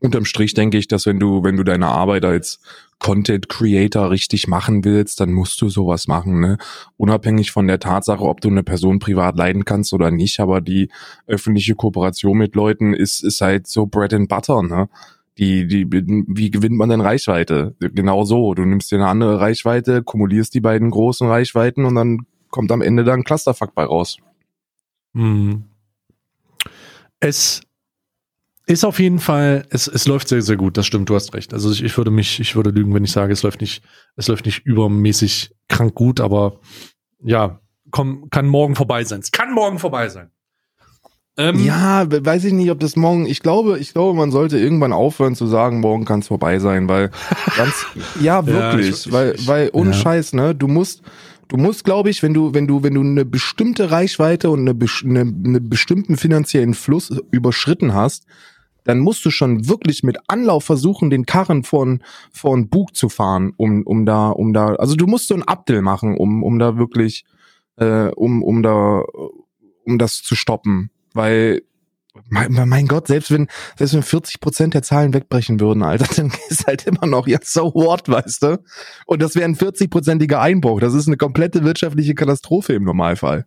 unterm 0.00 0.24
Strich 0.24 0.54
denke 0.54 0.78
ich, 0.78 0.88
dass 0.88 1.06
wenn 1.06 1.20
du, 1.20 1.44
wenn 1.44 1.56
du 1.56 1.64
deine 1.64 1.88
Arbeit 1.88 2.24
als 2.24 2.60
Content 2.98 3.48
Creator 3.48 4.10
richtig 4.10 4.48
machen 4.48 4.84
willst, 4.84 5.20
dann 5.20 5.32
musst 5.32 5.60
du 5.60 5.68
sowas 5.68 6.06
machen, 6.06 6.40
ne? 6.40 6.56
Unabhängig 6.96 7.50
von 7.50 7.66
der 7.66 7.80
Tatsache, 7.80 8.22
ob 8.22 8.40
du 8.40 8.48
eine 8.48 8.62
Person 8.62 9.00
privat 9.00 9.36
leiden 9.36 9.64
kannst 9.64 9.92
oder 9.92 10.10
nicht, 10.10 10.40
aber 10.40 10.60
die 10.60 10.88
öffentliche 11.26 11.74
Kooperation 11.74 12.38
mit 12.38 12.54
Leuten 12.54 12.94
ist, 12.94 13.22
ist 13.22 13.40
halt 13.40 13.66
so 13.66 13.86
Bread 13.86 14.14
and 14.14 14.28
Butter, 14.28 14.62
ne? 14.62 14.88
Die, 15.38 15.66
die, 15.66 15.86
wie 15.90 16.50
gewinnt 16.50 16.76
man 16.76 16.90
denn 16.90 17.00
Reichweite? 17.00 17.74
Genau 17.80 18.24
so. 18.24 18.54
Du 18.54 18.64
nimmst 18.64 18.90
dir 18.90 18.96
eine 18.96 19.08
andere 19.08 19.40
Reichweite, 19.40 20.02
kumulierst 20.02 20.52
die 20.54 20.60
beiden 20.60 20.90
großen 20.90 21.26
Reichweiten 21.26 21.84
und 21.86 21.94
dann 21.94 22.26
kommt 22.50 22.70
am 22.70 22.82
Ende 22.82 23.02
dann 23.04 23.24
Clusterfuck 23.24 23.74
bei 23.74 23.84
raus. 23.84 24.18
Hm. 25.14 25.64
Es 27.18 27.62
ist 28.66 28.84
auf 28.84 28.98
jeden 28.98 29.18
Fall, 29.18 29.66
es, 29.70 29.86
es 29.88 30.06
läuft 30.06 30.28
sehr, 30.28 30.42
sehr 30.42 30.56
gut, 30.56 30.76
das 30.76 30.86
stimmt, 30.86 31.08
du 31.08 31.14
hast 31.14 31.34
recht. 31.34 31.52
Also 31.52 31.70
ich, 31.70 31.82
ich 31.82 31.96
würde 31.96 32.10
mich, 32.10 32.38
ich 32.40 32.54
würde 32.54 32.70
lügen, 32.70 32.94
wenn 32.94 33.04
ich 33.04 33.12
sage, 33.12 33.32
es 33.32 33.42
läuft 33.42 33.60
nicht, 33.60 33.82
es 34.16 34.28
läuft 34.28 34.46
nicht 34.46 34.64
übermäßig 34.66 35.54
krank 35.68 35.94
gut, 35.94 36.20
aber 36.20 36.60
ja, 37.22 37.60
komm, 37.90 38.28
kann 38.30 38.46
morgen 38.46 38.74
vorbei 38.74 39.04
sein. 39.04 39.20
Es 39.20 39.32
kann 39.32 39.52
morgen 39.52 39.78
vorbei 39.78 40.08
sein. 40.08 40.30
Ähm, 41.38 41.64
ja, 41.64 42.06
weiß 42.08 42.44
ich 42.44 42.52
nicht, 42.52 42.70
ob 42.70 42.80
das 42.80 42.94
morgen, 42.94 43.24
ich 43.24 43.40
glaube, 43.40 43.78
ich 43.78 43.94
glaube, 43.94 44.16
man 44.16 44.30
sollte 44.30 44.58
irgendwann 44.58 44.92
aufhören 44.92 45.34
zu 45.34 45.46
sagen, 45.46 45.80
morgen 45.80 46.04
kann 46.04 46.20
es 46.20 46.28
vorbei 46.28 46.58
sein, 46.58 46.88
weil 46.88 47.10
ganz, 47.56 47.86
ja, 48.20 48.46
wirklich, 48.46 48.90
ja, 48.90 48.94
ich, 48.94 49.12
weil, 49.12 49.34
weil 49.46 49.70
ohne 49.72 49.92
ja. 49.92 49.96
Scheiß, 49.96 50.34
ne, 50.34 50.54
du 50.54 50.68
musst, 50.68 51.02
du 51.48 51.56
musst, 51.56 51.84
glaube 51.84 52.10
ich, 52.10 52.22
wenn 52.22 52.34
du, 52.34 52.52
wenn 52.52 52.66
du, 52.66 52.82
wenn 52.82 52.94
du 52.94 53.00
eine 53.00 53.24
bestimmte 53.24 53.90
Reichweite 53.90 54.50
und 54.50 54.68
eine, 54.68 54.78
eine, 55.04 55.20
eine 55.20 55.60
bestimmten 55.60 56.18
finanziellen 56.18 56.74
Fluss 56.74 57.10
überschritten 57.30 57.94
hast, 57.94 58.26
dann 58.84 58.98
musst 58.98 59.24
du 59.24 59.30
schon 59.30 59.68
wirklich 59.68 60.02
mit 60.02 60.18
Anlauf 60.26 60.64
versuchen, 60.64 61.08
den 61.08 61.24
Karren 61.24 61.62
von 61.62 62.02
von 62.32 62.68
Bug 62.68 62.96
zu 62.96 63.08
fahren, 63.08 63.52
um 63.56 63.82
um 63.84 64.06
da 64.06 64.30
um 64.30 64.52
da 64.52 64.74
also 64.74 64.96
du 64.96 65.06
musst 65.06 65.28
so 65.28 65.34
ein 65.34 65.44
Abdel 65.44 65.82
machen, 65.82 66.16
um 66.16 66.42
um 66.42 66.58
da 66.58 66.76
wirklich 66.76 67.24
äh, 67.76 68.08
um 68.08 68.42
um 68.42 68.62
da 68.62 69.02
um 69.84 69.98
das 69.98 70.22
zu 70.22 70.34
stoppen, 70.34 70.90
weil 71.14 71.62
mein, 72.28 72.68
mein 72.68 72.86
Gott, 72.86 73.06
selbst 73.06 73.30
wenn 73.30 73.48
selbst 73.76 73.94
wenn 73.94 74.02
40 74.02 74.40
Prozent 74.40 74.74
der 74.74 74.82
Zahlen 74.82 75.14
wegbrechen 75.14 75.60
würden, 75.60 75.82
Alter, 75.82 76.06
dann 76.16 76.32
ist 76.48 76.66
halt 76.66 76.86
immer 76.86 77.06
noch 77.06 77.26
ja 77.26 77.38
so 77.42 77.72
what, 77.74 78.08
weißt 78.08 78.42
du? 78.42 78.62
Und 79.06 79.22
das 79.22 79.34
wäre 79.34 79.46
ein 79.46 79.56
40-prozentiger 79.56 80.40
Einbruch. 80.40 80.80
Das 80.80 80.94
ist 80.94 81.06
eine 81.06 81.16
komplette 81.16 81.64
wirtschaftliche 81.64 82.14
Katastrophe 82.14 82.74
im 82.74 82.84
Normalfall. 82.84 83.46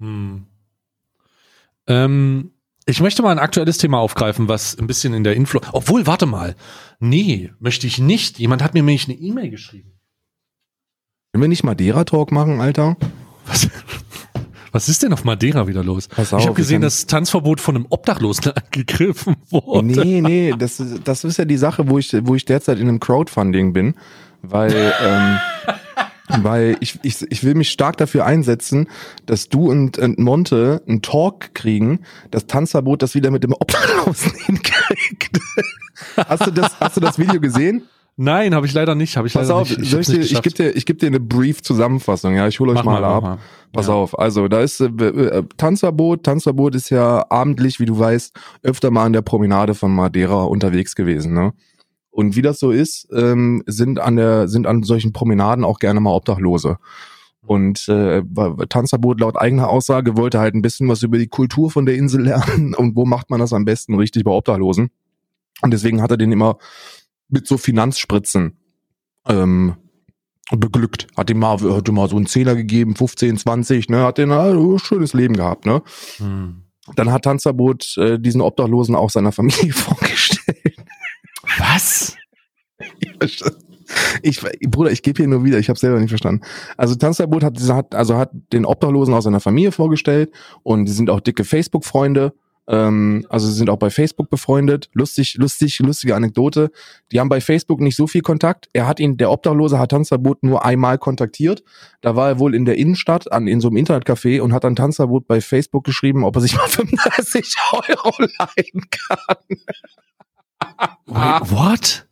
Hm. 0.00 0.46
Ähm, 1.86 2.50
ich 2.86 3.00
möchte 3.00 3.22
mal 3.22 3.32
ein 3.32 3.38
aktuelles 3.38 3.78
Thema 3.78 3.98
aufgreifen, 3.98 4.48
was 4.48 4.78
ein 4.78 4.86
bisschen 4.86 5.14
in 5.14 5.24
der 5.24 5.34
Influ. 5.34 5.60
Obwohl, 5.72 6.06
warte 6.06 6.26
mal. 6.26 6.54
Nee, 7.00 7.52
möchte 7.58 7.86
ich 7.86 7.98
nicht. 7.98 8.38
Jemand 8.38 8.62
hat 8.62 8.74
mir 8.74 8.82
nämlich 8.82 9.08
eine 9.08 9.18
E-Mail 9.18 9.50
geschrieben. 9.50 9.92
Können 11.32 11.42
wir 11.42 11.48
nicht 11.48 11.64
Madeira-Talk 11.64 12.30
machen, 12.30 12.60
Alter? 12.60 12.96
Was, 13.46 13.68
was 14.74 14.88
ist 14.88 15.04
denn 15.04 15.12
auf 15.12 15.24
Madeira 15.24 15.68
wieder 15.68 15.84
los? 15.84 16.08
Pass 16.08 16.32
auf, 16.32 16.40
ich 16.40 16.46
habe 16.46 16.56
gesehen, 16.56 16.82
das 16.82 17.06
Tanzverbot 17.06 17.60
von 17.60 17.76
einem 17.76 17.86
Obdachlosen 17.90 18.52
angegriffen 18.72 19.36
wurde. 19.48 19.86
Nee, 19.86 20.20
nee, 20.20 20.54
das, 20.58 20.82
das 21.04 21.22
ist 21.22 21.38
ja 21.38 21.44
die 21.44 21.56
Sache, 21.56 21.88
wo 21.88 21.98
ich, 21.98 22.12
wo 22.26 22.34
ich 22.34 22.44
derzeit 22.44 22.78
in 22.78 22.88
einem 22.88 22.98
Crowdfunding 22.98 23.72
bin. 23.72 23.94
Weil 24.42 24.92
ähm, 25.02 25.38
weil 26.42 26.76
ich, 26.80 26.98
ich, 27.02 27.22
ich 27.30 27.44
will 27.44 27.54
mich 27.54 27.70
stark 27.70 27.96
dafür 27.98 28.26
einsetzen, 28.26 28.88
dass 29.26 29.48
du 29.48 29.70
und, 29.70 29.98
und 29.98 30.18
Monte 30.18 30.82
einen 30.88 31.02
Talk 31.02 31.54
kriegen, 31.54 32.00
das 32.30 32.46
Tanzverbot 32.46 33.02
das 33.02 33.14
wieder 33.14 33.30
mit 33.30 33.44
dem 33.44 33.52
Obdachlosen 33.52 34.32
hinkriegt. 34.46 35.38
hast 36.16 36.46
du 36.46 36.50
das, 36.50 36.80
hast 36.80 36.96
du 36.96 37.00
das 37.00 37.18
Video 37.18 37.40
gesehen? 37.40 37.82
Nein, 38.16 38.54
habe 38.54 38.66
ich 38.66 38.72
leider 38.72 38.94
nicht. 38.94 39.16
Hab 39.16 39.26
ich 39.26 39.32
Pass 39.32 39.48
leider 39.48 39.60
auf, 39.60 39.68
nicht. 39.68 39.92
Ich, 39.92 39.92
ich, 39.92 40.06
dir, 40.06 40.20
ich 40.20 40.42
gebe 40.42 40.54
dir, 40.54 40.76
ich 40.76 40.86
geb 40.86 40.98
dir 41.00 41.08
eine 41.08 41.20
brief 41.20 41.62
Zusammenfassung. 41.62 42.34
Ja, 42.34 42.46
ich 42.46 42.60
hole 42.60 42.72
euch 42.72 42.76
mach 42.76 42.84
mal, 42.84 43.00
mal 43.00 43.04
ab. 43.04 43.22
Mal. 43.22 43.38
Pass 43.72 43.88
ja. 43.88 43.94
auf. 43.94 44.18
Also 44.18 44.46
da 44.46 44.60
ist 44.60 44.80
äh, 44.80 44.86
äh, 44.86 45.42
Tanzverbot. 45.56 46.22
Tanzverbot 46.22 46.76
ist 46.76 46.90
ja 46.90 47.28
abendlich, 47.28 47.80
wie 47.80 47.86
du 47.86 47.98
weißt, 47.98 48.32
öfter 48.62 48.92
mal 48.92 49.04
an 49.04 49.12
der 49.12 49.22
Promenade 49.22 49.74
von 49.74 49.92
Madeira 49.92 50.44
unterwegs 50.44 50.94
gewesen. 50.94 51.34
Ne? 51.34 51.52
Und 52.10 52.36
wie 52.36 52.42
das 52.42 52.60
so 52.60 52.70
ist, 52.70 53.08
ähm, 53.12 53.64
sind 53.66 53.98
an 53.98 54.14
der 54.14 54.46
sind 54.46 54.68
an 54.68 54.84
solchen 54.84 55.12
Promenaden 55.12 55.64
auch 55.64 55.80
gerne 55.80 55.98
mal 55.98 56.12
Obdachlose. 56.12 56.78
Und 57.46 57.88
äh, 57.88 58.22
Tanzverbot 58.68 59.20
laut 59.20 59.36
eigener 59.36 59.68
Aussage 59.68 60.16
wollte 60.16 60.38
halt 60.38 60.54
ein 60.54 60.62
bisschen 60.62 60.88
was 60.88 61.02
über 61.02 61.18
die 61.18 61.26
Kultur 61.26 61.70
von 61.70 61.84
der 61.84 61.96
Insel 61.96 62.22
lernen 62.22 62.74
und 62.78 62.94
wo 62.94 63.04
macht 63.04 63.30
man 63.30 63.40
das 63.40 63.52
am 63.52 63.64
besten 63.64 63.96
richtig 63.96 64.22
bei 64.22 64.30
Obdachlosen. 64.30 64.90
Und 65.62 65.72
deswegen 65.72 66.00
hat 66.00 66.10
er 66.10 66.16
den 66.16 66.32
immer 66.32 66.58
mit 67.28 67.46
so 67.46 67.56
Finanzspritzen 67.56 68.58
ähm, 69.26 69.76
beglückt. 70.50 71.06
Hat 71.16 71.30
ihm 71.30 71.38
mal, 71.38 71.58
hat 71.60 71.88
ihm 71.88 71.94
mal 71.94 72.08
so 72.08 72.16
einen 72.16 72.26
Zehner 72.26 72.54
gegeben, 72.54 72.96
15, 72.96 73.38
20, 73.38 73.88
ne, 73.88 74.02
hat 74.02 74.18
den 74.18 74.30
ein 74.30 74.78
schönes 74.78 75.14
Leben 75.14 75.34
gehabt, 75.34 75.66
ne. 75.66 75.82
Hm. 76.18 76.62
Dann 76.96 77.10
hat 77.10 77.24
Tanzverbot 77.24 77.96
äh, 77.96 78.18
diesen 78.18 78.42
Obdachlosen 78.42 78.94
auch 78.94 79.10
seiner 79.10 79.32
Familie 79.32 79.72
vorgestellt. 79.72 80.76
Was? 81.58 82.16
Ich, 84.22 84.40
Bruder, 84.40 84.90
ich 84.90 85.02
gebe 85.02 85.18
hier 85.18 85.28
nur 85.28 85.44
wieder, 85.44 85.58
ich 85.58 85.68
habe 85.68 85.78
selber 85.78 86.00
nicht 86.00 86.08
verstanden. 86.08 86.42
Also 86.76 86.94
Tanzverbot 86.94 87.44
hat, 87.44 87.60
hat, 87.60 87.94
also 87.94 88.16
hat 88.16 88.30
den 88.52 88.64
Obdachlosen 88.64 89.14
aus 89.14 89.24
seiner 89.24 89.40
Familie 89.40 89.72
vorgestellt 89.72 90.32
und 90.62 90.86
die 90.86 90.92
sind 90.92 91.10
auch 91.10 91.20
dicke 91.20 91.44
Facebook-Freunde. 91.44 92.32
Ähm, 92.66 93.26
also 93.28 93.46
sie 93.46 93.54
sind 93.54 93.68
auch 93.68 93.78
bei 93.78 93.90
Facebook 93.90 94.30
befreundet. 94.30 94.88
Lustig, 94.92 95.34
lustig, 95.34 95.78
lustige 95.80 96.16
Anekdote. 96.16 96.70
Die 97.12 97.20
haben 97.20 97.28
bei 97.28 97.40
Facebook 97.40 97.80
nicht 97.80 97.96
so 97.96 98.06
viel 98.06 98.22
Kontakt. 98.22 98.68
Er 98.72 98.86
hat 98.86 99.00
ihn, 99.00 99.16
der 99.16 99.30
Obdachlose 99.30 99.78
hat 99.78 99.90
Tanzverbot 99.90 100.42
nur 100.42 100.64
einmal 100.64 100.98
kontaktiert. 100.98 101.62
Da 102.00 102.16
war 102.16 102.28
er 102.28 102.38
wohl 102.38 102.54
in 102.54 102.64
der 102.64 102.76
Innenstadt 102.76 103.30
an 103.30 103.46
in 103.46 103.60
so 103.60 103.68
einem 103.68 103.76
Internetcafé 103.76 104.40
und 104.40 104.52
hat 104.52 104.64
dann 104.64 104.76
Tanzverbot 104.76 105.26
bei 105.26 105.40
Facebook 105.40 105.84
geschrieben, 105.84 106.24
ob 106.24 106.36
er 106.36 106.42
sich 106.42 106.56
mal 106.56 106.66
35 106.68 107.56
Euro 107.72 108.12
leihen 108.18 108.84
kann. 108.90 109.46
Wait, 111.06 111.50
what? 111.50 112.06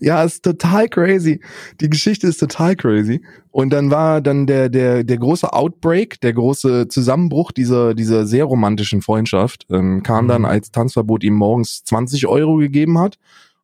Ja, 0.00 0.24
ist 0.24 0.42
total 0.42 0.88
crazy. 0.88 1.40
Die 1.80 1.88
Geschichte 1.88 2.26
ist 2.26 2.38
total 2.38 2.76
crazy. 2.76 3.22
Und 3.50 3.72
dann 3.72 3.90
war 3.90 4.20
dann 4.20 4.46
der, 4.46 4.68
der, 4.68 5.04
der 5.04 5.18
große 5.18 5.52
Outbreak, 5.52 6.20
der 6.20 6.32
große 6.32 6.88
Zusammenbruch 6.88 7.52
dieser, 7.52 7.94
dieser 7.94 8.26
sehr 8.26 8.44
romantischen 8.44 9.02
Freundschaft, 9.02 9.66
ähm, 9.70 10.02
kam 10.02 10.24
mhm. 10.24 10.28
dann, 10.28 10.44
als 10.44 10.72
Tanzverbot 10.72 11.22
ihm 11.22 11.34
morgens 11.34 11.84
20 11.84 12.26
Euro 12.26 12.56
gegeben 12.56 12.98
hat. 12.98 13.18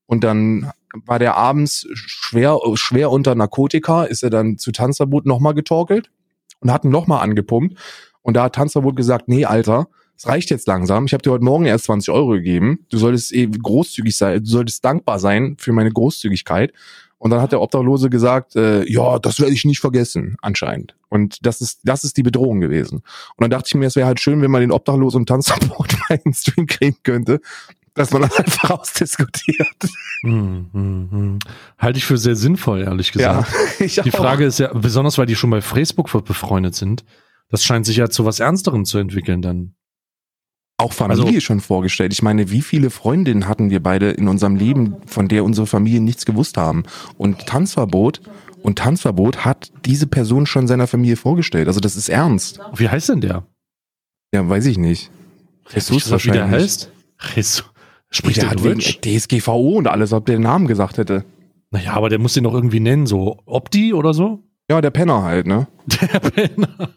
Und 0.06 0.24
dann 0.24 0.70
war 1.06 1.18
der 1.18 1.36
abends 1.36 1.86
schwer, 1.92 2.58
schwer 2.74 3.10
unter 3.10 3.34
Narkotika, 3.34 4.04
ist 4.04 4.22
er 4.22 4.30
dann 4.30 4.58
zu 4.58 4.72
Tanzverbot 4.72 5.26
nochmal 5.26 5.54
getorkelt 5.54 6.10
und 6.60 6.72
hat 6.72 6.84
ihn 6.84 6.90
nochmal 6.90 7.22
angepumpt. 7.22 7.78
Und 8.22 8.34
da 8.34 8.44
hat 8.44 8.54
Tanzverbot 8.54 8.96
gesagt, 8.96 9.28
nee, 9.28 9.44
Alter, 9.44 9.88
es 10.18 10.26
reicht 10.26 10.50
jetzt 10.50 10.66
langsam. 10.66 11.06
Ich 11.06 11.12
habe 11.12 11.22
dir 11.22 11.30
heute 11.30 11.44
Morgen 11.44 11.64
erst 11.64 11.84
20 11.84 12.12
Euro 12.12 12.30
gegeben. 12.30 12.84
Du 12.90 12.98
solltest 12.98 13.32
eh 13.32 13.46
großzügig 13.46 14.16
sein, 14.16 14.42
du 14.42 14.50
solltest 14.50 14.84
dankbar 14.84 15.20
sein 15.20 15.56
für 15.58 15.72
meine 15.72 15.92
Großzügigkeit. 15.92 16.72
Und 17.18 17.30
dann 17.30 17.40
hat 17.40 17.52
der 17.52 17.60
Obdachlose 17.60 18.10
gesagt, 18.10 18.56
äh, 18.56 18.84
ja, 18.90 19.18
das 19.20 19.38
werde 19.38 19.52
ich 19.52 19.64
nicht 19.64 19.80
vergessen, 19.80 20.36
anscheinend. 20.42 20.96
Und 21.08 21.46
das 21.46 21.60
ist, 21.60 21.80
das 21.84 22.02
ist 22.02 22.16
die 22.16 22.22
Bedrohung 22.24 22.60
gewesen. 22.60 22.98
Und 22.98 23.40
dann 23.40 23.50
dachte 23.50 23.68
ich 23.68 23.74
mir, 23.74 23.86
es 23.86 23.96
wäre 23.96 24.06
halt 24.06 24.20
schön, 24.20 24.42
wenn 24.42 24.50
man 24.50 24.60
den 24.60 24.72
Obdachlosen 24.72 25.20
und 25.20 25.26
Tanzverbot 25.28 25.92
mal 26.08 26.16
in 26.16 26.20
den 26.24 26.34
Stream 26.34 26.66
kriegen 26.66 26.96
könnte, 27.04 27.40
dass 27.94 28.12
man 28.12 28.22
das 28.22 28.36
einfach 28.38 28.70
ausdiskutiert. 28.70 29.76
Hm, 30.22 30.68
hm, 30.72 31.08
hm. 31.10 31.38
Halte 31.78 31.98
ich 31.98 32.04
für 32.04 32.18
sehr 32.18 32.36
sinnvoll, 32.36 32.82
ehrlich 32.82 33.12
gesagt. 33.12 33.52
Ja, 33.52 33.58
ich 33.84 34.00
die 34.00 34.10
Frage 34.10 34.44
ist 34.46 34.58
ja, 34.58 34.72
besonders 34.72 35.16
weil 35.16 35.26
die 35.26 35.36
schon 35.36 35.50
bei 35.50 35.60
Facebook 35.60 36.10
befreundet 36.24 36.74
sind, 36.74 37.04
das 37.50 37.64
scheint 37.64 37.86
sich 37.86 37.96
ja 37.96 38.10
zu 38.10 38.24
was 38.24 38.40
Ernsterem 38.40 38.84
zu 38.84 38.98
entwickeln 38.98 39.42
dann 39.42 39.74
auch 40.78 40.92
Familie 40.92 41.26
also, 41.26 41.40
schon 41.40 41.60
vorgestellt. 41.60 42.12
Ich 42.12 42.22
meine, 42.22 42.50
wie 42.50 42.62
viele 42.62 42.90
Freundinnen 42.90 43.48
hatten 43.48 43.70
wir 43.70 43.82
beide 43.82 44.10
in 44.10 44.28
unserem 44.28 44.56
Leben, 44.56 44.96
von 45.06 45.28
der 45.28 45.44
unsere 45.44 45.66
Familie 45.66 46.00
nichts 46.00 46.24
gewusst 46.24 46.56
haben? 46.56 46.84
Und 47.16 47.46
Tanzverbot 47.46 48.20
und 48.62 48.78
Tanzverbot 48.78 49.44
hat 49.44 49.72
diese 49.84 50.06
Person 50.06 50.46
schon 50.46 50.68
seiner 50.68 50.86
Familie 50.86 51.16
vorgestellt. 51.16 51.66
Also 51.66 51.80
das 51.80 51.96
ist 51.96 52.08
ernst. 52.08 52.60
Wie 52.76 52.88
heißt 52.88 53.08
denn 53.08 53.20
der? 53.20 53.44
Ja, 54.32 54.48
weiß 54.48 54.66
ich 54.66 54.78
nicht. 54.78 55.10
Jesus 55.72 56.10
wahrscheinlich. 56.10 56.44
Wie 56.44 56.48
der 56.48 56.60
heißt? 56.60 56.92
Jesus. 57.34 57.64
Spricht 58.10 58.40
der, 58.40 58.54
der 58.54 58.56
Deutsch? 58.56 59.00
DSGVO 59.00 59.78
und 59.78 59.88
alles, 59.88 60.12
ob 60.12 60.26
der 60.26 60.36
den 60.36 60.42
Namen 60.42 60.66
gesagt 60.66 60.96
hätte. 60.96 61.24
Naja, 61.70 61.92
aber 61.92 62.08
der 62.08 62.18
muss 62.18 62.34
den 62.34 62.44
noch 62.44 62.54
irgendwie 62.54 62.80
nennen, 62.80 63.06
so 63.06 63.38
Opti 63.44 63.92
oder 63.92 64.14
so? 64.14 64.42
Ja, 64.70 64.80
der 64.80 64.90
Penner 64.90 65.22
halt, 65.22 65.46
ne? 65.46 65.66
Der 66.00 66.20
Penner 66.20 66.90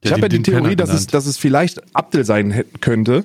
ich 0.00 0.12
habe 0.12 0.22
ja 0.22 0.28
die 0.28 0.42
Theorie, 0.42 0.76
dass 0.76 0.92
es, 0.92 1.06
dass 1.06 1.26
es 1.26 1.36
vielleicht 1.36 1.80
Abdel 1.94 2.24
sein 2.24 2.64
könnte, 2.80 3.24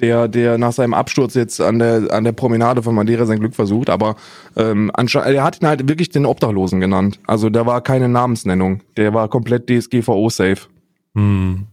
der, 0.00 0.28
der 0.28 0.58
nach 0.58 0.72
seinem 0.72 0.94
Absturz 0.94 1.34
jetzt 1.34 1.60
an 1.60 1.78
der, 1.78 2.12
an 2.12 2.24
der 2.24 2.32
Promenade 2.32 2.82
von 2.82 2.94
Madeira 2.94 3.24
sein 3.26 3.40
Glück 3.40 3.54
versucht, 3.54 3.90
aber 3.90 4.16
ähm, 4.56 4.90
er 4.94 5.42
hat 5.42 5.62
ihn 5.62 5.68
halt 5.68 5.88
wirklich 5.88 6.10
den 6.10 6.26
Obdachlosen 6.26 6.80
genannt. 6.80 7.18
Also 7.26 7.50
da 7.50 7.66
war 7.66 7.80
keine 7.80 8.08
Namensnennung. 8.08 8.82
Der 8.96 9.14
war 9.14 9.28
komplett 9.28 9.68
DSGVO-safe. 9.68 10.68
Hm. 11.14 11.66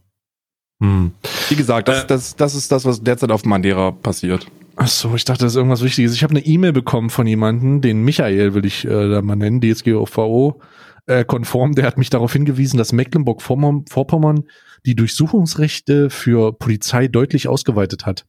Hm. 0.81 1.11
Wie 1.49 1.55
gesagt, 1.55 1.87
das, 1.87 2.03
äh, 2.03 2.07
das, 2.07 2.35
das 2.35 2.55
ist 2.55 2.71
das, 2.71 2.85
was 2.85 3.03
derzeit 3.03 3.31
auf 3.31 3.45
Madeira 3.45 3.91
passiert. 3.91 4.47
Ach 4.75 4.87
so, 4.87 5.13
ich 5.15 5.23
dachte, 5.23 5.43
das 5.43 5.53
ist 5.53 5.57
irgendwas 5.57 5.83
Wichtiges. 5.83 6.15
Ich 6.15 6.23
habe 6.23 6.31
eine 6.31 6.45
E-Mail 6.45 6.73
bekommen 6.73 7.09
von 7.09 7.27
jemandem, 7.27 7.81
den 7.81 8.03
Michael 8.03 8.53
will 8.53 8.65
ich 8.65 8.85
äh, 8.85 9.09
da 9.09 9.21
mal 9.21 9.35
nennen, 9.35 9.61
DSGVO 9.61 10.59
äh, 11.05 11.25
konform. 11.25 11.73
Der 11.75 11.85
hat 11.85 11.97
mich 11.97 12.09
darauf 12.09 12.33
hingewiesen, 12.33 12.77
dass 12.77 12.93
Mecklenburg-Vorpommern 12.93 14.43
die 14.85 14.95
Durchsuchungsrechte 14.95 16.09
für 16.09 16.53
Polizei 16.53 17.07
deutlich 17.07 17.47
ausgeweitet 17.47 18.05
hat. 18.05 18.25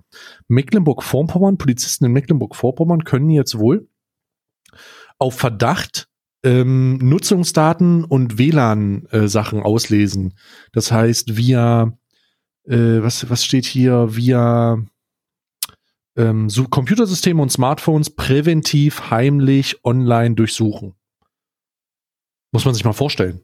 Mecklenburg-Vorpommern, 0.48 1.58
Polizisten 1.58 2.06
in 2.06 2.12
Mecklenburg-Vorpommern 2.12 3.04
können 3.04 3.30
jetzt 3.30 3.58
wohl 3.58 3.88
auf 5.18 5.36
Verdacht 5.36 6.08
ähm, 6.42 6.98
Nutzungsdaten 6.98 8.04
und 8.04 8.38
WLAN-Sachen 8.38 9.58
äh, 9.60 9.62
auslesen. 9.62 10.34
Das 10.72 10.92
heißt, 10.92 11.36
via, 11.36 11.96
äh, 12.64 13.02
was, 13.02 13.28
was 13.30 13.44
steht 13.44 13.64
hier, 13.64 14.14
via 14.14 14.84
ähm, 16.16 16.50
so 16.50 16.64
Computersysteme 16.64 17.40
und 17.40 17.50
Smartphones 17.50 18.10
präventiv, 18.10 19.10
heimlich, 19.10 19.84
online 19.84 20.34
durchsuchen. 20.34 20.94
Muss 22.54 22.64
man 22.64 22.72
sich 22.72 22.84
mal 22.84 22.92
vorstellen. 22.92 23.42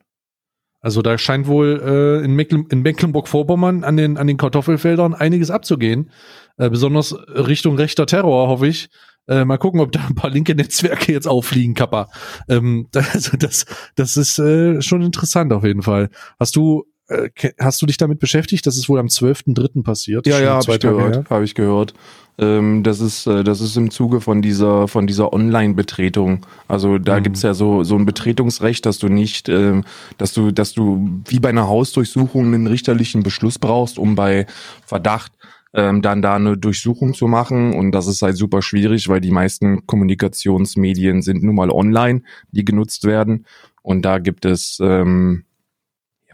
Also 0.81 1.03
da 1.03 1.19
scheint 1.19 1.49
wohl 1.49 1.83
äh, 1.85 2.25
in, 2.25 2.35
Mecklen 2.37 2.67
in 2.71 2.83
Mecklenburg-Vorpommern 2.83 3.83
an 3.83 3.97
den, 3.97 4.17
an 4.17 4.29
den 4.29 4.37
Kartoffelfeldern 4.37 5.15
einiges 5.15 5.51
abzugehen. 5.51 6.13
Äh, 6.59 6.71
besonders 6.71 7.13
Richtung 7.29 7.75
rechter 7.75 8.07
Terror, 8.07 8.47
hoffe 8.47 8.69
ich. 8.69 8.89
Äh, 9.27 9.45
mal 9.45 9.59
gucken, 9.59 9.81
ob 9.81 9.91
da 9.91 10.07
ein 10.07 10.15
paar 10.15 10.31
linke 10.31 10.55
Netzwerke 10.55 11.13
jetzt 11.13 11.27
auffliegen, 11.27 11.75
Kappa. 11.75 12.09
Ähm, 12.49 12.87
also 12.95 13.37
das, 13.37 13.67
das 13.97 14.17
ist 14.17 14.39
äh, 14.39 14.81
schon 14.81 15.03
interessant 15.03 15.53
auf 15.53 15.65
jeden 15.65 15.83
Fall. 15.83 16.09
Hast 16.39 16.55
du 16.55 16.85
äh, 17.11 17.31
hast 17.59 17.83
du 17.83 17.87
dich 17.87 17.97
damit 17.97 18.21
beschäftigt? 18.21 18.67
Das 18.67 18.77
ist 18.77 18.89
wohl 18.89 18.99
am 18.99 19.07
12.3. 19.07 19.83
passiert. 19.83 20.27
Ja, 20.27 20.41
ja, 20.41 20.55
habe 20.55 20.73
ich 20.73 20.81
gehört. 20.81 21.31
Habe 21.31 21.45
ich 21.45 21.55
gehört. 21.55 21.95
Ähm, 22.39 22.83
das 22.85 23.01
ist, 23.01 23.27
äh, 23.27 23.43
das 23.43 23.61
ist 23.61 23.77
im 23.77 23.91
Zuge 23.91 24.21
von 24.21 24.43
dieser, 24.43 24.87
von 24.89 25.07
dieser 25.07 25.33
Online-Betretung. 25.33 26.47
Also 26.69 26.99
da 26.99 27.19
mhm. 27.19 27.25
gibt's 27.25 27.43
ja 27.43 27.53
so, 27.53 27.83
so 27.83 27.97
ein 27.97 28.07
Betretungsrecht, 28.07 28.87
dass 28.87 28.99
du 28.99 29.09
nicht, 29.09 29.49
äh, 29.49 29.83
dass 30.19 30.33
du, 30.33 30.53
dass 30.53 30.73
du 30.73 31.21
wie 31.27 31.41
bei 31.41 31.49
einer 31.49 31.69
Hausdurchsuchung 31.69 32.47
einen 32.47 32.67
richterlichen 32.67 33.23
Beschluss 33.23 33.59
brauchst, 33.59 33.99
um 33.99 34.15
bei 34.15 34.47
Verdacht 34.87 35.33
ähm, 35.75 36.03
dann 36.03 36.23
da 36.23 36.37
eine 36.37 36.57
Durchsuchung 36.57 37.15
zu 37.15 37.27
machen. 37.27 37.75
Und 37.75 37.93
das 37.93 38.07
ist 38.07 38.23
halt 38.23 38.37
super 38.37 38.63
schwierig, 38.63 39.09
weil 39.09 39.21
die 39.21 39.33
meisten 39.33 39.87
Kommunikationsmedien 39.87 41.23
sind 41.23 41.43
nun 41.43 41.57
mal 41.57 41.71
online, 41.71 42.23
die 42.53 42.65
genutzt 42.65 43.05
werden. 43.05 43.47
Und 43.83 44.03
da 44.03 44.19
gibt 44.19 44.45
es 44.45 44.79
ähm, 44.81 45.45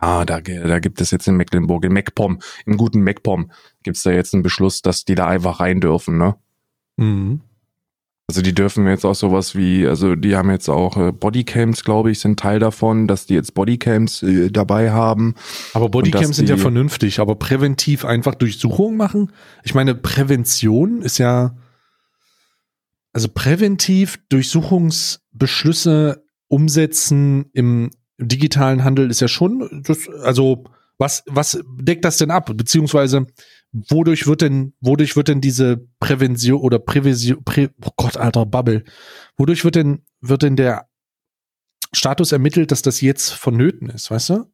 ja, 0.01 0.25
da, 0.25 0.41
da 0.41 0.79
gibt 0.79 1.01
es 1.01 1.11
jetzt 1.11 1.27
in 1.29 1.37
Mecklenburg, 1.37 1.85
in 1.85 1.93
MacPom, 1.93 2.39
im 2.65 2.77
guten 2.77 3.03
MacPom, 3.03 3.51
gibt 3.83 3.97
es 3.97 4.03
da 4.03 4.11
jetzt 4.11 4.35
einen 4.35 4.43
Beschluss, 4.43 4.83
dass 4.83 5.05
die 5.05 5.15
da 5.15 5.27
einfach 5.27 5.61
rein 5.61 5.81
dürfen, 5.81 6.19
ne? 6.19 6.37
Mhm. 6.97 7.41
Also 8.29 8.43
die 8.43 8.55
dürfen 8.55 8.89
jetzt 8.89 9.05
auch 9.05 9.15
sowas 9.15 9.55
wie, 9.55 9.87
also 9.87 10.17
die 10.17 10.35
haben 10.35 10.51
jetzt 10.51 10.69
auch 10.69 10.97
äh, 10.97 11.13
Bodycams, 11.13 11.85
glaube 11.85 12.11
ich, 12.11 12.19
sind 12.19 12.41
Teil 12.41 12.59
davon, 12.59 13.07
dass 13.07 13.27
die 13.27 13.35
jetzt 13.35 13.55
Bodycams 13.55 14.25
äh, 14.25 14.51
dabei 14.51 14.91
haben. 14.91 15.37
Aber 15.75 15.89
Bodycams 15.89 16.35
sind 16.35 16.49
ja 16.49 16.57
vernünftig, 16.57 17.21
aber 17.21 17.37
präventiv 17.37 18.05
einfach 18.05 18.35
Durchsuchungen 18.35 18.97
machen? 18.97 19.31
Ich 19.63 19.75
meine, 19.75 19.95
Prävention 19.95 21.03
ist 21.03 21.19
ja, 21.19 21.57
also 23.13 23.29
präventiv 23.33 24.19
Durchsuchungsbeschlüsse 24.29 26.25
umsetzen 26.49 27.47
im 27.53 27.91
im 28.19 28.29
digitalen 28.29 28.85
Handel 28.85 29.11
ist 29.11 29.21
ja 29.21 29.29
schon, 29.29 29.83
das, 29.87 30.09
also 30.23 30.65
was, 30.99 31.23
was 31.27 31.63
deckt 31.79 32.05
das 32.05 32.17
denn 32.17 32.31
ab? 32.31 32.51
Beziehungsweise 32.55 33.27
wodurch 33.73 34.27
wird 34.27 34.41
denn, 34.41 34.73
wodurch 34.81 35.17
wird 35.17 35.29
denn 35.29 35.41
diese 35.41 35.87
Prävention 36.01 36.61
oder 36.61 36.79
Prävision, 36.79 37.45
Prä, 37.45 37.69
oh 37.85 37.91
Gott, 37.97 38.17
alter 38.17 38.47
Bubble, 38.47 38.85
wodurch 39.37 39.65
wird 39.65 39.75
denn, 39.75 40.03
wird 40.21 40.43
denn 40.43 40.57
der 40.57 40.89
Status 41.93 42.33
ermittelt, 42.33 42.71
dass 42.71 42.83
das 42.83 43.01
jetzt 43.01 43.33
vonnöten 43.33 43.91
ist, 43.91 44.11
weißt 44.11 44.31
du? 44.31 44.45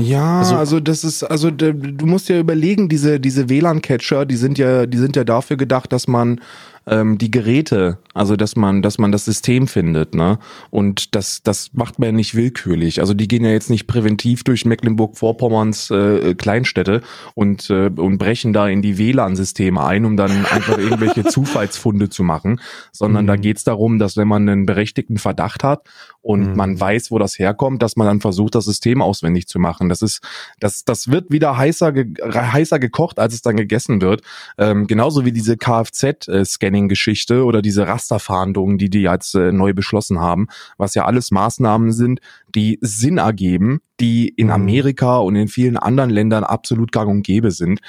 Ja, 0.00 0.38
also, 0.38 0.56
also, 0.56 0.80
das 0.80 1.04
ist, 1.04 1.22
also 1.22 1.50
du 1.50 2.06
musst 2.06 2.28
ja 2.28 2.38
überlegen, 2.38 2.88
diese, 2.88 3.20
diese 3.20 3.48
WLAN-Catcher, 3.48 4.24
die 4.24 4.36
sind 4.36 4.58
ja, 4.58 4.86
die 4.86 4.96
sind 4.96 5.16
ja 5.16 5.24
dafür 5.24 5.56
gedacht, 5.56 5.92
dass 5.92 6.08
man 6.08 6.40
ähm, 6.86 7.18
die 7.18 7.30
Geräte, 7.30 7.98
also 8.14 8.36
dass 8.36 8.56
man, 8.56 8.82
dass 8.82 8.98
man 8.98 9.12
das 9.12 9.24
System 9.24 9.68
findet, 9.68 10.14
ne? 10.14 10.38
Und 10.70 11.14
das, 11.14 11.42
das 11.42 11.70
macht 11.72 11.98
man 11.98 12.06
ja 12.06 12.12
nicht 12.12 12.34
willkürlich. 12.34 13.00
Also 13.00 13.14
die 13.14 13.28
gehen 13.28 13.44
ja 13.44 13.50
jetzt 13.50 13.70
nicht 13.70 13.86
präventiv 13.86 14.44
durch 14.44 14.64
Mecklenburg-Vorpommerns 14.64 15.90
äh, 15.90 16.34
Kleinstädte 16.34 17.02
und, 17.34 17.70
äh, 17.70 17.90
und 17.94 18.18
brechen 18.18 18.52
da 18.52 18.68
in 18.68 18.82
die 18.82 18.98
WLAN-Systeme 18.98 19.82
ein, 19.84 20.04
um 20.04 20.16
dann 20.16 20.44
einfach 20.46 20.78
irgendwelche 20.78 21.24
Zufallsfunde 21.32 22.08
zu 22.08 22.24
machen, 22.24 22.60
sondern 22.90 23.24
mhm. 23.24 23.28
da 23.28 23.36
geht's 23.36 23.64
darum, 23.64 23.98
dass 23.98 24.16
wenn 24.16 24.28
man 24.28 24.48
einen 24.48 24.66
berechtigten 24.66 25.18
Verdacht 25.18 25.62
hat 25.62 25.88
und 26.20 26.50
mhm. 26.50 26.56
man 26.56 26.80
weiß, 26.80 27.10
wo 27.10 27.18
das 27.18 27.38
herkommt, 27.38 27.82
dass 27.82 27.96
man 27.96 28.06
dann 28.06 28.20
versucht, 28.20 28.54
das 28.54 28.64
System 28.64 29.02
auswendig 29.02 29.46
zu 29.46 29.58
machen. 29.58 29.88
Das 29.88 30.02
ist, 30.02 30.20
das, 30.58 30.84
das 30.84 31.08
wird 31.08 31.30
wieder 31.30 31.56
heißer, 31.56 31.92
ge 31.92 32.14
heißer 32.22 32.78
gekocht, 32.78 33.18
als 33.18 33.34
es 33.34 33.42
dann 33.42 33.56
gegessen 33.56 34.00
wird. 34.00 34.22
Ähm, 34.58 34.86
genauso 34.86 35.24
wie 35.24 35.32
diese 35.32 35.56
Kfz-Scan 35.56 36.71
Scanning-Geschichte 36.72 37.44
oder 37.44 37.62
diese 37.62 37.86
Rasterfahndungen, 37.86 38.78
die 38.78 38.90
die 38.90 39.02
jetzt 39.02 39.34
äh, 39.34 39.52
neu 39.52 39.74
beschlossen 39.74 40.20
haben, 40.20 40.48
was 40.78 40.94
ja 40.94 41.04
alles 41.04 41.30
Maßnahmen 41.30 41.92
sind, 41.92 42.20
die 42.54 42.78
Sinn 42.80 43.18
ergeben, 43.18 43.80
die 44.00 44.28
in 44.28 44.46
mhm. 44.46 44.52
Amerika 44.52 45.18
und 45.18 45.36
in 45.36 45.48
vielen 45.48 45.76
anderen 45.76 46.10
Ländern 46.10 46.44
absolut 46.44 46.90
gang 46.92 47.10
und 47.10 47.22
gäbe 47.22 47.50
sind. 47.50 47.80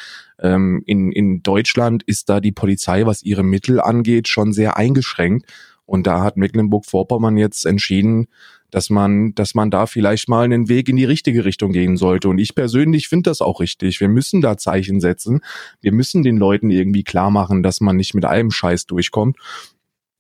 Ähm, 0.42 0.84
in, 0.86 1.12
in 1.12 1.42
Deutschland 1.44 2.04
ist 2.04 2.30
da 2.30 2.40
die 2.40 2.52
Polizei, 2.52 3.06
was 3.06 3.24
ihre 3.24 3.44
Mittel 3.44 3.80
angeht, 3.80 4.28
schon 4.28 4.52
sehr 4.52 4.78
eingeschränkt. 4.78 5.46
Und 5.86 6.08
da 6.08 6.24
hat 6.24 6.38
Mecklenburg-Vorpommern 6.38 7.38
jetzt 7.38 7.66
entschieden, 7.66 8.28
dass 8.72 8.90
man, 8.90 9.36
dass 9.36 9.54
man 9.54 9.70
da 9.70 9.86
vielleicht 9.86 10.30
mal 10.30 10.44
einen 10.46 10.68
Weg 10.68 10.90
in 10.90 10.96
die 10.96 11.06
richtige 11.06 11.46
Richtung 11.46 11.72
gehen 11.72 11.98
sollte. 11.98 12.30
Und 12.30 12.40
ich 12.40 12.56
persönlich 12.56 13.08
finde 13.08 13.30
das 13.30 13.42
auch 13.42 13.60
richtig. 13.60 14.00
Wir 14.00 14.10
müssen 14.10 14.42
da 14.42 14.58
Zeichen 14.58 15.00
setzen. 15.00 15.42
Wir 15.82 15.92
müssen 15.92 16.24
den 16.24 16.38
Leuten 16.38 16.72
irgendwie 16.72 17.04
klar 17.04 17.30
machen, 17.30 17.62
dass 17.62 17.82
man 17.82 17.98
nicht 17.98 18.16
mit 18.16 18.26
allem 18.26 18.50
Scheiß 18.50 18.88
durchkommt. 18.88 19.38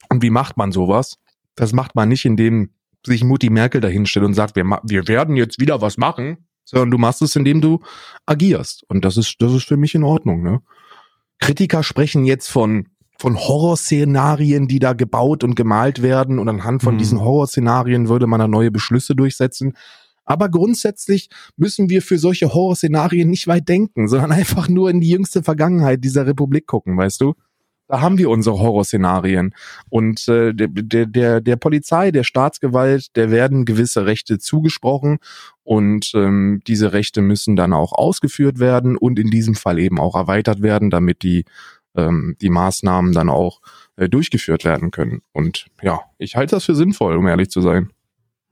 Und 0.10 0.22
wie 0.22 0.30
macht 0.30 0.58
man 0.58 0.72
sowas? 0.72 1.18
Das 1.56 1.74
macht 1.74 1.96
man 1.96 2.10
nicht, 2.10 2.26
indem 2.26 2.70
sich 3.06 3.24
Mutti 3.24 3.50
Merkel 3.50 3.82
dahinstellt 3.82 4.26
und 4.26 4.34
sagt, 4.34 4.56
wir, 4.56 4.66
wir 4.84 5.08
werden 5.08 5.36
jetzt 5.36 5.60
wieder 5.60 5.82
was 5.82 5.98
machen, 5.98 6.38
sondern 6.64 6.92
du 6.92 6.98
machst 6.98 7.22
es, 7.22 7.36
indem 7.36 7.62
du 7.62 7.80
agierst. 8.26 8.84
Und 8.88 9.04
das 9.04 9.18
ist, 9.18 9.38
das 9.40 9.54
ist 9.54 9.64
für 9.64 9.78
mich 9.78 9.96
in 9.96 10.04
Ordnung, 10.04 10.44
ne? 10.44 10.62
Kritiker 11.40 11.84
sprechen 11.84 12.24
jetzt 12.24 12.48
von 12.48 12.88
von 13.24 13.38
Horrorszenarien, 13.38 14.68
die 14.68 14.80
da 14.80 14.92
gebaut 14.92 15.46
und 15.46 15.56
gemalt 15.56 16.02
werden 16.02 16.40
und 16.40 16.50
anhand 16.50 16.84
von 16.84 16.96
mhm. 16.96 16.98
diesen 16.98 17.22
Horrorszenarien 17.22 18.10
würde 18.10 18.28
man 18.28 18.42
da 18.42 18.50
neue 18.50 18.70
Beschlüsse 18.70 19.16
durchsetzen. 19.16 19.78
Aber 20.26 20.50
grundsätzlich 20.50 21.30
müssen 21.56 21.90
wir 21.90 22.02
für 22.02 22.18
solche 22.18 22.54
Horrorszenarien 22.54 23.30
nicht 23.30 23.48
weit 23.48 23.70
denken, 23.70 24.10
sondern 24.10 24.32
einfach 24.34 24.68
nur 24.68 24.90
in 24.90 25.00
die 25.00 25.10
jüngste 25.10 25.42
Vergangenheit 25.42 26.04
dieser 26.04 26.28
Republik 26.28 26.68
gucken, 26.68 26.98
weißt 26.98 27.22
du? 27.22 27.34
Da 27.88 28.02
haben 28.02 28.18
wir 28.18 28.30
unsere 28.30 28.60
Horrorszenarien. 28.60 29.56
Und 29.90 30.28
äh, 30.28 30.54
der, 30.54 31.06
der, 31.06 31.40
der 31.40 31.56
Polizei, 31.56 32.12
der 32.12 32.24
Staatsgewalt, 32.24 33.16
der 33.16 33.32
werden 33.32 33.64
gewisse 33.64 34.06
Rechte 34.06 34.38
zugesprochen 34.38 35.20
und 35.64 36.12
ähm, 36.14 36.62
diese 36.68 36.92
Rechte 36.92 37.22
müssen 37.22 37.56
dann 37.56 37.72
auch 37.72 37.94
ausgeführt 37.94 38.60
werden 38.60 38.98
und 38.98 39.18
in 39.18 39.30
diesem 39.30 39.56
Fall 39.56 39.80
eben 39.80 39.98
auch 39.98 40.16
erweitert 40.16 40.62
werden, 40.62 40.90
damit 40.90 41.24
die 41.24 41.46
ähm, 41.96 42.36
die 42.42 42.50
Maßnahmen 42.50 43.14
dann 43.14 43.30
auch 43.30 43.62
äh, 43.96 44.10
durchgeführt 44.10 44.66
werden 44.66 44.92
können. 44.92 45.22
Und 45.32 45.68
ja, 45.82 46.02
ich 46.18 46.36
halte 46.36 46.56
das 46.56 46.66
für 46.66 46.76
sinnvoll, 46.76 47.16
um 47.18 47.28
ehrlich 47.28 47.50
zu 47.50 47.62
sein. 47.62 47.92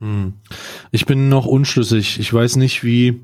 Hm. 0.00 0.34
Ich 0.90 1.06
bin 1.06 1.28
noch 1.28 1.46
unschlüssig. 1.46 2.18
Ich 2.18 2.32
weiß 2.32 2.56
nicht, 2.56 2.82
wie 2.82 3.20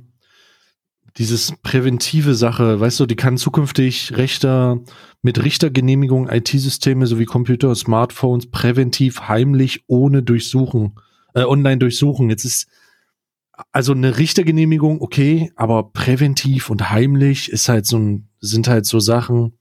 dieses 1.16 1.52
präventive 1.62 2.35
Sache, 2.35 2.78
weißt 2.78 3.00
du, 3.00 3.07
die 3.07 3.16
kann 3.16 3.37
zukünftig 3.37 4.16
Richter 4.16 4.81
mit 5.20 5.42
Richtergenehmigung 5.42 6.28
IT-Systeme 6.28 7.07
sowie 7.07 7.24
Computer, 7.24 7.74
Smartphones 7.74 8.50
präventiv 8.50 9.22
heimlich 9.22 9.83
ohne 9.88 10.22
Durchsuchen, 10.22 10.94
äh, 11.35 11.42
online 11.42 11.78
durchsuchen. 11.78 12.31
Jetzt 12.31 12.44
ist 12.44 12.68
also 13.72 13.92
eine 13.92 14.18
Richtergenehmigung 14.18 15.00
okay, 15.00 15.50
aber 15.57 15.90
präventiv 15.90 16.70
und 16.70 16.90
heimlich 16.90 17.50
ist 17.50 17.68
halt 17.68 17.87
so 17.87 17.98
ein, 17.98 18.28
sind 18.40 18.68
halt 18.68 18.87
so 18.87 19.00
Sachen, 19.00 19.58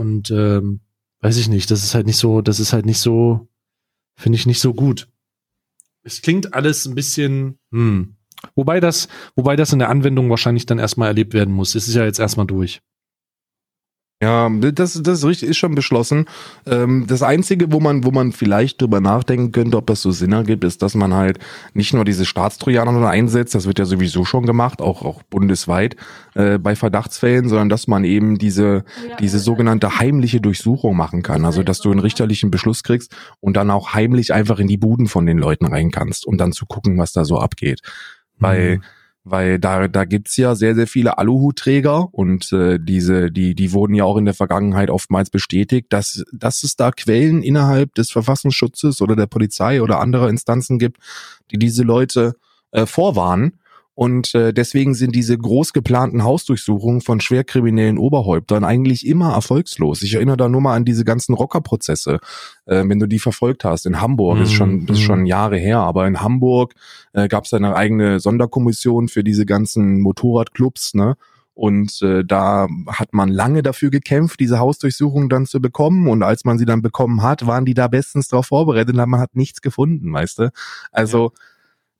und 0.00 0.30
ähm, 0.30 0.80
weiß 1.20 1.36
ich 1.36 1.48
nicht, 1.48 1.70
das 1.70 1.84
ist 1.84 1.94
halt 1.94 2.06
nicht 2.06 2.16
so, 2.16 2.40
das 2.40 2.58
ist 2.58 2.72
halt 2.72 2.86
nicht 2.86 2.98
so, 2.98 3.48
finde 4.16 4.36
ich 4.36 4.46
nicht 4.46 4.60
so 4.60 4.72
gut. 4.72 5.08
Es 6.02 6.22
klingt 6.22 6.54
alles 6.54 6.86
ein 6.86 6.94
bisschen, 6.94 7.58
hm. 7.70 8.16
Wobei 8.54 8.80
das, 8.80 9.08
wobei 9.36 9.54
das 9.54 9.74
in 9.74 9.78
der 9.80 9.90
Anwendung 9.90 10.30
wahrscheinlich 10.30 10.64
dann 10.64 10.78
erstmal 10.78 11.08
erlebt 11.08 11.34
werden 11.34 11.52
muss. 11.52 11.74
Es 11.74 11.88
ist 11.88 11.94
ja 11.94 12.06
jetzt 12.06 12.18
erstmal 12.18 12.46
durch. 12.46 12.80
Ja, 14.22 14.50
das, 14.50 15.00
das 15.02 15.18
ist 15.20 15.24
richtig, 15.24 15.48
ist 15.48 15.56
schon 15.56 15.74
beschlossen. 15.74 16.26
Ähm, 16.66 17.06
das 17.06 17.22
Einzige, 17.22 17.72
wo 17.72 17.80
man, 17.80 18.04
wo 18.04 18.10
man 18.10 18.32
vielleicht 18.32 18.78
drüber 18.82 19.00
nachdenken 19.00 19.50
könnte, 19.50 19.78
ob 19.78 19.86
das 19.86 20.02
so 20.02 20.10
Sinn 20.10 20.32
ergibt, 20.32 20.62
ist, 20.62 20.82
dass 20.82 20.94
man 20.94 21.14
halt 21.14 21.38
nicht 21.72 21.94
nur 21.94 22.04
diese 22.04 22.26
Staatstrojaner 22.26 23.08
einsetzt, 23.08 23.54
das 23.54 23.66
wird 23.66 23.78
ja 23.78 23.86
sowieso 23.86 24.26
schon 24.26 24.44
gemacht, 24.44 24.82
auch, 24.82 25.00
auch 25.00 25.22
bundesweit 25.22 25.96
äh, 26.34 26.58
bei 26.58 26.76
Verdachtsfällen, 26.76 27.48
sondern 27.48 27.70
dass 27.70 27.86
man 27.86 28.04
eben 28.04 28.36
diese, 28.36 28.84
diese 29.20 29.38
sogenannte 29.38 29.98
heimliche 29.98 30.42
Durchsuchung 30.42 30.94
machen 30.94 31.22
kann. 31.22 31.46
Also, 31.46 31.62
dass 31.62 31.80
du 31.80 31.90
einen 31.90 32.00
richterlichen 32.00 32.50
Beschluss 32.50 32.82
kriegst 32.82 33.16
und 33.40 33.56
dann 33.56 33.70
auch 33.70 33.94
heimlich 33.94 34.34
einfach 34.34 34.58
in 34.58 34.66
die 34.68 34.76
Buden 34.76 35.06
von 35.06 35.24
den 35.24 35.38
Leuten 35.38 35.64
rein 35.64 35.90
kannst, 35.90 36.26
um 36.26 36.36
dann 36.36 36.52
zu 36.52 36.66
gucken, 36.66 36.98
was 36.98 37.14
da 37.14 37.24
so 37.24 37.38
abgeht. 37.38 37.80
Weil 38.38 38.76
mhm 38.76 38.82
weil 39.24 39.58
da 39.58 39.88
da 39.88 40.04
gibt's 40.04 40.36
ja 40.36 40.54
sehr 40.54 40.74
sehr 40.74 40.86
viele 40.86 41.18
Aluhutträger 41.18 42.08
und 42.12 42.52
äh, 42.52 42.78
diese 42.80 43.30
die 43.30 43.54
die 43.54 43.72
wurden 43.72 43.94
ja 43.94 44.04
auch 44.04 44.16
in 44.16 44.24
der 44.24 44.34
Vergangenheit 44.34 44.90
oftmals 44.90 45.30
bestätigt, 45.30 45.88
dass 45.90 46.24
dass 46.32 46.62
es 46.62 46.76
da 46.76 46.90
Quellen 46.90 47.42
innerhalb 47.42 47.94
des 47.94 48.10
Verfassungsschutzes 48.10 49.00
oder 49.02 49.16
der 49.16 49.26
Polizei 49.26 49.82
oder 49.82 50.00
anderer 50.00 50.28
Instanzen 50.28 50.78
gibt, 50.78 50.98
die 51.50 51.58
diese 51.58 51.82
Leute 51.82 52.34
äh, 52.72 52.86
vorwarnen 52.86 53.59
und 54.00 54.34
äh, 54.34 54.54
deswegen 54.54 54.94
sind 54.94 55.14
diese 55.14 55.36
groß 55.36 55.74
geplanten 55.74 56.24
Hausdurchsuchungen 56.24 57.02
von 57.02 57.20
schwerkriminellen 57.20 57.98
Oberhäuptern 57.98 58.64
eigentlich 58.64 59.06
immer 59.06 59.34
erfolgslos. 59.34 60.00
Ich 60.00 60.14
erinnere 60.14 60.38
da 60.38 60.48
nur 60.48 60.62
mal 60.62 60.74
an 60.74 60.86
diese 60.86 61.04
ganzen 61.04 61.34
Rockerprozesse, 61.34 62.18
äh, 62.64 62.82
wenn 62.86 62.98
du 62.98 63.06
die 63.06 63.18
verfolgt 63.18 63.62
hast. 63.62 63.84
In 63.84 64.00
Hamburg 64.00 64.38
mm, 64.38 64.42
ist 64.42 64.52
schon 64.52 64.88
ist 64.88 65.00
schon 65.00 65.20
mhm. 65.20 65.26
Jahre 65.26 65.58
her, 65.58 65.80
aber 65.80 66.06
in 66.06 66.22
Hamburg 66.22 66.72
äh, 67.12 67.28
gab 67.28 67.44
es 67.44 67.52
eine 67.52 67.76
eigene 67.76 68.20
Sonderkommission 68.20 69.08
für 69.08 69.22
diese 69.22 69.44
ganzen 69.44 70.00
Motorradclubs, 70.00 70.94
ne? 70.94 71.16
Und 71.52 72.00
äh, 72.00 72.24
da 72.24 72.68
hat 72.86 73.12
man 73.12 73.28
lange 73.28 73.62
dafür 73.62 73.90
gekämpft, 73.90 74.40
diese 74.40 74.60
Hausdurchsuchung 74.60 75.28
dann 75.28 75.44
zu 75.44 75.60
bekommen. 75.60 76.08
Und 76.08 76.22
als 76.22 76.46
man 76.46 76.56
sie 76.56 76.64
dann 76.64 76.80
bekommen 76.80 77.22
hat, 77.22 77.46
waren 77.46 77.66
die 77.66 77.74
da 77.74 77.86
bestens 77.86 78.28
darauf 78.28 78.46
vorbereitet, 78.46 78.96
und 78.96 79.10
man 79.10 79.20
hat 79.20 79.36
nichts 79.36 79.60
gefunden, 79.60 80.10
weißt 80.10 80.38
du? 80.38 80.52
Also 80.90 81.32
ja 81.34 81.49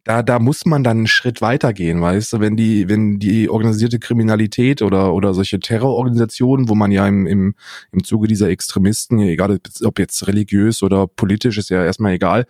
da, 0.05 0.23
da 0.23 0.39
muss 0.39 0.65
man 0.65 0.83
dann 0.83 0.99
einen 0.99 1.07
Schritt 1.07 1.43
weitergehen, 1.43 2.01
weißt 2.01 2.33
du, 2.33 2.41
wenn 2.41 2.57
die, 2.57 2.89
wenn 2.89 3.19
die 3.19 3.51
organisierte 3.51 3.99
Kriminalität 3.99 4.83
oder, 4.83 5.13
oder 5.13 5.35
solche 5.35 5.61
Terrororganisationen, 5.61 6.69
wo 6.69 6.75
man 6.75 6.91
ja 6.91 7.07
im, 7.07 7.27
im, 7.27 7.55
im 7.93 8.05
Zuge 8.05 8.27
dieser 8.27 8.49
Extremisten, 8.49 9.19
egal 9.21 9.59
ob 9.85 9.99
jetzt 9.99 10.27
religiös 10.27 10.83
oder 10.83 11.07
politisch, 11.07 11.59
ist 11.59 11.71
ja 11.71 11.85
erstmal 11.85 12.15
egal, 12.15 12.47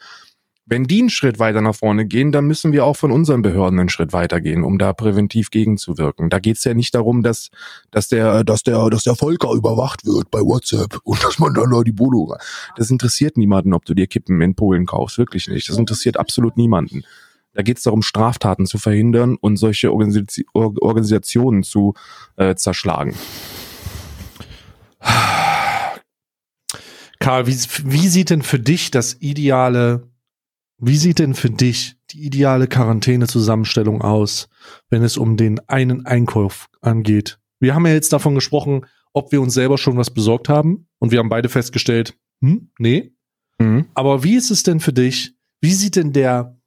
wenn 0.70 0.84
die 0.84 1.00
einen 1.00 1.10
Schritt 1.10 1.40
weiter 1.40 1.60
nach 1.60 1.74
vorne 1.74 2.06
gehen, 2.06 2.30
dann 2.30 2.44
müssen 2.46 2.72
wir 2.72 2.84
auch 2.84 2.96
von 2.96 3.10
unseren 3.10 3.42
Behörden 3.42 3.80
einen 3.80 3.88
Schritt 3.88 4.12
weiter 4.12 4.40
gehen, 4.40 4.62
um 4.62 4.78
da 4.78 4.92
präventiv 4.92 5.50
gegenzuwirken. 5.50 6.30
Da 6.30 6.38
geht's 6.38 6.62
ja 6.62 6.74
nicht 6.74 6.94
darum, 6.94 7.24
dass, 7.24 7.50
dass 7.90 8.06
der, 8.06 8.44
dass 8.44 8.62
der, 8.62 8.88
dass 8.88 9.02
der 9.02 9.16
Volker 9.16 9.50
überwacht 9.52 10.06
wird 10.06 10.30
bei 10.30 10.38
WhatsApp 10.38 11.00
und 11.02 11.24
dass 11.24 11.40
man 11.40 11.54
dann 11.54 11.70
da 11.70 11.82
die 11.82 11.90
Bodo. 11.90 12.36
Das 12.76 12.88
interessiert 12.88 13.36
niemanden, 13.36 13.74
ob 13.74 13.84
du 13.84 13.94
dir 13.94 14.06
Kippen 14.06 14.40
in 14.40 14.54
Polen 14.54 14.86
kaufst, 14.86 15.18
wirklich 15.18 15.48
nicht. 15.48 15.68
Das 15.68 15.76
interessiert 15.76 16.16
absolut 16.16 16.56
niemanden. 16.56 17.02
Da 17.52 17.62
geht 17.62 17.78
es 17.78 17.82
darum, 17.82 18.02
Straftaten 18.02 18.66
zu 18.66 18.78
verhindern 18.78 19.36
und 19.40 19.56
solche 19.56 19.92
Organis 19.92 20.44
Organisationen 20.54 21.62
zu 21.62 21.94
äh, 22.36 22.54
zerschlagen. 22.54 23.14
Karl, 27.18 27.46
wie, 27.46 27.54
wie 27.84 28.08
sieht 28.08 28.30
denn 28.30 28.42
für 28.42 28.58
dich 28.58 28.90
das 28.90 29.16
ideale, 29.20 30.08
wie 30.78 30.96
sieht 30.96 31.18
denn 31.18 31.34
für 31.34 31.50
dich 31.50 31.96
die 32.10 32.24
ideale 32.24 32.66
Quarantänezusammenstellung 32.66 34.00
aus, 34.00 34.48
wenn 34.88 35.02
es 35.02 35.16
um 35.18 35.36
den 35.36 35.60
einen 35.68 36.06
Einkauf 36.06 36.68
angeht? 36.80 37.38
Wir 37.58 37.74
haben 37.74 37.86
ja 37.86 37.92
jetzt 37.92 38.12
davon 38.12 38.34
gesprochen, 38.34 38.86
ob 39.12 39.32
wir 39.32 39.42
uns 39.42 39.54
selber 39.54 39.76
schon 39.76 39.96
was 39.96 40.10
besorgt 40.10 40.48
haben 40.48 40.86
und 40.98 41.10
wir 41.12 41.18
haben 41.18 41.28
beide 41.28 41.48
festgestellt, 41.48 42.16
hm, 42.40 42.70
nee. 42.78 43.12
Mhm. 43.58 43.86
Aber 43.92 44.24
wie 44.24 44.36
ist 44.36 44.50
es 44.50 44.62
denn 44.62 44.80
für 44.80 44.94
dich? 44.94 45.34
Wie 45.60 45.74
sieht 45.74 45.96
denn 45.96 46.12
der 46.14 46.59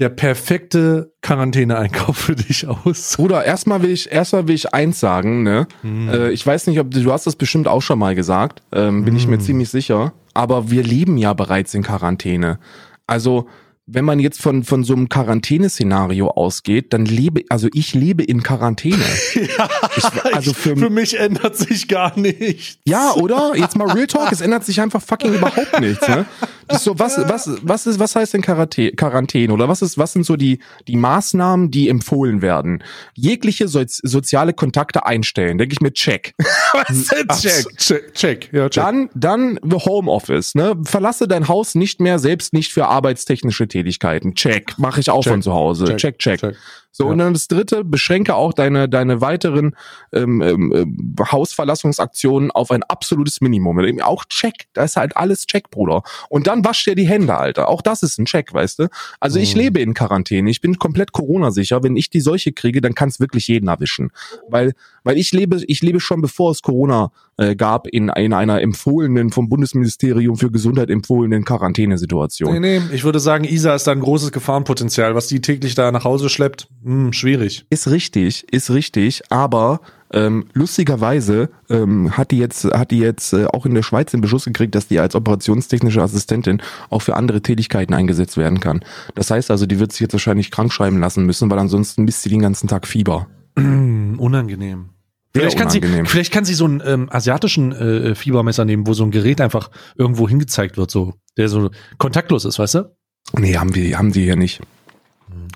der 0.00 0.08
perfekte 0.08 1.12
Quarantäneeinkauf 1.20 2.16
für 2.16 2.34
dich 2.34 2.66
aus? 2.66 3.14
Bruder, 3.16 3.44
erstmal 3.44 3.82
will 3.82 3.90
ich, 3.90 4.10
erstmal 4.10 4.48
will 4.48 4.54
ich 4.54 4.72
eins 4.72 4.98
sagen, 4.98 5.42
ne? 5.42 5.68
Hm. 5.82 6.08
Äh, 6.08 6.30
ich 6.30 6.44
weiß 6.44 6.66
nicht, 6.66 6.80
ob 6.80 6.90
du, 6.90 7.02
du 7.02 7.12
hast 7.12 7.26
das 7.26 7.36
bestimmt 7.36 7.68
auch 7.68 7.82
schon 7.82 7.98
mal 7.98 8.14
gesagt, 8.14 8.62
ähm, 8.72 9.04
bin 9.04 9.12
hm. 9.12 9.18
ich 9.18 9.26
mir 9.28 9.36
hm. 9.36 9.42
ziemlich 9.42 9.68
sicher. 9.68 10.14
Aber 10.32 10.70
wir 10.70 10.82
leben 10.82 11.18
ja 11.18 11.34
bereits 11.34 11.74
in 11.74 11.82
Quarantäne. 11.82 12.58
Also, 13.06 13.46
wenn 13.92 14.04
man 14.04 14.20
jetzt 14.20 14.40
von, 14.40 14.62
von 14.62 14.84
so 14.84 14.94
einem 14.94 15.08
Quarantäneszenario 15.08 16.28
ausgeht, 16.28 16.92
dann 16.92 17.04
lebe, 17.04 17.42
also 17.48 17.68
ich 17.74 17.92
lebe 17.94 18.22
in 18.22 18.42
Quarantäne. 18.42 19.02
ja, 19.34 19.68
ich, 19.96 20.04
also 20.32 20.52
für, 20.52 20.76
für, 20.76 20.90
mich 20.90 21.18
ändert 21.18 21.56
sich 21.56 21.88
gar 21.88 22.16
nichts. 22.18 22.78
Ja, 22.84 23.12
oder? 23.14 23.52
Jetzt 23.56 23.76
mal 23.76 23.90
Real 23.90 24.06
Talk, 24.06 24.30
es 24.30 24.40
ändert 24.40 24.64
sich 24.64 24.80
einfach 24.80 25.02
fucking 25.02 25.34
überhaupt 25.34 25.80
nichts, 25.80 26.06
ne? 26.06 26.24
So, 26.78 26.98
was, 26.98 27.18
was, 27.18 27.50
was 27.62 27.86
ist, 27.86 27.98
was 27.98 28.14
heißt 28.14 28.34
denn 28.34 28.42
Quarantäne? 28.42 29.52
Oder 29.52 29.68
was 29.68 29.82
ist, 29.82 29.98
was 29.98 30.12
sind 30.12 30.24
so 30.24 30.36
die, 30.36 30.60
die 30.88 30.96
Maßnahmen, 30.96 31.70
die 31.70 31.88
empfohlen 31.88 32.42
werden? 32.42 32.82
Jegliche 33.14 33.68
so, 33.68 33.82
soziale 33.86 34.52
Kontakte 34.52 35.06
einstellen, 35.06 35.58
denke 35.58 35.72
ich 35.72 35.80
mir, 35.80 35.92
check. 35.92 36.34
was 36.38 36.90
ist 36.90 37.10
check? 37.40 37.76
check? 37.76 38.14
Check, 38.14 38.52
ja, 38.52 38.68
check. 38.68 38.82
Dann, 38.82 39.10
dann 39.14 39.58
Homeoffice, 39.62 40.54
ne? 40.54 40.76
Verlasse 40.84 41.28
dein 41.28 41.48
Haus 41.48 41.74
nicht 41.74 42.00
mehr, 42.00 42.18
selbst 42.18 42.52
nicht 42.52 42.72
für 42.72 42.86
arbeitstechnische 42.86 43.68
Tätigkeiten. 43.68 44.34
Check. 44.34 44.78
Mache 44.78 45.00
ich 45.00 45.10
auch 45.10 45.22
check. 45.22 45.32
von 45.32 45.42
zu 45.42 45.52
Hause. 45.52 45.96
Check, 45.96 46.18
check. 46.18 46.18
check. 46.18 46.40
check. 46.40 46.56
So, 46.92 47.04
ja. 47.04 47.10
und 47.10 47.18
dann 47.18 47.32
das 47.32 47.48
dritte, 47.48 47.84
beschränke 47.84 48.34
auch 48.34 48.52
deine, 48.52 48.88
deine 48.88 49.20
weiteren 49.20 49.76
ähm, 50.12 50.42
ähm, 50.42 51.14
Hausverlassungsaktionen 51.20 52.50
auf 52.50 52.70
ein 52.70 52.82
absolutes 52.82 53.40
Minimum. 53.40 54.00
Auch 54.02 54.24
Check, 54.24 54.66
da 54.72 54.84
ist 54.84 54.96
halt 54.96 55.16
alles 55.16 55.46
Check, 55.46 55.70
Bruder. 55.70 56.02
Und 56.28 56.46
dann 56.46 56.64
wasch 56.64 56.84
dir 56.84 56.94
die 56.94 57.06
Hände, 57.06 57.36
Alter. 57.36 57.68
Auch 57.68 57.82
das 57.82 58.02
ist 58.02 58.18
ein 58.18 58.24
Check, 58.24 58.52
weißt 58.52 58.80
du? 58.80 58.88
Also 59.20 59.38
mhm. 59.38 59.44
ich 59.44 59.54
lebe 59.54 59.80
in 59.80 59.94
Quarantäne, 59.94 60.50
ich 60.50 60.60
bin 60.60 60.78
komplett 60.78 61.12
Corona-sicher. 61.12 61.82
Wenn 61.82 61.96
ich 61.96 62.10
die 62.10 62.20
Seuche 62.20 62.52
kriege, 62.52 62.80
dann 62.80 62.94
kann 62.94 63.08
es 63.08 63.20
wirklich 63.20 63.46
jeden 63.48 63.68
erwischen. 63.68 64.10
Weil, 64.48 64.72
weil 65.04 65.18
ich 65.18 65.32
lebe, 65.32 65.62
ich 65.66 65.82
lebe 65.82 66.00
schon 66.00 66.20
bevor 66.20 66.50
es 66.50 66.62
Corona 66.62 67.10
äh, 67.36 67.56
gab, 67.56 67.86
in, 67.86 68.08
in 68.08 68.32
einer 68.32 68.60
empfohlenen, 68.60 69.30
vom 69.30 69.48
Bundesministerium 69.48 70.36
für 70.36 70.50
Gesundheit 70.50 70.90
empfohlenen 70.90 71.44
Quarantänesituation. 71.44 72.52
Nee, 72.52 72.78
nee, 72.78 72.82
ich 72.92 73.04
würde 73.04 73.20
sagen, 73.20 73.44
Isa 73.44 73.74
ist 73.74 73.86
da 73.86 73.92
ein 73.92 74.00
großes 74.00 74.32
Gefahrenpotenzial, 74.32 75.14
was 75.14 75.26
die 75.28 75.40
täglich 75.40 75.74
da 75.74 75.90
nach 75.92 76.04
Hause 76.04 76.28
schleppt 76.28 76.68
hm, 76.84 77.12
schwierig. 77.12 77.64
Ist 77.70 77.88
richtig, 77.88 78.44
ist 78.52 78.70
richtig, 78.70 79.22
aber 79.30 79.80
ähm, 80.12 80.46
lustigerweise 80.52 81.50
ähm, 81.68 82.16
hat 82.16 82.32
die 82.32 82.38
jetzt, 82.38 82.64
hat 82.64 82.90
die 82.90 82.98
jetzt 82.98 83.32
äh, 83.32 83.46
auch 83.46 83.64
in 83.64 83.74
der 83.74 83.82
Schweiz 83.82 84.10
den 84.10 84.20
Beschluss 84.20 84.44
gekriegt, 84.44 84.74
dass 84.74 84.88
die 84.88 84.98
als 84.98 85.14
operationstechnische 85.14 86.02
Assistentin 86.02 86.60
auch 86.88 87.02
für 87.02 87.14
andere 87.14 87.42
Tätigkeiten 87.42 87.94
eingesetzt 87.94 88.36
werden 88.36 88.60
kann. 88.60 88.84
Das 89.14 89.30
heißt 89.30 89.50
also, 89.50 89.66
die 89.66 89.78
wird 89.78 89.92
sich 89.92 90.00
jetzt 90.00 90.12
wahrscheinlich 90.12 90.50
krank 90.50 90.72
schreiben 90.72 90.98
lassen 90.98 91.26
müssen, 91.26 91.50
weil 91.50 91.58
ansonsten 91.58 92.04
misst 92.04 92.22
sie 92.22 92.30
den 92.30 92.42
ganzen 92.42 92.66
Tag 92.66 92.88
Fieber. 92.88 93.28
unangenehm. 94.18 94.90
Vielleicht 95.32 95.56
kann, 95.56 95.70
sie, 95.70 95.80
vielleicht 96.06 96.32
kann 96.32 96.44
sie 96.44 96.54
so 96.54 96.64
einen 96.64 96.82
ähm, 96.84 97.08
asiatischen 97.08 97.70
äh, 97.70 98.16
Fiebermesser 98.16 98.64
nehmen, 98.64 98.88
wo 98.88 98.94
so 98.94 99.04
ein 99.04 99.12
Gerät 99.12 99.40
einfach 99.40 99.70
irgendwo 99.94 100.28
hingezeigt 100.28 100.76
wird, 100.76 100.90
so, 100.90 101.14
der 101.36 101.48
so 101.48 101.70
kontaktlos 101.98 102.44
ist, 102.44 102.58
weißt 102.58 102.74
du? 102.74 102.96
Nee, 103.38 103.56
haben 103.56 103.76
wir, 103.76 103.96
haben 103.96 104.10
die 104.12 104.24
hier 104.24 104.34
nicht. 104.34 104.60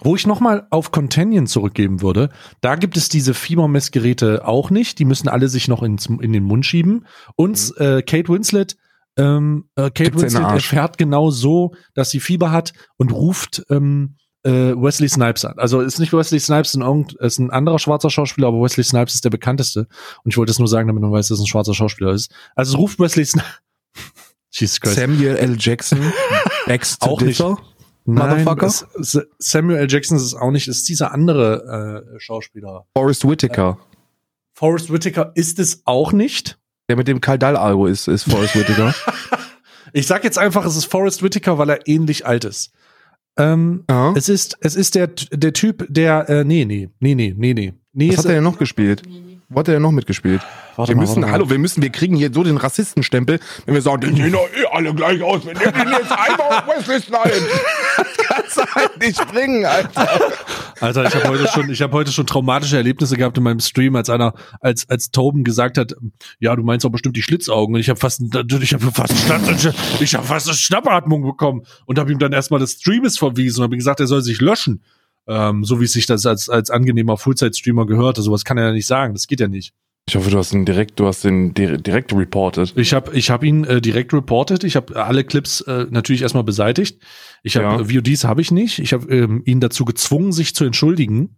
Wo 0.00 0.14
ich 0.14 0.26
nochmal 0.26 0.66
auf 0.70 0.92
Contention 0.92 1.48
zurückgeben 1.48 2.02
würde, 2.02 2.30
da 2.60 2.76
gibt 2.76 2.96
es 2.96 3.08
diese 3.08 3.34
Fiebermessgeräte 3.34 4.46
auch 4.46 4.70
nicht. 4.70 4.98
Die 5.00 5.04
müssen 5.04 5.28
alle 5.28 5.48
sich 5.48 5.66
noch 5.66 5.82
ins, 5.82 6.06
in 6.06 6.32
den 6.32 6.44
Mund 6.44 6.64
schieben. 6.64 7.06
Und 7.34 7.72
mhm. 7.78 7.84
äh, 7.84 8.02
Kate 8.02 8.28
Winslet, 8.28 8.76
ähm, 9.16 9.64
äh, 9.74 9.82
Kate 9.82 10.10
Gibt's 10.10 10.22
Winslet 10.22 10.44
erfährt 10.44 10.98
genau 10.98 11.30
so, 11.30 11.74
dass 11.94 12.10
sie 12.10 12.20
Fieber 12.20 12.52
hat 12.52 12.72
und 12.96 13.12
ruft 13.12 13.64
ähm, 13.70 14.16
äh, 14.44 14.74
Wesley 14.76 15.08
Snipes 15.08 15.44
an. 15.44 15.58
Also 15.58 15.80
ist 15.80 15.98
nicht 15.98 16.12
Wesley 16.12 16.38
Snipes, 16.38 16.74
ein, 16.74 17.06
ist 17.18 17.38
ein 17.38 17.50
anderer 17.50 17.78
schwarzer 17.78 18.10
Schauspieler, 18.10 18.48
aber 18.48 18.62
Wesley 18.62 18.84
Snipes 18.84 19.14
ist 19.14 19.24
der 19.24 19.30
bekannteste. 19.30 19.86
Und 20.22 20.30
ich 20.30 20.36
wollte 20.36 20.52
es 20.52 20.58
nur 20.58 20.68
sagen, 20.68 20.86
damit 20.86 21.02
man 21.02 21.12
weiß, 21.12 21.28
dass 21.28 21.38
es 21.38 21.44
ein 21.44 21.48
schwarzer 21.48 21.74
Schauspieler 21.74 22.12
ist. 22.12 22.30
Also 22.54 22.78
ruft 22.78 22.98
Wesley 22.98 23.24
Snipes. 23.24 23.48
Jesus 24.50 24.80
Christ. 24.80 24.96
Samuel 24.96 25.36
L. 25.36 25.56
Jackson. 25.58 26.00
Auch 27.00 27.20
nicht. 27.20 27.42
Motherfucker? 28.06 28.70
Nein, 28.96 29.24
Samuel 29.38 29.78
L. 29.78 29.86
Jackson 29.90 30.16
ist 30.18 30.24
es 30.24 30.34
auch 30.34 30.50
nicht, 30.50 30.68
ist 30.68 30.88
dieser 30.88 31.12
andere 31.12 32.04
äh, 32.14 32.20
Schauspieler. 32.20 32.86
Forrest 32.94 33.26
Whitaker. 33.26 33.78
Äh, 33.80 33.96
Forrest 34.52 34.92
Whitaker 34.92 35.32
ist 35.34 35.58
es 35.58 35.82
auch 35.86 36.12
nicht. 36.12 36.58
Der 36.88 36.96
mit 36.96 37.08
dem 37.08 37.20
Kaldal-Algo 37.20 37.86
ist, 37.86 38.08
ist 38.08 38.24
Forrest 38.24 38.54
Whitaker. 38.56 38.94
ich 39.94 40.06
sag 40.06 40.22
jetzt 40.22 40.38
einfach, 40.38 40.66
es 40.66 40.76
ist 40.76 40.84
Forrest 40.84 41.22
Whitaker, 41.22 41.56
weil 41.56 41.70
er 41.70 41.88
ähnlich 41.88 42.26
alt 42.26 42.44
ist. 42.44 42.72
Ähm, 43.36 43.84
ja. 43.88 44.12
Es 44.16 44.28
ist, 44.28 44.56
es 44.60 44.76
ist 44.76 44.94
der, 44.94 45.08
der 45.08 45.52
Typ, 45.52 45.86
der, 45.88 46.28
äh, 46.28 46.44
nee, 46.44 46.64
nee, 46.64 46.88
nee, 47.00 47.14
nee, 47.14 47.34
nee, 47.36 47.54
nee. 47.54 47.72
nee 47.92 48.10
Was 48.10 48.18
hat 48.18 48.26
er 48.26 48.34
denn 48.34 48.44
noch 48.44 48.58
gespielt? 48.58 49.02
Wo 49.54 49.60
hat 49.60 49.68
er 49.68 49.74
denn 49.74 49.82
noch 49.82 49.92
mitgespielt? 49.92 50.42
Warte 50.74 50.90
wir 50.90 50.96
mal, 50.96 51.02
müssen, 51.02 51.30
hallo, 51.30 51.48
wir 51.48 51.58
müssen, 51.58 51.80
wir 51.80 51.90
kriegen 51.90 52.16
hier 52.16 52.30
so 52.32 52.42
den 52.42 52.56
Rassistenstempel, 52.56 53.38
wenn 53.66 53.74
wir 53.74 53.82
sagen, 53.82 54.00
die 54.00 54.20
sehen 54.20 54.32
doch 54.32 54.48
eh 54.52 54.66
alle 54.72 54.92
gleich 54.92 55.22
aus, 55.22 55.46
wir 55.46 55.54
nehmen 55.54 55.88
ihn 55.88 55.92
jetzt 55.92 56.10
einfach 56.10 56.66
auf 56.66 56.66
Wesley 56.66 57.00
Snipes. 57.00 57.42
Das 57.96 58.26
kannst 58.26 58.56
du 58.56 58.62
halt 58.74 59.00
nicht 59.00 59.32
bringen, 59.32 59.64
Alter. 59.64 60.20
Alter, 60.80 61.04
ich 61.04 61.14
habe 61.14 61.28
heute 61.28 61.46
schon, 61.46 61.70
ich 61.70 61.80
habe 61.80 61.92
heute 61.92 62.10
schon 62.10 62.26
traumatische 62.26 62.76
Erlebnisse 62.76 63.16
gehabt 63.16 63.38
in 63.38 63.44
meinem 63.44 63.60
Stream, 63.60 63.94
als 63.94 64.10
einer, 64.10 64.34
als 64.60 64.88
als 64.90 65.12
Toben 65.12 65.44
gesagt 65.44 65.78
hat, 65.78 65.94
ja, 66.40 66.56
du 66.56 66.64
meinst 66.64 66.84
doch 66.84 66.90
bestimmt 66.90 67.16
die 67.16 67.22
Schlitzaugen. 67.22 67.76
Und 67.76 67.80
ich 67.80 67.88
habe 67.88 68.00
fast, 68.00 68.20
ich 68.20 68.74
habe 68.74 68.90
fast, 68.90 69.12
ich 70.00 70.14
habe 70.16 70.26
fast 70.26 70.48
eine 70.48 70.56
Schnappatmung 70.56 71.22
bekommen 71.22 71.62
und 71.86 72.00
habe 72.00 72.10
ihm 72.10 72.18
dann 72.18 72.32
erstmal 72.32 72.58
das 72.58 72.72
Streames 72.72 73.16
verwiesen 73.16 73.60
und 73.60 73.64
habe 73.64 73.76
gesagt, 73.76 74.00
er 74.00 74.08
soll 74.08 74.22
sich 74.22 74.40
löschen, 74.40 74.82
ähm, 75.26 75.64
so 75.64 75.80
wie 75.80 75.86
sich 75.86 76.06
das 76.06 76.26
als 76.26 76.48
als 76.48 76.70
angenehmer 76.70 77.16
Fullzeit-Streamer 77.16 77.86
gehört. 77.86 78.18
Also 78.18 78.32
was 78.32 78.44
kann 78.44 78.58
er 78.58 78.66
ja 78.66 78.72
nicht 78.72 78.86
sagen. 78.86 79.14
Das 79.14 79.26
geht 79.26 79.40
ja 79.40 79.48
nicht. 79.48 79.72
Ich 80.06 80.16
hoffe, 80.16 80.30
du 80.30 80.36
hast 80.36 80.52
ihn 80.52 80.66
direkt, 80.66 81.00
du 81.00 81.06
hast 81.06 81.24
ihn 81.24 81.54
direkt 81.54 82.12
reported. 82.12 82.74
Ich 82.76 82.92
habe 82.92 83.16
ich 83.16 83.30
hab 83.30 83.42
ihn 83.42 83.64
äh, 83.64 83.80
direkt 83.80 84.12
reported. 84.12 84.62
Ich 84.62 84.76
habe 84.76 85.02
alle 85.02 85.24
Clips 85.24 85.62
äh, 85.62 85.86
natürlich 85.88 86.22
erstmal 86.22 86.44
beseitigt. 86.44 87.00
Ich 87.42 87.56
habe 87.56 87.82
ja. 87.82 88.00
VODs 88.00 88.24
habe 88.24 88.42
ich 88.42 88.50
nicht. 88.50 88.80
Ich 88.80 88.92
habe 88.92 89.06
ähm, 89.14 89.42
ihn 89.46 89.60
dazu 89.60 89.86
gezwungen, 89.86 90.32
sich 90.32 90.54
zu 90.54 90.64
entschuldigen. 90.64 91.36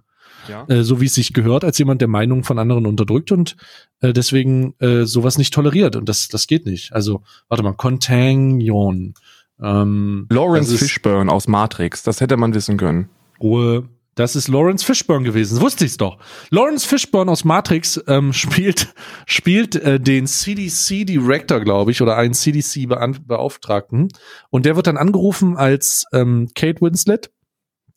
Ja. 0.49 0.65
Äh, 0.69 0.83
so 0.83 1.01
wie 1.01 1.07
es 1.07 1.15
sich 1.15 1.33
gehört, 1.33 1.65
als 1.65 1.79
jemand, 1.79 2.01
der 2.01 2.09
Meinungen 2.09 2.43
von 2.43 2.59
anderen 2.59 2.87
unterdrückt 2.87 3.31
und 3.31 3.57
äh, 4.01 4.13
deswegen 4.13 4.75
äh, 4.81 5.05
sowas 5.05 5.39
nicht 5.39 5.55
toleriert. 5.55 5.95
Und 5.95 6.09
das, 6.09 6.29
das 6.29 6.47
geht 6.47 6.67
nicht. 6.67 6.93
Also, 6.93 7.23
warte 7.49 7.63
mal, 7.63 7.73
Contagion. 7.73 9.15
Ähm, 9.63 10.27
Lawrence 10.31 10.77
Fishburne 10.77 11.33
aus 11.33 11.49
Matrix, 11.49 12.03
das 12.03 12.21
hätte 12.21 12.37
man 12.37 12.55
wissen 12.55 12.77
können. 12.77 13.09
Ruhe, 13.41 13.89
das 14.17 14.35
ist 14.35 14.49
Lawrence 14.49 14.85
Fishburne 14.85 15.25
gewesen. 15.25 15.61
Wusste 15.61 15.85
ich's 15.85 15.99
doch. 15.99 16.19
Lawrence 16.51 16.89
Fishburne 16.89 17.31
aus 17.31 17.45
Matrix 17.45 18.03
ähm, 18.09 18.33
spielt 18.33 18.95
spielt 19.27 19.77
äh, 19.77 20.01
den 20.01 20.27
CDC 20.27 21.07
Director, 21.07 21.61
glaube 21.61 21.91
ich, 21.91 22.01
oder 22.03 22.17
einen 22.17 22.35
CDC 22.35 22.89
Beauftragten. 22.89 24.09
Und 24.51 24.67
der 24.67 24.75
wird 24.75 24.87
dann 24.87 24.97
angerufen 24.97 25.57
als 25.57 26.07
ähm, 26.13 26.49
Kate 26.55 26.81
Winslet, 26.81 27.31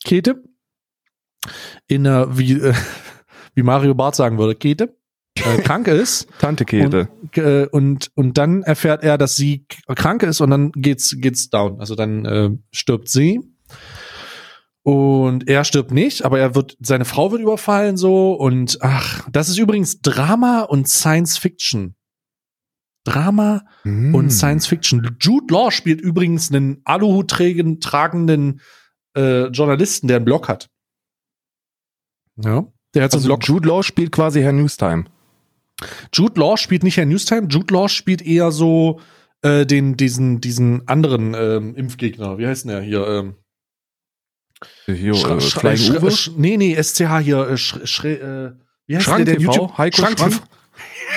Kete, 0.04 0.42
in 1.88 2.06
einer 2.06 2.36
wie 2.36 2.52
äh, 2.52 2.74
wie 3.54 3.62
Mario 3.62 3.94
Barth 3.94 4.14
sagen 4.14 4.38
würde, 4.38 4.54
Kete. 4.54 4.94
Äh, 5.36 5.62
krank 5.62 5.88
ist. 5.88 6.28
Tante 6.38 6.66
Kete. 6.66 7.08
Und, 7.22 7.38
äh, 7.38 7.66
und, 7.70 8.10
und 8.14 8.36
dann 8.36 8.62
erfährt 8.62 9.02
er, 9.02 9.16
dass 9.16 9.36
sie 9.36 9.64
krank 9.86 10.22
ist 10.22 10.40
und 10.42 10.50
dann 10.50 10.72
geht's, 10.72 11.16
geht's 11.18 11.48
down. 11.48 11.80
Also 11.80 11.94
dann 11.94 12.26
äh, 12.26 12.50
stirbt 12.72 13.08
sie 13.08 13.40
und 14.82 15.48
er 15.48 15.64
stirbt 15.64 15.90
nicht, 15.90 16.24
aber 16.24 16.38
er 16.38 16.54
wird, 16.54 16.76
seine 16.80 17.04
Frau 17.04 17.32
wird 17.32 17.42
überfallen 17.42 17.96
so 17.96 18.32
und 18.32 18.78
ach, 18.80 19.28
das 19.30 19.48
ist 19.48 19.58
übrigens 19.58 20.00
Drama 20.00 20.62
und 20.62 20.88
Science 20.88 21.36
Fiction. 21.36 21.96
Drama 23.04 23.62
mm. 23.84 24.14
und 24.14 24.30
Science 24.30 24.66
Fiction. 24.66 25.16
Jude 25.20 25.52
Law 25.52 25.70
spielt 25.70 26.00
übrigens 26.00 26.50
einen 26.50 26.80
Aluhut 26.84 27.28
tragenden 27.28 28.60
äh, 29.16 29.46
Journalisten, 29.46 30.08
der 30.08 30.16
einen 30.16 30.24
Blog 30.24 30.48
hat. 30.48 30.68
Ja, 32.36 32.66
der 32.94 33.04
hat 33.04 33.12
so 33.12 33.18
also 33.18 33.28
einen 33.28 33.38
Blog. 33.38 33.48
Jude 33.48 33.68
Law 33.68 33.82
spielt 33.82 34.12
quasi 34.12 34.40
Herr 34.40 34.52
Newstime. 34.52 35.04
Jude 36.12 36.38
Law 36.40 36.56
spielt 36.56 36.82
nicht 36.82 36.96
Herr 36.96 37.06
Newstime, 37.06 37.48
Jude 37.48 37.72
Law 37.72 37.88
spielt 37.88 38.22
eher 38.22 38.50
so 38.52 39.00
äh, 39.42 39.64
den 39.64 39.96
diesen 39.96 40.40
diesen 40.40 40.86
anderen 40.88 41.34
ähm, 41.34 41.74
Impfgegner. 41.74 42.38
Wie 42.38 42.46
heißt 42.46 42.64
denn 42.64 42.72
der 42.72 42.82
hier? 42.82 43.06
Ähm, 43.06 43.36
hier, 44.86 45.14
Schra 45.14 45.36
äh, 45.36 45.40
Schra 45.40 45.72
Uwe? 45.72 46.10
Sch 46.10 46.30
nee, 46.36 46.56
nee, 46.56 46.80
SCH 46.80 47.18
hier, 47.20 47.48
äh, 47.48 47.56
Sch 47.56 48.04
äh, 48.04 48.52
wie 48.86 48.96
heißt 48.96 49.04
Schrank 49.04 49.24
der, 49.24 49.36
der 49.36 49.44
YouTube? 49.44 49.78
Heiko 49.78 49.96
Schrank, 49.96 50.18
Schrank? 50.18 50.42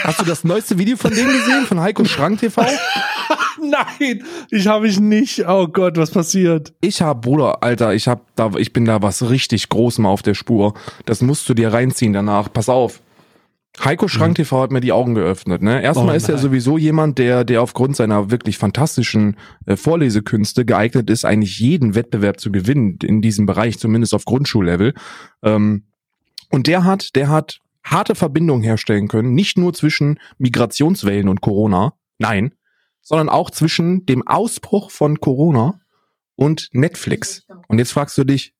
Hast 0.03 0.19
du 0.19 0.25
das 0.25 0.43
neueste 0.43 0.77
Video 0.77 0.97
von 0.97 1.13
dem 1.13 1.27
gesehen, 1.27 1.65
von 1.65 1.79
Heiko 1.79 2.03
Schrank 2.05 2.39
TV? 2.39 2.61
Nein, 3.61 4.23
ich 4.49 4.67
habe 4.67 4.87
ich 4.87 4.99
nicht. 4.99 5.47
Oh 5.47 5.67
Gott, 5.67 5.97
was 5.97 6.11
passiert? 6.11 6.73
Ich 6.81 7.01
hab, 7.01 7.21
Bruder, 7.21 7.63
Alter, 7.63 7.93
ich 7.93 8.07
hab 8.07 8.35
da, 8.35 8.51
ich 8.57 8.73
bin 8.73 8.85
da 8.85 9.01
was 9.01 9.29
richtig 9.29 9.69
Großem 9.69 10.05
auf 10.05 10.21
der 10.21 10.33
Spur. 10.33 10.73
Das 11.05 11.21
musst 11.21 11.47
du 11.47 11.53
dir 11.53 11.71
reinziehen 11.71 12.13
danach. 12.13 12.51
Pass 12.51 12.69
auf. 12.69 13.01
Heiko 13.83 14.07
Schrank 14.07 14.35
TV 14.35 14.61
hat 14.61 14.71
mir 14.71 14.81
die 14.81 14.91
Augen 14.91 15.15
geöffnet. 15.15 15.63
Ne? 15.63 15.81
Erstmal 15.81 16.13
oh 16.13 16.17
ist 16.17 16.29
er 16.29 16.37
sowieso 16.37 16.77
jemand, 16.77 17.17
der, 17.17 17.43
der 17.43 17.61
aufgrund 17.61 17.95
seiner 17.95 18.29
wirklich 18.29 18.57
fantastischen 18.57 19.37
äh, 19.65 19.75
Vorlesekünste 19.75 20.63
geeignet 20.63 21.09
ist, 21.09 21.25
eigentlich 21.25 21.59
jeden 21.59 21.95
Wettbewerb 21.95 22.39
zu 22.39 22.51
gewinnen 22.51 22.99
in 23.01 23.21
diesem 23.21 23.45
Bereich, 23.45 23.79
zumindest 23.79 24.13
auf 24.13 24.25
Grundschullevel. 24.25 24.93
Ähm, 25.41 25.85
und 26.51 26.67
der 26.67 26.83
hat, 26.83 27.15
der 27.15 27.29
hat 27.29 27.59
harte 27.83 28.13
Verbindungen 28.13 28.63
herstellen 28.63 29.07
können, 29.07 29.33
nicht 29.33 29.57
nur 29.57 29.73
zwischen 29.73 30.19
Migrationswellen 30.37 31.27
und 31.27 31.41
Corona, 31.41 31.93
nein, 32.19 32.53
sondern 33.01 33.27
auch 33.27 33.49
zwischen 33.49 34.05
dem 34.05 34.25
Ausbruch 34.27 34.91
von 34.91 35.19
Corona 35.19 35.81
und 36.35 36.69
Netflix. 36.73 37.45
Und 37.67 37.79
jetzt 37.79 37.91
fragst 37.91 38.17
du 38.17 38.23
dich, 38.23 38.53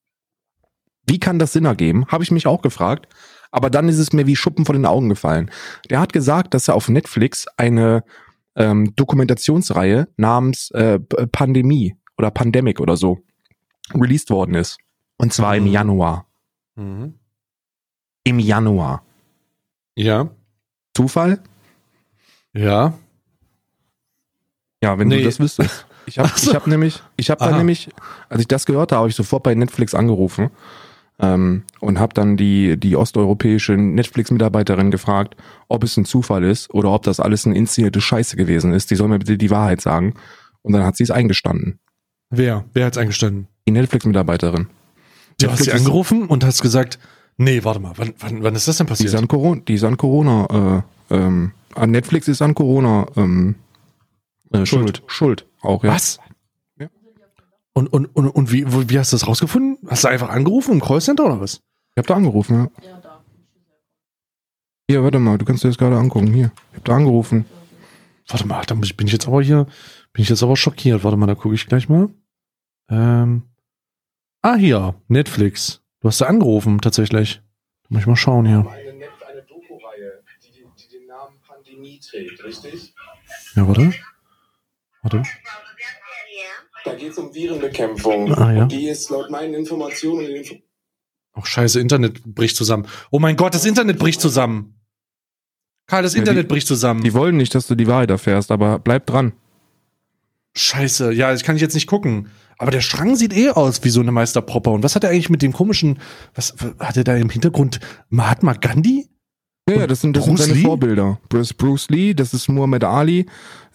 wie 1.08 1.20
kann 1.20 1.40
das 1.40 1.54
Sinn 1.54 1.66
ergeben? 1.66 2.08
Habe 2.08 2.24
ich 2.24 2.32
mich 2.32 2.48
auch 2.48 2.62
gefragt. 2.62 3.08
Aber 3.54 3.70
dann 3.70 3.88
ist 3.88 4.00
es 4.00 4.12
mir 4.14 4.26
wie 4.26 4.36
Schuppen 4.36 4.66
vor 4.66 4.74
den 4.74 4.88
Augen 4.88 5.10
gefallen. 5.10 5.52
Der 5.92 6.00
hat 6.00 6.12
gesagt, 6.12 6.56
dass 6.56 6.68
er 6.68 6.74
auf 6.74 6.90
Netflix 6.90 7.46
eine 7.56 8.04
ähm, 8.56 8.96
Dokumentationsreihe 8.96 10.08
namens 10.18 10.72
äh, 10.72 11.00
Pandemie 11.00 11.96
oder 12.18 12.32
Pandemic 12.32 12.80
oder 12.80 12.98
so 12.98 13.20
released 13.94 14.32
worden 14.32 14.56
ist. 14.56 14.80
Und 15.18 15.34
zwar 15.34 15.52
mhm. 15.52 15.68
im 15.68 15.72
Januar. 15.72 16.26
Mhm. 16.76 17.14
Im 18.24 18.40
Januar. 18.40 19.06
Ja. 19.96 20.32
Zufall? 20.96 21.40
Ja. 22.54 22.96
Ja, 24.82 24.98
wenn 24.98 25.10
nee. 25.10 25.20
du 25.20 25.26
das 25.26 25.40
wüsstest. 25.40 25.86
Ich 26.08 26.18
habe 26.18 26.28
so. 26.36 26.50
ich 26.50 26.56
hab 26.56 26.66
nämlich, 26.66 27.04
ich 27.18 27.30
habe 27.30 27.46
dann 27.46 27.58
nämlich, 27.58 27.92
als 28.30 28.42
ich 28.42 28.48
das 28.48 28.66
gehört 28.66 28.92
habe, 28.92 29.02
habe 29.02 29.10
ich 29.10 29.16
sofort 29.16 29.44
bei 29.44 29.54
Netflix 29.54 29.94
angerufen 29.94 30.50
ähm, 31.20 31.64
und 31.80 32.00
habe 32.00 32.14
dann 32.14 32.38
die, 32.38 32.78
die 32.78 32.96
osteuropäische 32.96 33.74
Netflix-Mitarbeiterin 33.74 34.92
gefragt, 34.92 35.36
ob 35.68 35.84
es 35.84 35.98
ein 35.98 36.06
Zufall 36.06 36.44
ist 36.44 36.74
oder 36.74 36.92
ob 36.92 37.04
das 37.04 37.20
alles 37.20 37.46
eine 37.46 37.56
inszenierte 37.56 38.02
Scheiße 38.02 38.36
gewesen 38.36 38.74
ist. 38.74 38.92
Die 38.92 38.96
soll 38.96 39.08
mir 39.08 39.20
bitte 39.20 39.38
die 39.38 39.50
Wahrheit 39.50 39.82
sagen. 39.82 40.16
Und 40.62 40.74
dann 40.74 40.84
hat 40.84 40.96
sie 40.96 41.04
es 41.04 41.12
eingestanden. 41.12 41.80
Wer? 42.30 42.66
Wer 42.74 42.86
hat 42.86 42.94
es 42.94 42.98
eingestanden? 42.98 43.48
Die 43.68 43.72
Netflix-Mitarbeiterin. 43.72 44.68
Du 45.40 45.52
hast 45.52 45.64
sie 45.64 45.72
angerufen 45.72 46.26
und 46.26 46.44
hast 46.44 46.62
gesagt, 46.62 47.00
nee, 47.38 47.64
warte 47.64 47.80
mal, 47.80 47.94
wann, 47.96 48.14
wann, 48.20 48.44
wann 48.44 48.56
ist 48.56 48.68
das 48.68 48.78
denn 48.78 48.88
passiert? 48.88 49.10
Die 49.10 49.16
ist 49.16 49.20
an 49.20 49.28
Corona, 49.28 49.62
die 49.68 49.74
ist 49.74 49.84
an 49.84 49.98
Corona, 49.98 50.84
äh, 51.10 51.16
ähm, 51.16 51.52
an 51.76 51.92
Netflix 51.92 52.28
ist 52.28 52.42
an 52.42 52.56
Corona 52.56 53.08
ähm, 53.16 53.56
äh, 54.52 54.66
Schuld. 54.66 54.68
Schuld. 54.68 55.04
Schuld 55.08 55.48
auch, 55.62 55.84
ja. 55.84 55.94
Was? 55.94 56.20
Und, 57.74 57.88
und, 57.88 58.06
und, 58.16 58.30
und 58.30 58.52
wie, 58.52 58.66
wie 58.90 59.00
hast 59.00 59.12
du 59.12 59.16
das 59.16 59.28
rausgefunden? 59.28 59.78
Hast 59.90 60.04
du 60.04 60.08
einfach 60.08 60.30
angerufen 60.30 60.74
im 60.74 60.82
Callcenter 60.82 61.26
oder 61.26 61.42
was? 61.42 61.56
Ich 61.56 61.98
hab 61.98 62.08
da 62.08 62.16
angerufen, 62.16 62.56
ja. 62.56 62.88
Ja, 62.88 63.00
da. 63.00 63.24
Hier, 64.88 65.04
warte 65.04 65.20
mal, 65.20 65.38
du 65.38 65.46
kannst 65.46 65.64
dir 65.64 65.70
das 65.70 65.78
gerade 65.78 65.98
angucken. 65.98 66.34
Hier, 66.34 66.52
ich 66.72 66.78
hab 66.78 66.86
da 66.86 66.96
angerufen. 66.96 67.46
Warte 68.28 68.48
mal, 68.48 68.64
da 68.66 68.76
bin 68.76 69.08
ich 69.08 69.14
jetzt 69.14 69.28
aber 69.28 69.42
hier, 69.42 69.66
bin 70.14 70.24
ich 70.24 70.30
jetzt 70.30 70.44
aber 70.44 70.56
schockiert. 70.56 71.04
Warte 71.04 71.18
mal, 71.18 71.26
da 71.26 71.36
gucke 71.36 71.56
ich 71.56 71.68
gleich 71.68 71.90
mal. 71.90 72.10
Ähm. 72.90 73.44
Ah, 74.42 74.56
hier, 74.56 74.96
Netflix. 75.08 75.82
Du 76.02 76.10
hast 76.10 76.22
da 76.22 76.26
angerufen, 76.26 76.80
tatsächlich. 76.80 77.42
Da 77.84 77.88
muss 77.90 78.02
ich 78.02 78.08
mal 78.08 78.16
schauen 78.16 78.46
hier. 78.46 78.60
Eine, 78.60 78.70
eine 78.70 79.42
Doku-Reihe, 79.44 80.22
die, 80.44 80.52
die 80.52 80.98
den 80.98 81.08
Namen 81.08 81.40
Pandemie 81.48 82.00
trägt, 82.00 82.44
richtig? 82.44 82.94
Ja, 83.56 83.68
warte. 83.68 83.94
Warte. 85.02 85.24
Da 86.84 86.94
geht 86.96 87.12
es 87.12 87.18
um 87.18 87.34
Virenbekämpfung. 87.34 88.34
Ah, 88.34 88.54
ja. 88.54 88.66
die 88.66 88.88
ist 88.88 89.10
laut 89.10 89.30
meinen 89.30 89.54
Informationen. 89.54 90.28
Info 90.28 90.56
Ach, 91.34 91.46
scheiße, 91.46 91.80
Internet 91.80 92.24
bricht 92.24 92.56
zusammen. 92.56 92.88
Oh 93.10 93.20
mein 93.20 93.36
Gott, 93.36 93.56
das 93.56 93.66
Internet 93.66 93.98
bricht 93.98 94.22
zusammen. 94.22 94.76
Karl, 95.88 96.04
das 96.04 96.14
ja, 96.14 96.20
Internet 96.20 96.46
die, 96.46 96.48
bricht 96.48 96.68
zusammen. 96.68 97.04
Die 97.04 97.14
wollen 97.14 97.38
nicht, 97.38 97.56
dass 97.56 97.68
du 97.68 97.76
die 97.76 97.88
Wahrheit 97.88 98.10
erfährst, 98.10 98.52
aber 98.52 98.80
bleib 98.80 99.06
dran. 99.08 99.34
Scheiße, 100.56 101.12
ja, 101.14 101.32
das 101.32 101.44
kann 101.44 101.56
ich 101.56 101.62
jetzt 101.62 101.74
nicht 101.74 101.88
gucken. 101.88 102.30
Aber 102.60 102.70
der 102.72 102.82
Strang 102.82 103.16
sieht 103.16 103.36
eh 103.36 103.50
aus 103.50 103.84
wie 103.84 103.90
so 103.90 104.00
eine 104.00 104.12
Meisterpropper. 104.12 104.72
Und 104.72 104.84
was 104.84 104.96
hat 104.96 105.04
er 105.04 105.10
eigentlich 105.10 105.30
mit 105.30 105.42
dem 105.42 105.54
komischen, 105.54 106.00
was 106.36 106.56
hat 106.80 106.96
er 106.96 107.04
da 107.04 107.16
im 107.16 107.30
Hintergrund? 107.30 107.80
Mahatma 108.10 108.54
Gandhi? 108.54 109.10
Ja, 109.70 109.78
ja, 109.78 109.88
das 109.88 110.02
sind, 110.02 110.18
das 110.18 110.26
sind 110.26 110.38
seine 110.38 110.54
Lee? 110.54 110.62
Vorbilder. 110.62 111.20
Bruce, 111.30 111.54
Bruce 111.54 111.90
Lee, 111.90 112.14
das 112.14 112.34
ist 112.34 112.50
Muhammad 112.50 112.84
Ali. 112.84 113.26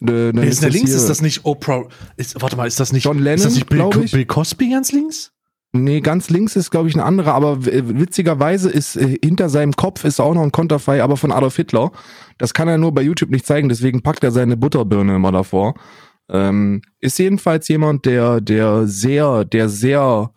De, 0.00 0.32
de 0.32 0.44
ist, 0.44 0.54
ist 0.54 0.62
der 0.62 0.70
links, 0.70 0.90
ist 0.92 1.08
das 1.08 1.22
nicht 1.22 1.44
Oprah? 1.44 1.84
Ist, 2.16 2.40
warte 2.40 2.56
mal, 2.56 2.66
ist 2.66 2.78
das 2.78 2.92
nicht, 2.92 3.04
John 3.04 3.18
Lennon, 3.18 3.36
ist 3.36 3.44
das 3.46 3.54
nicht 3.54 3.68
Bill, 3.68 3.88
Bill 3.88 4.26
Cosby 4.26 4.70
ganz 4.70 4.92
links? 4.92 5.32
Nee, 5.72 6.00
ganz 6.00 6.30
links 6.30 6.56
ist, 6.56 6.70
glaube 6.70 6.88
ich, 6.88 6.94
eine 6.94 7.04
andere, 7.04 7.32
aber 7.34 7.64
witzigerweise 7.64 8.70
ist 8.70 8.96
äh, 8.96 9.18
hinter 9.22 9.48
seinem 9.48 9.74
Kopf 9.74 10.04
ist 10.04 10.18
auch 10.20 10.34
noch 10.34 10.42
ein 10.42 10.52
Konterfei, 10.52 11.02
aber 11.02 11.16
von 11.16 11.32
Adolf 11.32 11.56
Hitler. 11.56 11.90
Das 12.38 12.54
kann 12.54 12.68
er 12.68 12.78
nur 12.78 12.92
bei 12.92 13.02
YouTube 13.02 13.30
nicht 13.30 13.46
zeigen, 13.46 13.68
deswegen 13.68 14.02
packt 14.02 14.24
er 14.24 14.30
seine 14.30 14.56
Butterbirne 14.56 15.16
immer 15.16 15.32
davor. 15.32 15.74
Ähm, 16.30 16.82
ist 17.00 17.18
jedenfalls 17.18 17.68
jemand, 17.68 18.06
der, 18.06 18.40
der 18.40 18.86
sehr, 18.86 19.44
der 19.44 19.68
sehr 19.68 20.30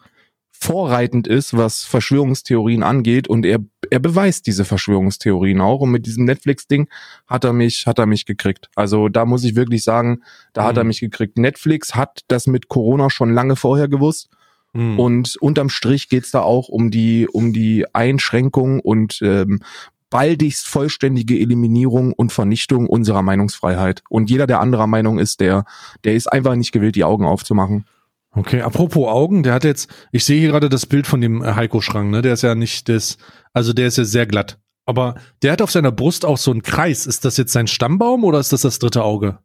vorreitend 0.62 1.28
ist, 1.28 1.58
was 1.58 1.84
Verschwörungstheorien 1.84 2.84
angeht 2.84 3.28
und 3.28 3.46
er, 3.46 3.60
er 3.90 4.00
beweist 4.00 4.46
diese 4.46 4.64
Verschwörungstheorien 4.64 5.60
auch 5.60 5.82
und 5.82 5.92
mit 5.92 6.06
diesem 6.06 6.26
Netflix-Ding 6.26 6.88
hat 7.28 7.44
er 7.44 7.54
mich, 7.54 7.86
hat 7.88 7.98
er 7.98 8.06
mich 8.06 8.26
gekriegt. 8.26 8.70
Also 8.76 9.10
da 9.10 9.26
muss 9.26 9.44
ich 9.44 9.56
wirklich 9.56 9.84
sagen, 9.84 10.22
da 10.54 10.62
mhm. 10.62 10.66
hat 10.68 10.78
er 10.78 10.84
mhm. 10.84 10.90
mich 10.90 11.00
gekriegt. 11.00 11.38
Netflix 11.38 11.96
hat 11.96 12.22
das 12.28 12.46
mit 12.48 12.68
Corona 12.68 13.10
schon 13.10 13.34
lange 13.34 13.56
vorher 13.56 13.88
gewusst 13.88 14.30
Mhm. 14.74 15.00
Und 15.00 15.36
unterm 15.38 15.70
Strich 15.70 16.10
geht's 16.10 16.32
da 16.32 16.42
auch 16.42 16.70
um 16.70 16.92
die, 16.92 17.28
um 17.28 17.54
die 17.54 17.86
Einschränkung 17.94 18.80
und 18.80 19.20
ähm, 19.22 19.62
baldigst 20.10 20.68
vollständige 20.68 21.40
Eliminierung 21.40 22.14
und 22.14 22.32
Vernichtung 22.32 22.88
unserer 22.88 23.22
Meinungsfreiheit. 23.22 24.04
Und 24.10 24.30
jeder, 24.30 24.48
der 24.48 24.60
anderer 24.60 24.88
Meinung 24.88 25.20
ist, 25.20 25.40
der, 25.40 25.66
der 26.04 26.16
ist 26.16 26.32
einfach 26.32 26.56
nicht 26.56 26.72
gewillt, 26.72 26.96
die 26.96 27.04
Augen 27.04 27.26
aufzumachen. 27.26 27.86
Okay, 28.34 28.62
apropos 28.62 29.08
Augen, 29.10 29.44
der 29.44 29.54
hat 29.54 29.66
jetzt, 29.66 29.90
ich 30.12 30.24
sehe 30.24 30.40
hier 30.40 30.52
gerade 30.52 30.70
das 30.70 30.86
Bild 30.86 31.06
von 31.06 31.20
dem 31.20 31.44
äh, 31.44 31.54
Heiko 31.54 31.82
Schrank, 31.82 32.12
ne? 32.12 32.22
Der 32.22 32.34
ist 32.34 32.44
ja 32.44 32.56
nicht 32.56 32.88
das, 32.88 33.18
also 33.54 33.74
der 33.74 33.88
ist 33.88 33.98
ja 33.98 34.06
sehr 34.06 34.26
glatt. 34.26 34.58
Aber 34.86 35.16
der 35.42 35.52
hat 35.52 35.62
auf 35.62 35.72
seiner 35.72 35.92
Brust 35.92 36.26
auch 36.26 36.38
so 36.38 36.52
einen 36.52 36.64
Kreis. 36.64 37.06
Ist 37.06 37.26
das 37.26 37.38
jetzt 37.38 37.52
sein 37.52 37.68
Stammbaum 37.68 38.24
oder 38.24 38.40
ist 38.40 38.54
das 38.54 38.62
das 38.62 38.80
dritte 38.80 39.04
Auge? 39.04 39.40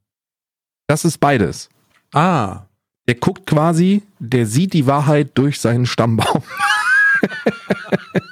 Das 0.87 1.05
ist 1.05 1.19
beides. 1.19 1.69
Ah. 2.13 2.67
Der 3.09 3.17
guckt 3.17 3.47
quasi, 3.47 4.03
der 4.19 4.47
sieht 4.47 4.73
die 4.73 4.87
Wahrheit 4.87 5.31
durch 5.35 5.61
seinen 5.61 5.87
Stammbaum. 5.87 6.43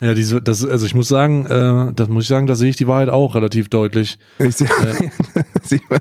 Ja, 0.00 0.14
diese, 0.14 0.40
das, 0.40 0.64
also 0.64 0.86
ich 0.86 0.94
muss 0.94 1.08
sagen, 1.08 1.46
äh, 1.46 1.92
das 1.94 2.08
muss 2.08 2.24
ich 2.24 2.28
sagen, 2.28 2.46
da 2.46 2.54
sehe 2.54 2.70
ich 2.70 2.76
die 2.76 2.86
Wahrheit 2.86 3.08
auch 3.08 3.34
relativ 3.34 3.68
deutlich. 3.68 4.18
Ich 4.38 4.56
seh, 4.56 4.64
äh. 4.64 5.10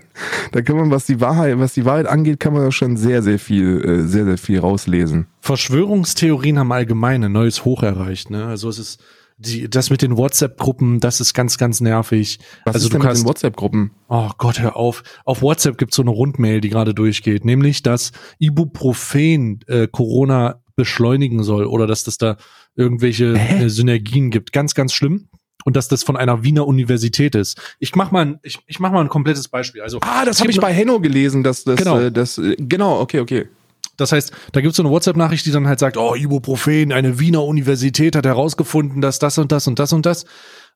da 0.52 0.62
kann 0.62 0.78
man, 0.78 0.92
was 0.92 1.06
die 1.06 1.20
Wahrheit, 1.20 1.58
was 1.60 1.74
die 1.74 1.86
Wahrheit 1.86 2.06
angeht, 2.06 2.40
kann 2.40 2.54
man 2.54 2.64
da 2.64 2.72
schon 2.72 2.98
sehr, 2.98 3.24
sehr 3.24 3.40
viel, 3.40 3.84
äh, 3.84 4.08
sehr, 4.08 4.26
sehr 4.26 4.38
viel 4.38 4.60
rauslesen. 4.60 5.28
Verschwörungstheorien 5.42 6.60
haben 6.60 6.72
allgemein 6.72 7.24
ein 7.24 7.32
neues 7.32 7.66
Hoch 7.66 7.84
erreicht, 7.84 8.30
ne? 8.30 8.46
Also 8.46 8.70
es 8.70 8.78
ist, 8.78 9.02
die, 9.38 9.70
das 9.70 9.90
mit 9.90 10.02
den 10.02 10.18
WhatsApp-Gruppen, 10.18 11.00
das 11.00 11.22
ist 11.22 11.34
ganz, 11.34 11.58
ganz 11.58 11.80
nervig. 11.80 12.40
Was 12.66 12.76
also 12.76 12.88
ist 12.88 12.94
denn 12.94 13.02
du 13.02 13.06
kannst, 13.06 13.22
mit 13.22 13.26
den 13.26 13.30
WhatsApp-Gruppen? 13.30 13.92
Oh 14.10 14.30
Gott, 14.38 14.60
hör 14.60 14.76
auf. 14.76 15.04
Auf 15.26 15.42
WhatsApp 15.42 15.78
gibt's 15.78 15.96
so 15.96 16.02
eine 16.02 16.12
Rundmail, 16.12 16.62
die 16.62 16.70
gerade 16.70 16.94
durchgeht, 16.94 17.46
nämlich, 17.46 17.84
dass 17.84 18.12
Ibuprofen 18.40 19.60
äh, 19.68 19.88
Corona 19.88 20.62
beschleunigen 20.78 21.44
soll 21.44 21.66
oder 21.66 21.88
dass 21.88 22.06
das 22.06 22.18
da 22.18 22.38
irgendwelche 22.76 23.34
äh, 23.34 23.68
Synergien 23.70 24.32
gibt. 24.32 24.54
Ganz, 24.54 24.74
ganz 24.74 24.94
schlimm. 24.94 25.28
Und 25.66 25.76
dass 25.76 25.90
das 25.90 26.04
von 26.04 26.16
einer 26.16 26.44
Wiener 26.44 26.66
Universität 26.66 27.36
ist. 27.36 27.60
Ich 27.80 27.94
mach 27.94 28.12
mal 28.12 28.26
ein, 28.26 28.40
ich, 28.42 28.60
ich 28.68 28.80
mach 28.80 28.92
mal 28.92 29.02
ein 29.02 29.10
komplettes 29.10 29.50
Beispiel. 29.50 29.82
Also 29.82 30.00
ah, 30.02 30.24
das 30.24 30.40
habe 30.40 30.50
ich 30.50 30.62
bei 30.62 30.72
Henno 30.72 31.02
gelesen, 31.02 31.44
dass 31.44 31.66
das 31.66 31.76
genau, 31.76 32.00
äh, 32.00 32.10
das 32.10 32.38
äh, 32.38 32.56
genau, 32.58 33.02
okay, 33.02 33.20
okay. 33.20 33.50
Das 33.98 34.14
heißt, 34.14 34.32
da 34.54 34.62
gibt 34.62 34.72
es 34.72 34.78
so 34.78 34.84
eine 34.84 34.92
WhatsApp-Nachricht, 34.92 35.46
die 35.46 35.52
dann 35.52 35.68
halt 35.68 35.80
sagt, 35.80 35.98
oh, 35.98 36.16
Ibuprofen, 36.16 36.94
eine 36.94 37.20
Wiener 37.20 37.44
Universität 37.44 38.16
hat 38.16 38.26
herausgefunden, 38.26 39.02
dass 39.02 39.20
das 39.20 39.38
und 39.40 39.52
das 39.52 39.68
und 39.68 39.80
das 39.80 39.92
und 39.92 40.06
das. 40.06 40.26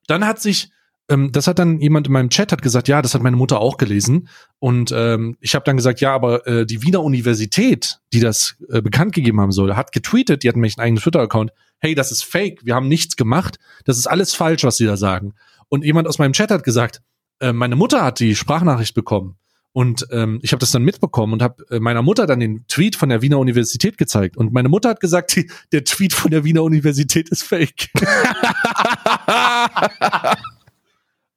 Dann 0.08 0.26
hat 0.26 0.42
sich 0.42 0.70
ähm, 1.08 1.32
das 1.32 1.46
hat 1.46 1.58
dann 1.58 1.80
jemand 1.80 2.06
in 2.06 2.12
meinem 2.12 2.30
Chat 2.30 2.52
hat 2.52 2.62
gesagt, 2.62 2.88
ja, 2.88 3.02
das 3.02 3.14
hat 3.14 3.22
meine 3.22 3.36
Mutter 3.36 3.60
auch 3.60 3.76
gelesen. 3.76 4.28
Und 4.58 4.92
ähm, 4.94 5.36
ich 5.40 5.54
habe 5.54 5.64
dann 5.64 5.76
gesagt, 5.76 6.00
ja, 6.00 6.14
aber 6.14 6.46
äh, 6.46 6.66
die 6.66 6.82
Wiener 6.82 7.02
Universität, 7.02 7.98
die 8.12 8.20
das 8.20 8.56
äh, 8.68 8.80
bekannt 8.80 9.14
gegeben 9.14 9.40
haben 9.40 9.52
soll, 9.52 9.74
hat 9.74 9.92
getweetet, 9.92 10.42
die 10.42 10.48
hatten 10.48 10.60
nämlich 10.60 10.78
einen 10.78 10.86
eigenen 10.86 11.02
Twitter-Account, 11.02 11.50
hey, 11.78 11.94
das 11.94 12.12
ist 12.12 12.24
fake, 12.24 12.60
wir 12.64 12.74
haben 12.74 12.88
nichts 12.88 13.16
gemacht, 13.16 13.58
das 13.84 13.98
ist 13.98 14.06
alles 14.06 14.34
falsch, 14.34 14.64
was 14.64 14.76
sie 14.76 14.86
da 14.86 14.96
sagen. 14.96 15.34
Und 15.68 15.84
jemand 15.84 16.06
aus 16.06 16.18
meinem 16.18 16.32
Chat 16.32 16.50
hat 16.50 16.64
gesagt, 16.64 17.02
äh, 17.40 17.52
meine 17.52 17.76
Mutter 17.76 18.04
hat 18.04 18.20
die 18.20 18.36
Sprachnachricht 18.36 18.94
bekommen. 18.94 19.36
Und 19.74 20.06
ähm, 20.10 20.38
ich 20.42 20.52
habe 20.52 20.60
das 20.60 20.70
dann 20.70 20.82
mitbekommen 20.82 21.32
und 21.32 21.42
habe 21.42 21.64
äh, 21.70 21.80
meiner 21.80 22.02
Mutter 22.02 22.26
dann 22.26 22.40
den 22.40 22.66
Tweet 22.68 22.94
von 22.94 23.08
der 23.08 23.22
Wiener 23.22 23.38
Universität 23.38 23.96
gezeigt. 23.96 24.36
Und 24.36 24.52
meine 24.52 24.68
Mutter 24.68 24.90
hat 24.90 25.00
gesagt, 25.00 25.34
die, 25.34 25.50
der 25.72 25.84
Tweet 25.84 26.12
von 26.12 26.30
der 26.30 26.44
Wiener 26.44 26.62
Universität 26.62 27.30
ist 27.30 27.42
fake. 27.42 27.88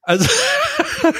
Also, 0.05 0.29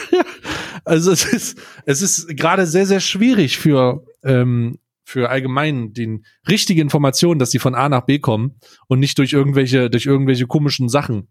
also 0.86 1.12
es 1.12 1.26
ist, 1.26 1.62
es 1.86 2.02
ist 2.02 2.38
gerade 2.38 2.66
sehr, 2.66 2.86
sehr 2.86 3.00
schwierig 3.00 3.58
für, 3.58 4.06
ähm, 4.24 4.80
für 5.04 5.30
allgemein 5.30 5.94
den 5.94 6.26
richtige 6.48 6.82
Informationen, 6.82 7.40
dass 7.40 7.52
sie 7.52 7.60
von 7.60 7.76
A 7.76 7.90
nach 7.90 8.06
B 8.06 8.20
kommen 8.20 8.60
und 8.88 9.00
nicht 9.00 9.18
durch 9.18 9.34
irgendwelche, 9.34 9.90
durch 9.90 10.06
irgendwelche 10.06 10.48
komischen 10.48 10.88
Sachen 10.88 11.28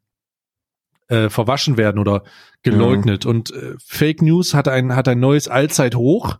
äh, 1.08 1.28
verwaschen 1.28 1.76
werden 1.76 1.98
oder 1.98 2.24
geleugnet. 2.62 3.24
Ja. 3.24 3.30
Und 3.30 3.52
äh, 3.52 3.74
Fake 3.84 4.22
News 4.22 4.54
hat 4.54 4.68
ein, 4.68 4.94
hat 4.96 5.08
ein 5.08 5.20
neues 5.20 5.48
Allzeithoch. 5.48 6.38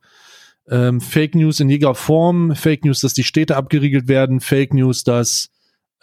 Ähm, 0.69 1.01
Fake 1.01 1.35
News 1.35 1.61
in 1.61 1.69
jeder 1.69 1.95
Form, 1.95 2.57
Fake 2.57 2.85
News, 2.85 3.01
dass 3.01 3.15
die 3.15 3.25
Städte 3.25 3.57
abgeriegelt 3.57 4.09
werden, 4.09 4.41
Fake 4.41 4.73
News, 4.73 5.05
dass 5.05 5.51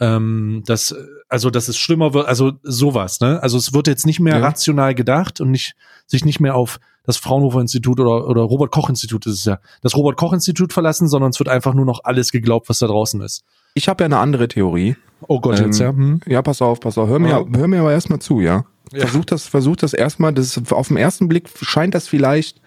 ähm, 0.01 0.63
dass, 0.65 0.95
also, 1.29 1.51
dass 1.51 1.67
es 1.67 1.77
schlimmer 1.77 2.15
wird, 2.15 2.27
also 2.27 2.53
sowas, 2.63 3.19
ne? 3.19 3.41
Also 3.43 3.59
es 3.59 3.71
wird 3.71 3.87
jetzt 3.87 4.07
nicht 4.07 4.19
mehr 4.19 4.39
ja. 4.39 4.41
rational 4.41 4.95
gedacht 4.95 5.39
und 5.39 5.51
nicht, 5.51 5.75
sich 6.07 6.25
nicht 6.25 6.39
mehr 6.39 6.55
auf 6.55 6.79
das 7.03 7.17
Fraunhofer 7.17 7.61
Institut 7.61 7.99
oder, 7.99 8.27
oder 8.27 8.41
Robert 8.41 8.71
Koch 8.71 8.89
Institut 8.89 9.27
ist 9.27 9.35
es 9.35 9.45
ja, 9.45 9.59
das 9.81 9.95
Robert 9.95 10.17
Koch 10.17 10.33
Institut 10.33 10.73
verlassen, 10.73 11.07
sondern 11.07 11.29
es 11.29 11.39
wird 11.39 11.49
einfach 11.49 11.75
nur 11.75 11.85
noch 11.85 12.03
alles 12.03 12.31
geglaubt, 12.31 12.67
was 12.67 12.79
da 12.79 12.87
draußen 12.87 13.21
ist. 13.21 13.43
Ich 13.75 13.87
habe 13.87 14.03
ja 14.03 14.05
eine 14.05 14.17
andere 14.17 14.47
Theorie. 14.47 14.95
Oh 15.27 15.39
Gott, 15.39 15.59
ähm, 15.59 15.67
jetzt 15.67 15.79
ja. 15.79 15.89
Hm. 15.89 16.19
Ja, 16.25 16.41
pass 16.41 16.63
auf, 16.63 16.79
pass 16.79 16.97
auf. 16.97 17.07
Hör 17.07 17.19
mir, 17.19 17.45
hör 17.55 17.67
mir 17.67 17.81
aber 17.81 17.91
erstmal 17.91 18.19
zu, 18.19 18.41
ja. 18.41 18.65
ja. 18.91 19.01
Versuch 19.01 19.25
das, 19.25 19.45
versuch 19.45 19.75
das 19.75 19.93
erstmal, 19.93 20.33
das 20.33 20.59
auf 20.71 20.87
den 20.87 20.97
ersten 20.97 21.27
Blick 21.27 21.47
scheint 21.61 21.93
das 21.93 22.07
vielleicht. 22.07 22.59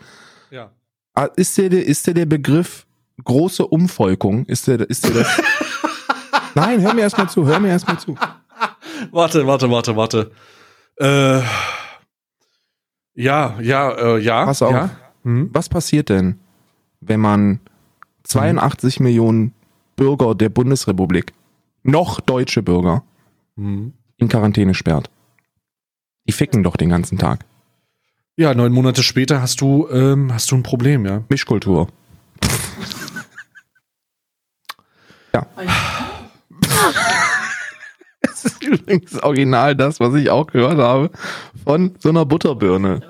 Ja. 0.53 0.71
Ah, 1.15 1.29
ist 1.35 1.59
der, 1.59 1.73
ist 1.73 2.07
der 2.07 2.15
der 2.15 2.27
Begriff 2.27 2.87
große 3.25 3.67
Umvolkung? 3.67 4.47
Ist 4.47 4.69
der, 4.69 4.89
ist 4.89 5.05
der 5.05 5.15
das? 5.15 5.43
Nein, 6.55 6.81
hör 6.81 6.95
mir 6.95 7.03
erstmal 7.03 7.29
zu, 7.29 7.47
hör 7.47 7.61
mir 7.61 7.69
erstmal 7.69 7.99
zu. 7.99 8.17
warte, 9.11 9.47
warte, 9.47 9.71
warte, 9.71 9.97
warte. 9.97 10.31
Äh, 10.97 11.43
ja, 13.15 13.59
ja, 13.61 13.91
äh, 13.93 14.19
ja. 14.19 14.45
Pass 14.45 14.63
auf. 14.63 14.73
Ja? 14.73 14.91
Hm? 15.25 15.51
Was 15.53 15.69
passiert 15.69 16.09
denn, 16.09 16.39
wenn 17.01 17.21
man 17.21 17.61
82 18.25 18.97
hm. 18.97 19.05
Millionen 19.05 19.55
Bürger 19.97 20.35
der 20.35 20.49
Bundesrepublik, 20.49 21.33
noch 21.83 22.21
deutsche 22.21 22.63
Bürger, 22.63 23.03
hm. 23.57 23.93
in 24.17 24.29
Quarantäne 24.29 24.75
sperrt? 24.75 25.11
Die 26.27 26.33
ficken 26.33 26.63
doch 26.63 26.77
den 26.77 26.89
ganzen 26.89 27.19
Tag. 27.19 27.45
Ja, 28.37 28.55
neun 28.55 28.73
Monate 28.73 29.03
später 29.03 29.41
hast 29.41 29.61
du, 29.61 29.89
ähm, 29.91 30.33
hast 30.33 30.51
du 30.51 30.57
ein 30.57 30.65
Problem, 30.65 31.07
ja. 31.07 31.23
Mischkultur. 31.29 31.89
ja. 35.35 35.47
das 38.21 38.45
ist 38.45 38.63
übrigens 38.63 39.23
original 39.23 39.77
das, 39.77 40.01
was 40.01 40.15
ich 40.15 40.31
auch 40.31 40.47
gehört 40.47 40.79
habe 40.79 41.11
von 41.65 41.95
so 41.99 42.09
einer 42.11 42.25
Butterbirne. 42.25 43.01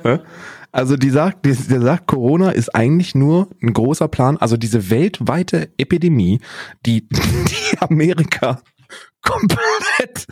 Also 0.73 0.97
die 0.97 1.11
sagt, 1.11 1.47
der 1.47 1.55
sagt, 1.55 2.09
Corona 2.09 2.51
ist 2.51 2.75
eigentlich 2.75 3.15
nur 3.15 3.49
ein 3.63 3.73
großer 3.73 4.09
Plan, 4.09 4.39
also 4.39 4.57
diese 4.57 4.91
weltweite 4.91 5.71
Epidemie, 5.79 6.41
die, 6.85 7.09
die 7.11 7.79
Amerika 7.79 8.61
komplett, 9.25 10.27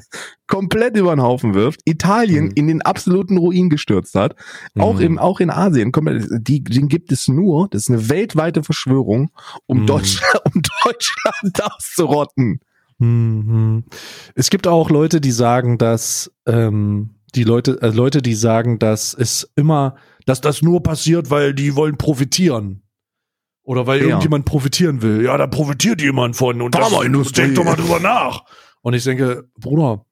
komplett 0.46 0.96
über 0.96 1.14
den 1.14 1.22
Haufen 1.22 1.54
wirft, 1.54 1.80
Italien 1.84 2.46
mhm. 2.46 2.52
in 2.54 2.66
den 2.66 2.82
absoluten 2.82 3.38
Ruin 3.38 3.70
gestürzt 3.70 4.14
hat, 4.14 4.36
auch 4.78 4.94
mhm. 4.94 5.00
im, 5.00 5.18
auch 5.18 5.40
in 5.40 5.50
Asien, 5.50 5.92
komplett, 5.92 6.28
die, 6.30 6.62
den 6.62 6.88
gibt 6.88 7.10
es 7.10 7.28
nur, 7.28 7.68
das 7.68 7.82
ist 7.82 7.90
eine 7.90 8.08
weltweite 8.08 8.62
Verschwörung, 8.62 9.30
um 9.66 9.82
mhm. 9.82 9.86
Deutschland, 9.86 10.42
um 10.54 10.62
Deutschland 10.84 11.62
auszurotten. 11.62 12.60
Mhm. 13.02 13.84
Es 14.36 14.48
gibt 14.48 14.68
auch 14.68 14.88
Leute, 14.88 15.20
die 15.20 15.32
sagen, 15.32 15.76
dass 15.76 16.30
ähm, 16.46 17.16
die 17.34 17.42
Leute, 17.42 17.80
äh, 17.82 17.88
Leute, 17.88 18.22
die 18.22 18.34
sagen, 18.34 18.78
dass 18.78 19.12
es 19.12 19.50
immer, 19.56 19.96
dass 20.24 20.40
das 20.40 20.62
nur 20.62 20.82
passiert, 20.82 21.28
weil 21.30 21.52
die 21.52 21.74
wollen 21.74 21.96
profitieren. 21.96 22.82
Oder 23.64 23.86
weil 23.86 24.00
ja. 24.00 24.06
irgendjemand 24.06 24.44
profitieren 24.44 25.02
will. 25.02 25.24
Ja, 25.24 25.36
da 25.36 25.46
profitiert 25.46 26.00
jemand 26.00 26.36
von 26.36 26.62
und 26.62 26.74
das, 26.74 26.90
denk 27.32 27.54
doch 27.54 27.64
mal 27.64 27.76
drüber 27.76 28.00
nach. 28.00 28.44
Und 28.82 28.94
ich 28.94 29.04
denke, 29.04 29.48
Bruder, 29.56 30.04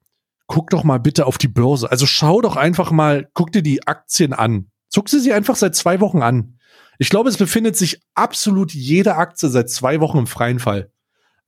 guck 0.46 0.70
doch 0.70 0.82
mal 0.82 0.98
bitte 0.98 1.26
auf 1.26 1.38
die 1.38 1.48
Börse. 1.48 1.90
Also 1.90 2.06
schau 2.06 2.40
doch 2.40 2.56
einfach 2.56 2.90
mal, 2.90 3.28
guck 3.34 3.52
dir 3.52 3.62
die 3.62 3.86
Aktien 3.86 4.32
an. 4.32 4.70
Zuck 4.88 5.08
sie 5.08 5.20
sie 5.20 5.32
einfach 5.32 5.56
seit 5.56 5.76
zwei 5.76 6.00
Wochen 6.00 6.22
an. 6.22 6.58
Ich 6.98 7.08
glaube, 7.08 7.28
es 7.28 7.36
befindet 7.36 7.76
sich 7.76 8.00
absolut 8.14 8.72
jede 8.72 9.16
Aktie 9.16 9.48
seit 9.48 9.70
zwei 9.70 10.00
Wochen 10.00 10.18
im 10.18 10.26
freien 10.26 10.58
Fall. 10.58 10.92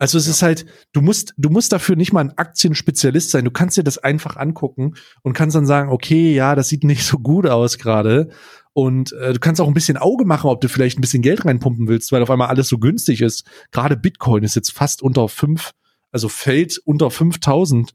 Also 0.03 0.19
es 0.19 0.27
ja. 0.27 0.33
ist 0.33 0.43
halt, 0.43 0.67
du 0.93 1.01
musst, 1.01 1.33
du 1.37 1.49
musst 1.49 1.73
dafür 1.73 1.95
nicht 1.95 2.13
mal 2.13 2.23
ein 2.23 2.37
Aktienspezialist 2.37 3.31
sein. 3.31 3.45
Du 3.45 3.53
kannst 3.53 3.77
dir 3.77 3.85
das 3.85 3.99
einfach 3.99 4.37
angucken 4.37 4.95
und 5.23 5.33
kannst 5.33 5.55
dann 5.55 5.65
sagen, 5.65 5.91
okay, 5.91 6.35
ja, 6.35 6.57
das 6.57 6.69
sieht 6.69 6.83
nicht 6.83 7.05
so 7.05 7.21
gut 7.21 7.47
aus 7.47 7.79
gerade. 7.79 8.29
Und 8.73 9.13
äh, 9.13 9.33
du 9.33 9.39
kannst 9.39 9.61
auch 9.61 9.69
ein 9.69 9.75
bisschen 9.75 9.97
Auge 9.97 10.25
machen, 10.25 10.51
ob 10.51 10.61
du 10.61 10.69
vielleicht 10.69 10.99
ein 10.99 11.03
bisschen 11.03 11.23
Geld 11.23 11.45
reinpumpen 11.45 11.87
willst, 11.87 12.11
weil 12.11 12.21
auf 12.21 12.31
einmal 12.31 12.49
alles 12.49 12.67
so 12.67 12.79
günstig 12.79 13.21
ist. 13.23 13.45
Gerade 13.71 13.97
Bitcoin 13.97 14.43
ist 14.43 14.57
jetzt 14.57 14.73
fast 14.73 15.03
unter 15.03 15.29
fünf, 15.29 15.71
also 16.11 16.29
fällt 16.29 16.79
unter 16.85 17.09
5000 17.09 17.95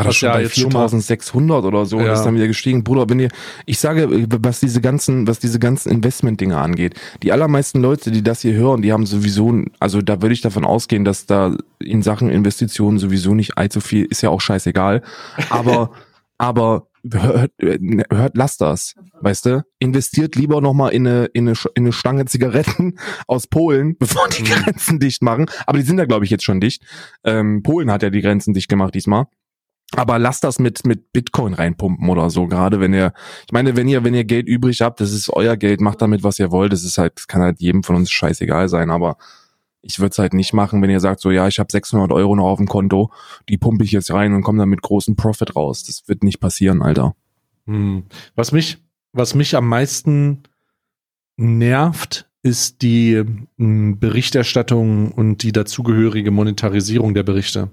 war 0.00 0.06
das 0.06 0.16
schon 0.16 0.32
bei 0.32 0.48
4600 0.48 1.64
oder 1.64 1.86
so, 1.86 2.00
ja. 2.00 2.12
ist 2.12 2.22
dann 2.22 2.34
wieder 2.34 2.46
gestiegen. 2.46 2.84
Bruder, 2.84 3.08
wenn 3.08 3.20
ihr, 3.20 3.28
ich 3.66 3.78
sage, 3.78 4.26
was 4.42 4.60
diese 4.60 4.80
ganzen, 4.80 5.26
was 5.26 5.38
diese 5.38 5.58
ganzen 5.58 5.90
Investment-Dinge 5.90 6.56
angeht, 6.56 6.94
die 7.22 7.32
allermeisten 7.32 7.80
Leute, 7.80 8.10
die 8.10 8.22
das 8.22 8.40
hier 8.40 8.54
hören, 8.54 8.82
die 8.82 8.92
haben 8.92 9.06
sowieso, 9.06 9.64
also 9.78 10.00
da 10.02 10.22
würde 10.22 10.32
ich 10.32 10.40
davon 10.40 10.64
ausgehen, 10.64 11.04
dass 11.04 11.26
da 11.26 11.56
in 11.78 12.02
Sachen 12.02 12.30
Investitionen 12.30 12.98
sowieso 12.98 13.34
nicht 13.34 13.58
allzu 13.58 13.80
viel, 13.80 14.06
ist 14.06 14.22
ja 14.22 14.30
auch 14.30 14.40
scheißegal. 14.40 15.02
Aber, 15.50 15.92
aber 16.38 16.88
hört, 17.08 17.52
hört 17.58 18.36
lasst 18.36 18.60
das, 18.60 18.94
weißt 19.20 19.46
du? 19.46 19.64
Investiert 19.78 20.36
lieber 20.36 20.60
nochmal 20.60 20.92
in 20.92 21.06
eine, 21.06 21.26
in, 21.26 21.48
eine, 21.48 21.56
in 21.74 21.84
eine 21.84 21.92
Stange 21.92 22.24
Zigaretten 22.26 22.98
aus 23.26 23.46
Polen, 23.46 23.96
bevor 23.98 24.28
die 24.28 24.42
mhm. 24.42 24.46
Grenzen 24.46 24.98
dicht 24.98 25.22
machen. 25.22 25.46
Aber 25.66 25.78
die 25.78 25.84
sind 25.84 25.98
ja, 25.98 26.04
glaube 26.04 26.24
ich, 26.24 26.30
jetzt 26.30 26.44
schon 26.44 26.60
dicht. 26.60 26.82
Ähm, 27.24 27.62
Polen 27.62 27.90
hat 27.90 28.02
ja 28.02 28.10
die 28.10 28.20
Grenzen 28.20 28.54
dicht 28.54 28.68
gemacht 28.68 28.94
diesmal. 28.94 29.26
Aber 29.96 30.18
lasst 30.18 30.44
das 30.44 30.58
mit, 30.58 30.86
mit 30.86 31.12
Bitcoin 31.12 31.54
reinpumpen 31.54 32.08
oder 32.08 32.30
so. 32.30 32.46
Gerade 32.46 32.80
wenn 32.80 32.94
ihr, 32.94 33.12
ich 33.46 33.52
meine, 33.52 33.76
wenn 33.76 33.88
ihr, 33.88 34.04
wenn 34.04 34.14
ihr 34.14 34.24
Geld 34.24 34.46
übrig 34.46 34.80
habt, 34.82 35.00
das 35.00 35.12
ist 35.12 35.30
euer 35.30 35.56
Geld, 35.56 35.80
macht 35.80 36.00
damit, 36.00 36.22
was 36.22 36.38
ihr 36.38 36.52
wollt. 36.52 36.72
Das 36.72 36.84
ist 36.84 36.98
halt, 36.98 37.16
das 37.16 37.26
kann 37.26 37.42
halt 37.42 37.60
jedem 37.60 37.82
von 37.82 37.96
uns 37.96 38.10
scheißegal 38.10 38.68
sein, 38.68 38.90
aber 38.90 39.16
ich 39.82 39.98
würde 39.98 40.12
es 40.12 40.18
halt 40.18 40.34
nicht 40.34 40.52
machen, 40.52 40.82
wenn 40.82 40.90
ihr 40.90 41.00
sagt, 41.00 41.20
so 41.20 41.30
ja, 41.30 41.48
ich 41.48 41.58
habe 41.58 41.72
600 41.72 42.12
Euro 42.12 42.36
noch 42.36 42.44
auf 42.44 42.58
dem 42.58 42.68
Konto, 42.68 43.10
die 43.48 43.58
pumpe 43.58 43.84
ich 43.84 43.92
jetzt 43.92 44.12
rein 44.12 44.34
und 44.34 44.42
komme 44.42 44.58
dann 44.58 44.68
mit 44.68 44.82
großem 44.82 45.16
Profit 45.16 45.56
raus. 45.56 45.84
Das 45.84 46.06
wird 46.06 46.22
nicht 46.22 46.40
passieren, 46.40 46.82
Alter. 46.82 47.14
Hm. 47.66 48.04
Was 48.34 48.52
mich, 48.52 48.78
was 49.12 49.34
mich 49.34 49.56
am 49.56 49.66
meisten 49.68 50.42
nervt, 51.36 52.28
ist 52.42 52.82
die 52.82 53.22
hm, 53.58 53.98
Berichterstattung 53.98 55.12
und 55.12 55.42
die 55.42 55.52
dazugehörige 55.52 56.30
Monetarisierung 56.30 57.14
der 57.14 57.22
Berichte. 57.22 57.70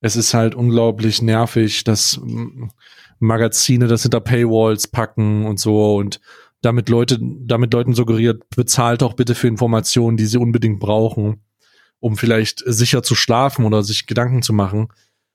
Es 0.00 0.16
ist 0.16 0.34
halt 0.34 0.54
unglaublich 0.54 1.22
nervig, 1.22 1.84
dass 1.84 2.16
m, 2.16 2.22
hm, 2.26 2.70
Magazine 3.18 3.86
das 3.86 4.02
hinter 4.02 4.20
Paywalls 4.20 4.88
packen 4.88 5.44
und 5.46 5.60
so 5.60 5.96
und 5.96 6.20
damit 6.62 6.88
Leute, 6.88 7.18
damit 7.20 7.72
Leuten 7.72 7.94
suggeriert, 7.94 8.48
bezahlt 8.54 9.02
doch 9.02 9.14
bitte 9.14 9.34
für 9.34 9.48
Informationen, 9.48 10.16
die 10.16 10.26
sie 10.26 10.38
unbedingt 10.38 10.80
brauchen, 10.80 11.42
um 12.00 12.16
vielleicht 12.16 12.62
sicher 12.66 13.02
zu 13.02 13.14
schlafen 13.14 13.64
oder 13.64 13.82
sich 13.82 14.06
Gedanken 14.06 14.42
zu 14.42 14.52
machen. 14.52 14.88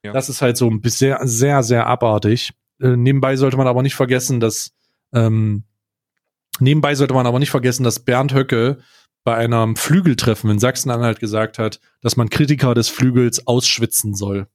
Ja. 0.04 0.14
Das 0.14 0.30
ist 0.30 0.42
halt 0.42 0.58
so 0.58 0.70
ein 0.70 0.82
bisschen 0.82 1.18
sehr, 1.18 1.28
sehr, 1.28 1.64
sehr 1.64 1.88
abartig. 1.88 2.54
Äh, 2.80 2.96
nebenbei 2.96 3.36
sollte 3.38 3.58
man 3.58 3.68
aber 3.68 3.82
nicht 3.82 3.96
vergessen, 3.96 4.40
dass 4.40 4.72
ähm, 5.14 5.64
nebenbei 6.60 6.96
sollte 6.96 7.14
man 7.14 7.26
aber 7.26 7.40
nicht 7.40 7.52
vergessen, 7.52 7.84
dass 7.84 8.00
Bernd 8.00 8.34
Höcke 8.34 8.78
bei 9.24 9.36
einem 9.36 9.76
Flügeltreffen 9.76 10.52
in 10.52 10.60
Sachsen-Anhalt 10.60 11.20
gesagt 11.20 11.58
hat, 11.58 11.80
dass 12.02 12.18
man 12.18 12.30
Kritiker 12.30 12.76
des 12.76 12.90
Flügels 12.90 13.48
ausschwitzen 13.48 14.14
soll. 14.14 14.48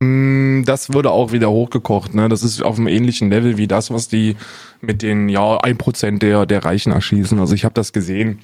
Mm, 0.00 0.62
das 0.64 0.92
wurde 0.92 1.10
auch 1.10 1.32
wieder 1.32 1.50
hochgekocht, 1.50 2.14
ne? 2.14 2.28
Das 2.28 2.42
ist 2.42 2.62
auf 2.62 2.76
einem 2.76 2.86
ähnlichen 2.86 3.30
Level 3.30 3.56
wie 3.56 3.66
das, 3.66 3.90
was 3.90 4.08
die 4.08 4.36
mit 4.80 5.02
den, 5.02 5.28
ja, 5.28 5.58
ein 5.58 5.76
Prozent 5.76 6.22
der, 6.22 6.46
der 6.46 6.64
Reichen 6.64 6.92
erschießen. 6.92 7.38
Also 7.38 7.54
ich 7.54 7.64
habe 7.64 7.74
das 7.74 7.92
gesehen. 7.92 8.40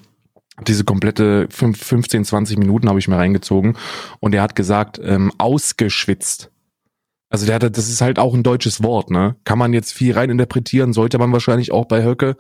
Diese 0.67 0.85
komplette 0.85 1.49
15, 1.51 2.25
20 2.25 2.59
Minuten 2.59 2.89
habe 2.89 2.99
ich 2.99 3.09
mir 3.09 3.17
reingezogen 3.17 3.77
und 4.21 4.35
er 4.35 4.43
hat 4.43 4.55
gesagt, 4.55 5.01
ähm, 5.03 5.33
ausgeschwitzt. 5.39 6.51
Also 7.29 7.47
der 7.47 7.57
hat, 7.57 7.77
das 7.77 7.89
ist 7.89 8.01
halt 8.01 8.21
auch 8.21 8.35
ein 8.35 8.45
deutsches 8.45 8.83
Wort, 8.83 9.11
ne? 9.11 9.37
Kann 9.45 9.59
man 9.59 9.73
jetzt 9.73 9.93
viel 9.93 10.13
reininterpretieren, 10.13 10.93
sollte 10.93 11.19
man 11.19 11.33
wahrscheinlich 11.33 11.73
auch 11.73 11.87
bei 11.87 12.05
Höcke. 12.05 12.37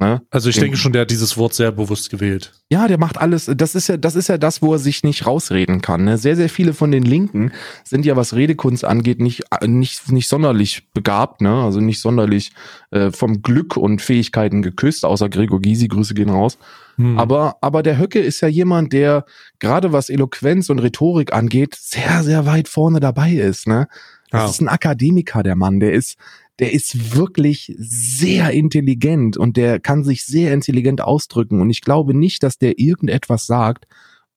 Ne? 0.00 0.22
Also 0.30 0.48
ich 0.48 0.58
denke 0.58 0.78
schon, 0.78 0.92
der 0.92 1.02
hat 1.02 1.10
dieses 1.10 1.36
Wort 1.36 1.52
sehr 1.52 1.72
bewusst 1.72 2.08
gewählt. 2.08 2.54
Ja, 2.70 2.88
der 2.88 2.96
macht 2.96 3.18
alles. 3.18 3.50
Das 3.54 3.74
ist 3.74 3.88
ja, 3.88 3.98
das 3.98 4.16
ist 4.16 4.28
ja 4.28 4.38
das, 4.38 4.62
wo 4.62 4.72
er 4.72 4.78
sich 4.78 5.04
nicht 5.04 5.26
rausreden 5.26 5.82
kann. 5.82 6.04
Ne? 6.04 6.16
Sehr, 6.16 6.36
sehr 6.36 6.48
viele 6.48 6.72
von 6.72 6.90
den 6.90 7.02
Linken 7.02 7.52
sind 7.84 8.06
ja, 8.06 8.16
was 8.16 8.34
Redekunst 8.34 8.82
angeht, 8.82 9.20
nicht 9.20 9.42
nicht 9.62 10.10
nicht 10.10 10.28
sonderlich 10.28 10.88
begabt, 10.94 11.42
ne? 11.42 11.52
Also 11.52 11.80
nicht 11.80 12.00
sonderlich 12.00 12.52
äh, 12.90 13.10
vom 13.10 13.42
Glück 13.42 13.76
und 13.76 14.00
Fähigkeiten 14.00 14.62
geküsst, 14.62 15.04
außer 15.04 15.28
Gregor 15.28 15.60
Gysi. 15.60 15.88
Grüße 15.88 16.14
gehen 16.14 16.30
raus. 16.30 16.56
Hm. 16.96 17.18
Aber 17.18 17.56
aber 17.60 17.82
der 17.82 17.98
Höcke 17.98 18.20
ist 18.20 18.40
ja 18.40 18.48
jemand, 18.48 18.94
der 18.94 19.26
gerade 19.58 19.92
was 19.92 20.08
Eloquenz 20.08 20.70
und 20.70 20.78
Rhetorik 20.78 21.34
angeht, 21.34 21.76
sehr 21.78 22.22
sehr 22.22 22.46
weit 22.46 22.68
vorne 22.68 23.00
dabei 23.00 23.32
ist. 23.32 23.66
Ne? 23.66 23.86
Das 24.30 24.42
ja. 24.42 24.48
ist 24.48 24.60
ein 24.60 24.68
Akademiker, 24.68 25.42
der 25.42 25.56
Mann. 25.56 25.80
Der 25.80 25.92
ist, 25.92 26.16
der 26.60 26.72
ist 26.72 27.16
wirklich 27.16 27.74
sehr 27.78 28.50
intelligent 28.50 29.36
und 29.36 29.56
der 29.56 29.80
kann 29.80 30.04
sich 30.04 30.24
sehr 30.24 30.52
intelligent 30.52 31.00
ausdrücken. 31.00 31.60
Und 31.60 31.70
ich 31.70 31.80
glaube 31.80 32.14
nicht, 32.14 32.42
dass 32.42 32.58
der 32.58 32.78
irgendetwas 32.78 33.46
sagt, 33.46 33.86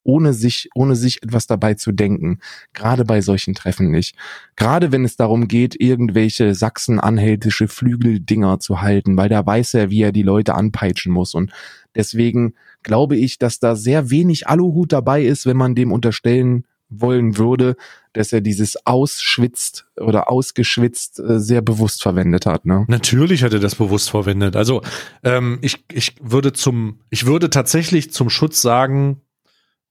ohne 0.04 0.34
sich, 0.34 0.70
ohne 0.76 0.96
sich 0.96 1.24
etwas 1.24 1.48
dabei 1.48 1.74
zu 1.74 1.92
denken. 1.92 2.40
Gerade 2.74 3.06
bei 3.06 3.22
solchen 3.22 3.54
Treffen 3.54 3.92
nicht. 3.92 4.16
Gerade 4.56 4.92
wenn 4.92 5.06
es 5.06 5.16
darum 5.16 5.48
geht, 5.48 5.80
irgendwelche 5.80 6.56
sachsen-anhältische 6.56 7.68
Flügeldinger 7.68 8.60
zu 8.60 8.82
halten, 8.82 9.18
weil 9.18 9.30
da 9.30 9.46
weiß 9.46 9.74
er, 9.76 9.90
wie 9.90 10.02
er 10.02 10.12
die 10.12 10.24
Leute 10.24 10.56
anpeitschen 10.56 11.12
muss. 11.12 11.34
Und 11.34 11.52
deswegen 11.96 12.54
glaube 12.84 13.16
ich, 13.16 13.38
dass 13.38 13.60
da 13.60 13.76
sehr 13.76 14.10
wenig 14.10 14.48
Aluhut 14.48 14.92
dabei 14.92 15.24
ist, 15.24 15.46
wenn 15.46 15.58
man 15.58 15.76
dem 15.76 15.92
unterstellen 15.92 16.66
wollen 16.90 17.38
würde, 17.38 17.76
dass 18.14 18.32
er 18.32 18.42
dieses 18.42 18.86
ausschwitzt 18.86 19.88
oder 19.98 20.30
ausgeschwitzt 20.30 21.20
äh, 21.20 21.40
sehr 21.40 21.62
bewusst 21.62 22.04
verwendet 22.04 22.46
hat. 22.46 22.66
Ne? 22.66 22.86
Natürlich 22.88 23.44
hat 23.44 23.54
er 23.54 23.60
das 23.60 23.76
bewusst 23.76 24.12
verwendet. 24.12 24.56
Also 24.56 24.82
ähm, 25.24 25.60
ich, 25.62 25.84
ich 25.92 26.16
würde 26.22 26.54
zum, 26.54 27.00
ich 27.10 27.26
würde 27.26 27.50
tatsächlich 27.50 28.12
zum 28.12 28.30
Schutz 28.30 28.62
sagen, 28.62 29.22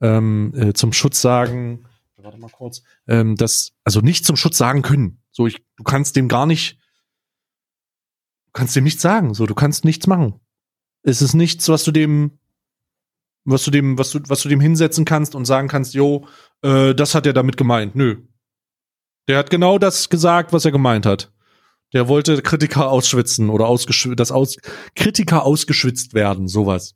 ähm, 0.01 0.53
äh, 0.57 0.73
zum 0.73 0.93
Schutz 0.93 1.20
sagen, 1.20 1.85
warte 2.16 2.39
mal 2.39 2.51
kurz, 2.51 2.83
ähm, 3.09 3.37
dass, 3.37 3.73
also 3.85 4.01
nicht 4.01 4.25
zum 4.25 4.37
Schutz 4.37 4.57
sagen 4.57 4.83
können. 4.83 5.23
So, 5.31 5.47
ich, 5.47 5.64
du 5.77 5.85
kannst 5.85 6.16
dem 6.16 6.29
gar 6.29 6.47
nicht, 6.47 6.79
du 8.47 8.53
kannst 8.53 8.77
dem 8.77 8.85
nichts 8.85 9.03
sagen. 9.03 9.35
So, 9.35 9.47
du 9.47 9.55
kannst 9.55 9.85
nichts 9.85 10.07
machen. 10.07 10.41
Es 11.03 11.23
ist 11.23 11.35
nichts, 11.35 11.68
was 11.68 11.85
du 11.85 11.91
dem 11.91 12.39
was 13.45 13.64
du 13.64 13.70
dem, 13.70 13.99
was 13.99 14.11
du, 14.11 14.20
was 14.28 14.43
du 14.43 14.49
dem 14.49 14.61
hinsetzen 14.61 15.05
kannst 15.05 15.34
und 15.34 15.45
sagen 15.45 15.68
kannst, 15.68 15.95
jo, 15.95 16.26
äh, 16.62 16.95
das 16.95 17.14
hat 17.14 17.26
er 17.26 17.32
damit 17.32 17.57
gemeint. 17.57 17.95
Nö. 17.95 18.22
Der 19.28 19.38
hat 19.38 19.51
genau 19.51 19.78
das 19.78 20.09
gesagt, 20.09 20.53
was 20.53 20.64
er 20.64 20.72
gemeint 20.72 21.07
hat. 21.07 21.32
Der 21.93 22.09
wollte 22.09 22.40
Kritiker 22.43 22.90
ausschwitzen 22.90 23.51
oder 23.51 23.66
ausgeschwitzt, 23.66 24.18
das 24.18 24.32
aus, 24.32 24.57
Kritiker 24.95 25.45
ausgeschwitzt 25.45 26.14
werden, 26.14 26.49
sowas. 26.49 26.95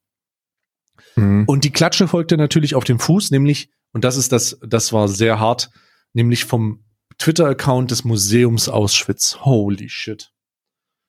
Mhm. 1.17 1.45
Und 1.47 1.65
die 1.65 1.73
Klatsche 1.73 2.09
folgte 2.09 2.37
natürlich 2.37 2.75
auf 2.75 2.85
dem 2.85 2.99
Fuß, 2.99 3.31
nämlich, 3.31 3.71
und 3.93 4.05
das 4.05 4.17
ist 4.17 4.33
das, 4.33 4.59
das 4.67 4.93
war 4.93 5.09
sehr 5.09 5.39
hart, 5.39 5.71
nämlich 6.15 6.45
vom 6.45 6.85
Twitter-Account 7.19 7.91
des 7.91 8.05
Museums 8.05 8.69
Auschwitz. 8.69 9.39
Holy 9.41 9.89
shit. 9.89 10.33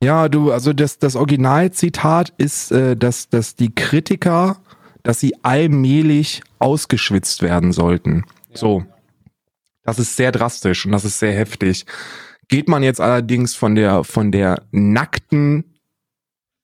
Ja, 0.03 0.29
du, 0.29 0.51
also 0.51 0.73
das, 0.73 0.99
das 0.99 1.15
Originalzitat 1.15 2.33
ist, 2.37 2.71
äh, 2.71 2.95
dass, 2.95 3.29
dass 3.29 3.55
die 3.55 3.73
Kritiker 3.73 4.61
dass 5.07 5.21
sie 5.21 5.35
allmählich 5.41 6.41
ausgeschwitzt 6.59 7.41
werden 7.41 7.71
sollten. 7.71 8.25
Ja. 8.49 8.57
So. 8.57 8.83
Das 9.83 9.99
ist 9.99 10.17
sehr 10.17 10.33
drastisch 10.33 10.85
und 10.85 10.91
das 10.91 11.05
ist 11.05 11.19
sehr 11.19 11.31
heftig. 11.31 11.85
Geht 12.49 12.67
man 12.67 12.83
jetzt 12.83 12.99
allerdings 12.99 13.55
von 13.55 13.75
der, 13.75 14.03
von 14.03 14.33
der 14.33 14.63
nackten 14.71 15.77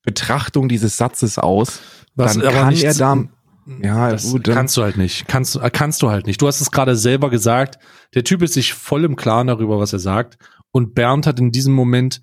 Betrachtung 0.03 0.67
dieses 0.67 0.97
Satzes 0.97 1.39
aus, 1.39 1.79
Was, 2.15 2.37
dann 2.37 2.51
kann 2.51 2.75
er 2.75 2.93
da, 2.93 3.23
ja, 3.81 4.11
das 4.11 4.29
gut, 4.29 4.43
kannst 4.43 4.75
du 4.75 4.83
halt 4.83 4.97
nicht. 4.97 5.25
Kannst, 5.29 5.57
kannst 5.71 6.01
du 6.01 6.09
halt 6.09 6.27
nicht. 6.27 6.41
Du 6.41 6.47
hast 6.47 6.59
es 6.59 6.69
gerade 6.69 6.97
selber 6.97 7.29
gesagt. 7.29 7.79
Der 8.13 8.25
Typ 8.25 8.41
ist 8.41 8.55
sich 8.55 8.73
voll 8.73 9.05
im 9.05 9.15
Klaren 9.15 9.47
darüber, 9.47 9.79
was 9.79 9.93
er 9.93 9.99
sagt. 9.99 10.37
Und 10.71 10.95
Bernd 10.95 11.27
hat 11.27 11.39
in 11.39 11.53
diesem 11.53 11.73
Moment 11.73 12.21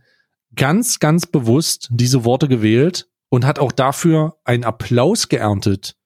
ganz, 0.55 0.99
ganz 0.99 1.25
bewusst 1.25 1.89
diese 1.91 2.27
Worte 2.27 2.47
gewählt 2.47 3.09
und 3.31 3.47
hat 3.47 3.59
auch 3.59 3.73
dafür 3.73 4.37
einen 4.45 4.65
Applaus 4.65 5.31
geerntet 5.31 5.97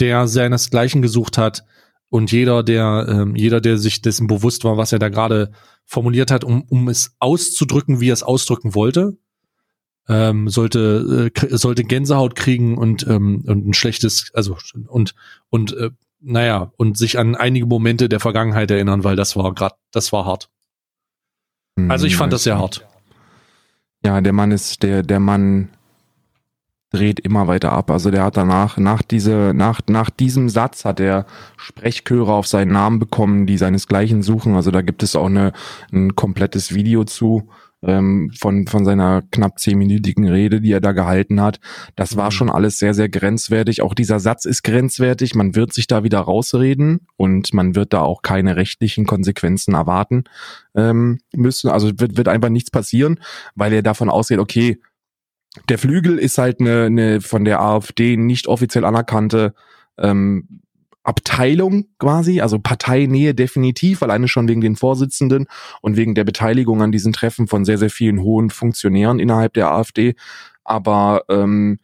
der 0.00 0.26
seinesgleichen 0.26 1.02
gesucht 1.02 1.38
hat 1.38 1.64
und 2.08 2.30
jeder, 2.30 2.62
der, 2.62 3.06
ähm, 3.08 3.36
jeder, 3.36 3.60
der 3.60 3.78
sich 3.78 4.02
dessen 4.02 4.26
bewusst 4.26 4.64
war, 4.64 4.76
was 4.76 4.92
er 4.92 4.98
da 4.98 5.08
gerade 5.08 5.52
formuliert 5.84 6.30
hat, 6.30 6.44
um, 6.44 6.62
um 6.68 6.88
es 6.88 7.16
auszudrücken, 7.20 8.00
wie 8.00 8.10
er 8.10 8.14
es 8.14 8.22
ausdrücken 8.22 8.74
wollte, 8.74 9.16
ähm, 10.08 10.48
sollte, 10.48 11.30
äh, 11.34 11.56
sollte 11.56 11.84
Gänsehaut 11.84 12.34
kriegen 12.34 12.76
und, 12.76 13.06
ähm, 13.06 13.44
und 13.46 13.66
ein 13.66 13.74
schlechtes, 13.74 14.30
also 14.34 14.56
und, 14.88 15.14
und 15.48 15.74
äh, 15.76 15.90
naja, 16.20 16.72
und 16.76 16.98
sich 16.98 17.18
an 17.18 17.34
einige 17.34 17.66
Momente 17.66 18.08
der 18.08 18.20
Vergangenheit 18.20 18.70
erinnern, 18.70 19.04
weil 19.04 19.16
das 19.16 19.36
war 19.36 19.54
gerade, 19.54 19.76
das 19.90 20.12
war 20.12 20.24
hart. 20.24 20.50
Also 21.88 22.06
ich 22.06 22.16
fand 22.16 22.32
das 22.32 22.44
sehr 22.44 22.58
hart. 22.58 22.86
Ja, 24.04 24.20
der 24.20 24.32
Mann 24.32 24.50
ist, 24.50 24.82
der, 24.82 25.02
der 25.02 25.20
Mann 25.20 25.70
dreht 26.92 27.20
immer 27.20 27.48
weiter 27.48 27.72
ab. 27.72 27.90
Also 27.90 28.10
der 28.10 28.24
hat 28.24 28.36
danach, 28.36 28.76
nach, 28.76 29.02
diese, 29.02 29.52
nach, 29.54 29.80
nach 29.88 30.10
diesem 30.10 30.48
Satz 30.48 30.84
hat 30.84 31.00
er 31.00 31.26
Sprechchöre 31.56 32.32
auf 32.32 32.46
seinen 32.46 32.72
Namen 32.72 32.98
bekommen, 32.98 33.46
die 33.46 33.56
seinesgleichen 33.56 34.22
suchen. 34.22 34.54
Also 34.54 34.70
da 34.70 34.82
gibt 34.82 35.02
es 35.02 35.16
auch 35.16 35.26
eine, 35.26 35.52
ein 35.90 36.14
komplettes 36.14 36.74
Video 36.74 37.04
zu 37.04 37.48
ähm, 37.82 38.30
von, 38.38 38.66
von 38.66 38.84
seiner 38.84 39.22
knapp 39.30 39.58
zehnminütigen 39.58 40.28
Rede, 40.28 40.60
die 40.60 40.72
er 40.72 40.80
da 40.80 40.92
gehalten 40.92 41.40
hat. 41.40 41.60
Das 41.96 42.16
war 42.16 42.26
mhm. 42.26 42.32
schon 42.32 42.50
alles 42.50 42.78
sehr, 42.78 42.94
sehr 42.94 43.08
grenzwertig. 43.08 43.82
Auch 43.82 43.94
dieser 43.94 44.20
Satz 44.20 44.44
ist 44.44 44.62
grenzwertig. 44.62 45.34
Man 45.34 45.54
wird 45.54 45.72
sich 45.72 45.86
da 45.86 46.04
wieder 46.04 46.20
rausreden 46.20 47.06
und 47.16 47.52
man 47.54 47.74
wird 47.74 47.92
da 47.92 48.02
auch 48.02 48.22
keine 48.22 48.56
rechtlichen 48.56 49.06
Konsequenzen 49.06 49.74
erwarten 49.74 50.24
ähm, 50.74 51.20
müssen. 51.34 51.70
Also 51.70 51.90
wird, 51.98 52.16
wird 52.16 52.28
einfach 52.28 52.50
nichts 52.50 52.70
passieren, 52.70 53.18
weil 53.54 53.72
er 53.72 53.82
davon 53.82 54.10
ausgeht, 54.10 54.38
okay, 54.38 54.78
der 55.68 55.78
Flügel 55.78 56.18
ist 56.18 56.38
halt 56.38 56.60
eine, 56.60 56.84
eine 56.84 57.20
von 57.20 57.44
der 57.44 57.60
AfD 57.60 58.16
nicht 58.16 58.46
offiziell 58.46 58.84
anerkannte 58.84 59.54
ähm, 59.98 60.62
Abteilung 61.04 61.86
quasi, 61.98 62.40
also 62.40 62.58
Parteinähe 62.58 63.34
definitiv, 63.34 64.02
alleine 64.02 64.28
schon 64.28 64.48
wegen 64.48 64.60
den 64.60 64.76
Vorsitzenden 64.76 65.46
und 65.80 65.96
wegen 65.96 66.14
der 66.14 66.24
Beteiligung 66.24 66.80
an 66.80 66.92
diesen 66.92 67.12
Treffen 67.12 67.48
von 67.48 67.64
sehr, 67.64 67.78
sehr 67.78 67.90
vielen 67.90 68.22
hohen 68.22 68.50
Funktionären 68.50 69.18
innerhalb 69.18 69.54
der 69.54 69.72
AfD. 69.72 70.14
Aber 70.64 71.24
ähm, 71.28 71.80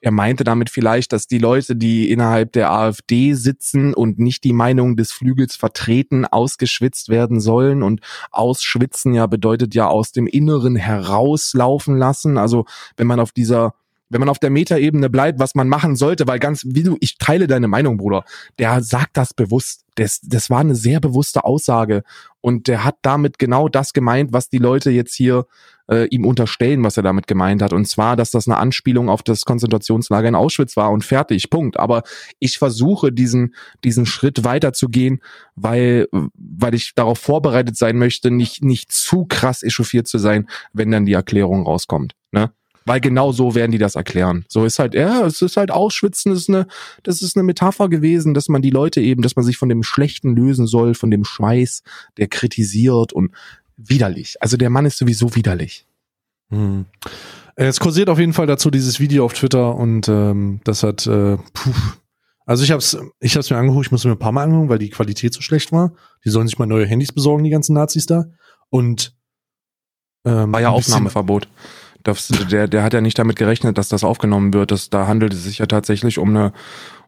er 0.00 0.10
meinte 0.10 0.44
damit 0.44 0.70
vielleicht, 0.70 1.12
dass 1.12 1.26
die 1.26 1.38
Leute, 1.38 1.76
die 1.76 2.10
innerhalb 2.10 2.52
der 2.52 2.70
AfD 2.70 3.34
sitzen 3.34 3.94
und 3.94 4.18
nicht 4.18 4.44
die 4.44 4.52
Meinung 4.52 4.96
des 4.96 5.12
Flügels 5.12 5.56
vertreten, 5.56 6.24
ausgeschwitzt 6.24 7.08
werden 7.08 7.40
sollen. 7.40 7.82
Und 7.82 8.00
ausschwitzen 8.30 9.14
ja 9.14 9.26
bedeutet 9.26 9.74
ja 9.74 9.88
aus 9.88 10.12
dem 10.12 10.26
Inneren 10.26 10.76
herauslaufen 10.76 11.96
lassen. 11.96 12.38
Also 12.38 12.64
wenn 12.96 13.06
man 13.06 13.20
auf 13.20 13.32
dieser 13.32 13.74
wenn 14.12 14.20
man 14.20 14.28
auf 14.28 14.38
der 14.38 14.50
Metaebene 14.50 15.08
bleibt, 15.08 15.38
was 15.38 15.54
man 15.54 15.68
machen 15.68 15.96
sollte, 15.96 16.26
weil 16.26 16.38
ganz, 16.38 16.64
wie 16.66 16.82
du, 16.82 16.96
ich 17.00 17.16
teile 17.16 17.46
deine 17.46 17.66
Meinung, 17.66 17.96
Bruder. 17.96 18.24
Der 18.58 18.82
sagt 18.82 19.16
das 19.16 19.32
bewusst. 19.32 19.84
Das, 19.94 20.20
das 20.22 20.50
war 20.50 20.60
eine 20.60 20.74
sehr 20.74 21.00
bewusste 21.00 21.44
Aussage. 21.44 22.02
Und 22.40 22.68
der 22.68 22.84
hat 22.84 22.96
damit 23.02 23.38
genau 23.38 23.68
das 23.68 23.92
gemeint, 23.92 24.32
was 24.32 24.48
die 24.48 24.58
Leute 24.58 24.90
jetzt 24.90 25.14
hier 25.14 25.46
äh, 25.90 26.06
ihm 26.08 26.26
unterstellen, 26.26 26.84
was 26.84 26.96
er 26.96 27.02
damit 27.02 27.26
gemeint 27.26 27.62
hat. 27.62 27.72
Und 27.72 27.86
zwar, 27.86 28.16
dass 28.16 28.30
das 28.30 28.46
eine 28.46 28.58
Anspielung 28.58 29.08
auf 29.08 29.22
das 29.22 29.44
Konzentrationslager 29.44 30.28
in 30.28 30.34
Auschwitz 30.34 30.76
war 30.76 30.90
und 30.90 31.04
fertig, 31.04 31.48
Punkt. 31.48 31.78
Aber 31.78 32.02
ich 32.38 32.58
versuche 32.58 33.12
diesen, 33.12 33.54
diesen 33.82 34.04
Schritt 34.04 34.44
weiterzugehen, 34.44 35.22
weil, 35.54 36.06
weil 36.34 36.74
ich 36.74 36.94
darauf 36.94 37.18
vorbereitet 37.18 37.76
sein 37.76 37.96
möchte, 37.96 38.30
nicht, 38.30 38.62
nicht 38.62 38.92
zu 38.92 39.24
krass 39.24 39.62
echauffiert 39.62 40.06
zu 40.06 40.18
sein, 40.18 40.48
wenn 40.72 40.90
dann 40.90 41.06
die 41.06 41.14
Erklärung 41.14 41.64
rauskommt. 41.64 42.14
Ne? 42.30 42.50
Weil 42.84 43.00
genau 43.00 43.32
so 43.32 43.54
werden 43.54 43.72
die 43.72 43.78
das 43.78 43.94
erklären. 43.94 44.44
So 44.48 44.64
ist 44.64 44.78
halt, 44.78 44.94
ja, 44.94 45.24
es 45.26 45.42
ist 45.42 45.56
halt 45.56 45.70
Ausschwitzen, 45.70 46.32
das 46.32 46.42
ist 46.42 46.48
eine, 46.48 46.66
das 47.02 47.22
ist 47.22 47.36
eine 47.36 47.44
Metapher 47.44 47.88
gewesen, 47.88 48.34
dass 48.34 48.48
man 48.48 48.62
die 48.62 48.70
Leute 48.70 49.00
eben, 49.00 49.22
dass 49.22 49.36
man 49.36 49.44
sich 49.44 49.56
von 49.56 49.68
dem 49.68 49.82
Schlechten 49.82 50.34
lösen 50.34 50.66
soll, 50.66 50.94
von 50.94 51.10
dem 51.10 51.24
Schweiß, 51.24 51.82
der 52.16 52.28
kritisiert 52.28 53.12
und 53.12 53.32
widerlich. 53.76 54.36
Also 54.40 54.56
der 54.56 54.70
Mann 54.70 54.86
ist 54.86 54.98
sowieso 54.98 55.34
widerlich. 55.34 55.86
Hm. 56.50 56.86
Es 57.54 57.80
kursiert 57.80 58.08
auf 58.08 58.18
jeden 58.18 58.32
Fall 58.32 58.46
dazu 58.46 58.70
dieses 58.70 58.98
Video 59.00 59.24
auf 59.24 59.34
Twitter 59.34 59.74
und 59.74 60.08
ähm, 60.08 60.60
das 60.64 60.82
hat, 60.82 61.06
äh, 61.06 61.36
puh. 61.36 61.70
also 62.46 62.64
ich 62.64 62.70
hab's, 62.70 62.96
ich 63.20 63.36
hab's 63.36 63.50
mir 63.50 63.56
angeguckt, 63.56 63.86
ich 63.86 63.92
muss 63.92 64.04
mir 64.04 64.12
ein 64.12 64.18
paar 64.18 64.32
Mal 64.32 64.44
angucken, 64.44 64.68
weil 64.68 64.78
die 64.78 64.90
Qualität 64.90 65.34
so 65.34 65.40
schlecht 65.42 65.72
war. 65.72 65.92
Die 66.24 66.30
sollen 66.30 66.46
sich 66.46 66.58
mal 66.58 66.66
neue 66.66 66.86
Handys 66.86 67.12
besorgen, 67.12 67.44
die 67.44 67.50
ganzen 67.50 67.74
Nazis 67.74 68.06
da. 68.06 68.26
Und 68.70 69.14
ähm, 70.24 70.52
war 70.52 70.60
ja 70.60 70.70
Aufnahmeverbot. 70.70 71.48
Das, 72.02 72.28
der, 72.28 72.68
der 72.68 72.82
hat 72.82 72.94
ja 72.94 73.00
nicht 73.00 73.18
damit 73.18 73.36
gerechnet, 73.36 73.78
dass 73.78 73.88
das 73.88 74.04
aufgenommen 74.04 74.54
wird. 74.54 74.70
Das, 74.70 74.90
da 74.90 75.06
handelt 75.06 75.32
es 75.32 75.44
sich 75.44 75.58
ja 75.58 75.66
tatsächlich 75.66 76.18
um 76.18 76.30
eine, 76.30 76.52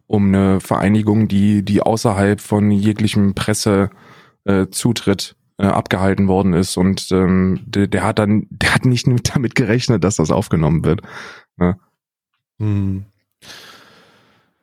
um 0.07 0.29
eine 0.29 0.61
Vereinigung, 0.61 1.29
die, 1.29 1.65
die 1.65 1.81
außerhalb 1.81 2.41
von 2.41 2.71
jeglichem 2.71 3.35
Pressezutritt 3.35 5.37
äh, 5.59 5.65
äh, 5.65 5.67
abgehalten 5.67 6.29
worden 6.29 6.53
ist. 6.53 6.77
Und 6.77 7.11
ähm, 7.13 7.61
der, 7.67 7.87
der 7.87 8.05
hat 8.05 8.19
dann, 8.19 8.47
der 8.51 8.75
hat 8.75 8.85
nicht 8.85 9.07
damit 9.35 9.55
gerechnet, 9.55 10.05
dass 10.05 10.17
das 10.17 10.31
aufgenommen 10.31 10.85
wird. 10.85 11.01
Ne? 11.57 11.79
Hm. 12.59 13.07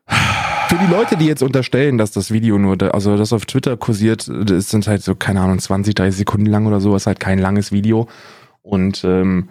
Für 0.08 0.78
die 0.78 0.92
Leute, 0.92 1.18
die 1.18 1.26
jetzt 1.26 1.44
unterstellen, 1.44 1.98
dass 1.98 2.12
das 2.12 2.32
Video 2.32 2.58
nur, 2.58 2.78
also 2.94 3.18
das 3.18 3.34
auf 3.34 3.46
Twitter 3.46 3.78
kursiert, 3.78 4.30
das 4.30 4.70
sind 4.70 4.88
halt 4.88 5.04
so, 5.04 5.16
keine 5.16 5.42
Ahnung, 5.42 5.60
20, 5.60 5.96
30 5.96 6.18
Sekunden 6.18 6.46
lang 6.46 6.66
oder 6.66 6.80
so, 6.80 6.96
ist 6.96 7.08
halt 7.08 7.20
kein 7.20 7.40
langes 7.40 7.72
Video. 7.72 8.08
Und 8.62 9.04
ähm, 9.04 9.50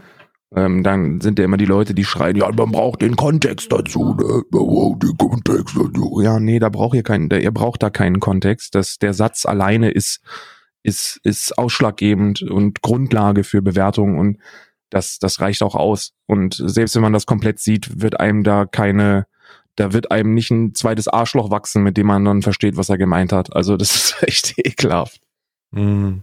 ähm, 0.55 0.83
dann 0.83 1.21
sind 1.21 1.39
ja 1.39 1.45
immer 1.45 1.57
die 1.57 1.65
Leute, 1.65 1.95
die 1.95 2.05
schreien, 2.05 2.37
ja, 2.37 2.51
man 2.51 2.73
braucht 2.73 3.03
den 3.03 3.15
Kontext 3.15 3.71
dazu, 3.71 4.15
ne? 4.15 4.43
Man 4.51 4.67
braucht 4.67 5.03
den 5.03 5.17
Kontext 5.17 5.77
dazu. 5.77 6.21
Ja, 6.23 6.41
nee, 6.41 6.59
da 6.59 6.69
braucht 6.69 6.97
ihr 6.97 7.05
keinen, 7.05 7.31
ihr 7.31 7.53
braucht 7.53 7.83
da 7.83 7.91
keinen 7.91 8.19
Kontext. 8.19 8.75
Das, 8.75 8.99
der 8.99 9.15
Satz 9.15 9.47
alleine 9.47 9.91
ist, 9.91 10.21
ist, 10.83 11.21
ist 11.23 11.57
ausschlaggebend 11.57 12.43
und 12.43 12.83
Grundlage 12.83 13.45
für 13.45 13.63
Bewertung 13.63 14.19
und 14.19 14.39
das, 14.91 15.21
das 15.21 15.41
reicht 15.41 15.63
auch 15.63 15.77
aus. 15.77 16.15
Und 16.27 16.61
selbst 16.61 16.97
wenn 16.97 17.03
man 17.03 17.13
das 17.13 17.27
komplett 17.27 17.61
sieht, 17.61 18.01
wird 18.01 18.19
einem 18.19 18.43
da 18.43 18.67
keine, 18.67 19.27
da 19.77 19.93
wird 19.93 20.11
einem 20.11 20.35
nicht 20.35 20.51
ein 20.51 20.75
zweites 20.75 21.07
Arschloch 21.07 21.53
wachsen, 21.53 21.85
mit 21.85 21.97
dem 21.97 22.09
man 22.09 22.25
dann 22.25 22.43
versteht, 22.43 22.77
was 22.77 22.89
er 22.89 22.99
gemeint 22.99 23.33
hat. 23.33 23.55
Also 23.55 23.77
das 23.77 23.95
ist 23.95 24.23
echt 24.23 24.59
ekelhaft. 24.59 25.21
Mm. 25.71 26.19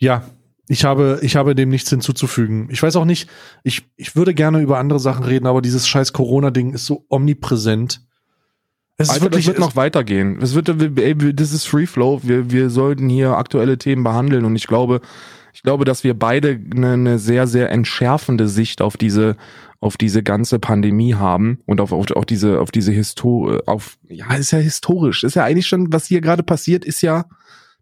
Ja, 0.00 0.24
ich 0.66 0.84
habe, 0.84 1.18
ich 1.22 1.36
habe 1.36 1.54
dem 1.54 1.68
nichts 1.68 1.90
hinzuzufügen. 1.90 2.68
Ich 2.70 2.82
weiß 2.82 2.96
auch 2.96 3.04
nicht, 3.04 3.28
ich, 3.64 3.82
ich 3.96 4.16
würde 4.16 4.34
gerne 4.34 4.60
über 4.60 4.78
andere 4.78 5.00
Sachen 5.00 5.24
reden, 5.24 5.46
aber 5.46 5.62
dieses 5.62 5.86
scheiß 5.86 6.12
Corona-Ding 6.12 6.72
ist 6.72 6.86
so 6.86 7.04
omnipräsent. 7.08 8.02
Es 8.96 9.10
Alter, 9.10 9.22
wirklich, 9.22 9.46
wird 9.46 9.58
noch 9.58 9.76
weitergehen. 9.76 10.38
Es 10.40 10.54
wird, 10.54 10.68
ey, 10.68 11.34
das 11.34 11.52
ist 11.52 11.66
Free 11.66 11.86
Flow. 11.86 12.20
Wir, 12.22 12.50
wir 12.50 12.70
sollten 12.70 13.08
hier 13.08 13.36
aktuelle 13.36 13.78
Themen 13.78 14.04
behandeln 14.04 14.44
und 14.44 14.56
ich 14.56 14.66
glaube, 14.66 15.00
ich 15.52 15.62
glaube, 15.62 15.84
dass 15.84 16.04
wir 16.04 16.18
beide 16.18 16.60
eine, 16.74 16.92
eine 16.92 17.18
sehr, 17.18 17.46
sehr 17.46 17.70
entschärfende 17.70 18.48
Sicht 18.48 18.80
auf 18.80 18.96
diese, 18.96 19.36
auf 19.80 19.96
diese 19.96 20.22
ganze 20.22 20.58
Pandemie 20.58 21.14
haben 21.14 21.58
und 21.66 21.80
auf, 21.80 21.92
auf, 21.92 22.10
auf 22.12 22.26
diese, 22.26 22.60
auf 22.60 22.70
diese 22.70 22.92
Histor, 22.92 23.62
auf, 23.66 23.98
ja, 24.08 24.32
ist 24.34 24.52
ja 24.52 24.58
historisch. 24.58 25.24
Ist 25.24 25.34
ja 25.34 25.44
eigentlich 25.44 25.66
schon, 25.66 25.92
was 25.92 26.06
hier 26.06 26.20
gerade 26.20 26.42
passiert, 26.42 26.84
ist 26.84 27.02
ja 27.02 27.24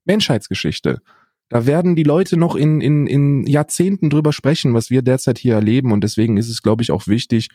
Menschheitsgeschichte. 0.04 1.02
Da 1.48 1.66
werden 1.66 1.96
die 1.96 2.02
Leute 2.02 2.36
noch 2.36 2.54
in, 2.54 2.80
in, 2.80 3.06
in 3.06 3.46
Jahrzehnten 3.46 4.10
drüber 4.10 4.32
sprechen, 4.32 4.74
was 4.74 4.90
wir 4.90 5.02
derzeit 5.02 5.38
hier 5.38 5.54
erleben. 5.54 5.92
Und 5.92 6.04
deswegen 6.04 6.36
ist 6.36 6.48
es, 6.48 6.62
glaube 6.62 6.82
ich, 6.82 6.90
auch 6.90 7.06
wichtig, 7.06 7.48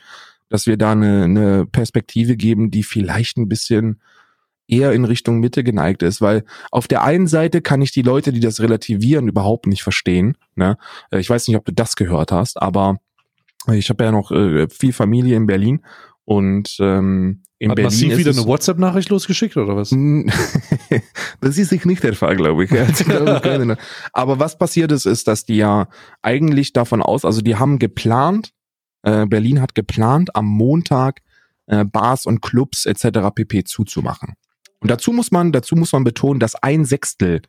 dass 0.49 0.65
wir 0.65 0.77
da 0.77 0.91
eine, 0.91 1.23
eine 1.23 1.65
Perspektive 1.65 2.35
geben, 2.35 2.71
die 2.71 2.83
vielleicht 2.83 3.37
ein 3.37 3.49
bisschen 3.49 4.01
eher 4.67 4.93
in 4.93 5.05
Richtung 5.05 5.39
Mitte 5.39 5.63
geneigt 5.63 6.03
ist, 6.03 6.21
weil 6.21 6.43
auf 6.71 6.87
der 6.87 7.03
einen 7.03 7.27
Seite 7.27 7.61
kann 7.61 7.81
ich 7.81 7.91
die 7.91 8.01
Leute, 8.01 8.31
die 8.31 8.39
das 8.39 8.61
relativieren, 8.61 9.27
überhaupt 9.27 9.67
nicht 9.67 9.83
verstehen. 9.83 10.37
Ne? 10.55 10.77
Äh, 11.11 11.19
ich 11.19 11.29
weiß 11.29 11.47
nicht, 11.47 11.57
ob 11.57 11.65
du 11.65 11.73
das 11.73 11.95
gehört 11.95 12.31
hast, 12.31 12.61
aber 12.61 12.97
ich 13.71 13.89
habe 13.89 14.03
ja 14.03 14.11
noch 14.11 14.31
äh, 14.31 14.67
viel 14.69 14.93
Familie 14.93 15.35
in 15.35 15.47
Berlin 15.47 15.83
und 16.25 16.77
ähm, 16.79 17.43
in 17.63 17.69
Hat 17.69 17.77
Berlin 17.77 17.91
Massiv 17.91 18.17
wieder 18.17 18.31
eine 18.31 18.45
WhatsApp-Nachricht 18.45 19.07
losgeschickt 19.07 19.55
oder 19.55 19.77
was? 19.77 19.89
das 21.41 21.57
ist 21.57 21.69
sich 21.69 21.85
nicht 21.85 22.03
der 22.03 22.13
Fall, 22.13 22.35
glaube 22.35 22.65
ich. 22.65 22.71
Aber 24.11 24.37
was 24.37 24.57
passiert 24.57 24.91
ist, 24.91 25.05
ist, 25.05 25.29
dass 25.29 25.45
die 25.45 25.55
ja 25.55 25.87
eigentlich 26.21 26.73
davon 26.73 27.01
aus, 27.01 27.23
also 27.23 27.41
die 27.41 27.55
haben 27.55 27.79
geplant, 27.79 28.51
äh, 29.03 29.25
Berlin 29.25 29.61
hat 29.61 29.75
geplant, 29.75 30.35
am 30.35 30.45
Montag 30.45 31.21
äh, 31.67 31.85
Bars 31.85 32.25
und 32.25 32.41
Clubs 32.41 32.85
etc. 32.85 33.29
pp. 33.33 33.63
zuzumachen. 33.63 34.33
Und 34.81 34.91
dazu 34.91 35.13
muss 35.13 35.31
man, 35.31 35.53
dazu 35.53 35.77
muss 35.77 35.93
man 35.93 36.03
betonen, 36.03 36.41
dass 36.41 36.55
ein 36.55 36.83
Sechstel 36.83 37.43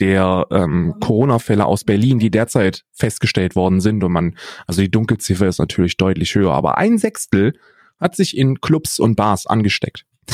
der 0.00 0.48
ähm, 0.50 0.94
Corona-Fälle 0.98 1.66
aus 1.66 1.84
Berlin, 1.84 2.18
die 2.18 2.32
derzeit 2.32 2.84
festgestellt 2.90 3.54
worden 3.54 3.80
sind, 3.80 4.02
und 4.02 4.10
man, 4.10 4.36
also 4.66 4.80
die 4.82 4.90
Dunkelziffer 4.90 5.46
ist 5.46 5.60
natürlich 5.60 5.96
deutlich 5.96 6.34
höher, 6.34 6.52
aber 6.52 6.78
ein 6.78 6.98
Sechstel 6.98 7.54
hat 7.98 8.16
sich 8.16 8.36
in 8.36 8.60
Clubs 8.60 8.98
und 8.98 9.16
Bars 9.16 9.46
angesteckt. 9.46 10.04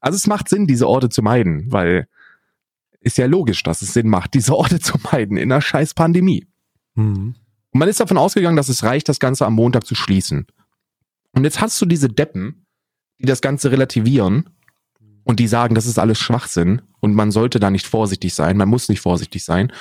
also 0.00 0.16
es 0.16 0.26
macht 0.26 0.48
Sinn, 0.48 0.66
diese 0.66 0.88
Orte 0.88 1.08
zu 1.08 1.22
meiden, 1.22 1.70
weil 1.72 2.08
ist 3.00 3.18
ja 3.18 3.26
logisch, 3.26 3.62
dass 3.62 3.82
es 3.82 3.94
Sinn 3.94 4.08
macht, 4.08 4.34
diese 4.34 4.54
Orte 4.56 4.80
zu 4.80 4.98
meiden 5.10 5.36
in 5.36 5.52
einer 5.52 5.62
scheiß 5.62 5.94
Pandemie. 5.94 6.46
Mhm. 6.94 7.34
Und 7.70 7.78
man 7.78 7.88
ist 7.88 8.00
davon 8.00 8.18
ausgegangen, 8.18 8.56
dass 8.56 8.68
es 8.68 8.82
reicht, 8.82 9.08
das 9.08 9.20
Ganze 9.20 9.46
am 9.46 9.54
Montag 9.54 9.86
zu 9.86 9.94
schließen. 9.94 10.46
Und 11.32 11.44
jetzt 11.44 11.60
hast 11.60 11.80
du 11.80 11.86
diese 11.86 12.08
Deppen, 12.08 12.66
die 13.18 13.26
das 13.26 13.40
Ganze 13.40 13.70
relativieren 13.70 14.50
und 15.24 15.38
die 15.38 15.48
sagen, 15.48 15.74
das 15.74 15.86
ist 15.86 15.98
alles 15.98 16.18
Schwachsinn 16.18 16.82
und 17.00 17.14
man 17.14 17.30
sollte 17.30 17.60
da 17.60 17.70
nicht 17.70 17.86
vorsichtig 17.86 18.34
sein, 18.34 18.56
man 18.56 18.68
muss 18.68 18.88
nicht 18.88 19.00
vorsichtig 19.00 19.44
sein 19.44 19.72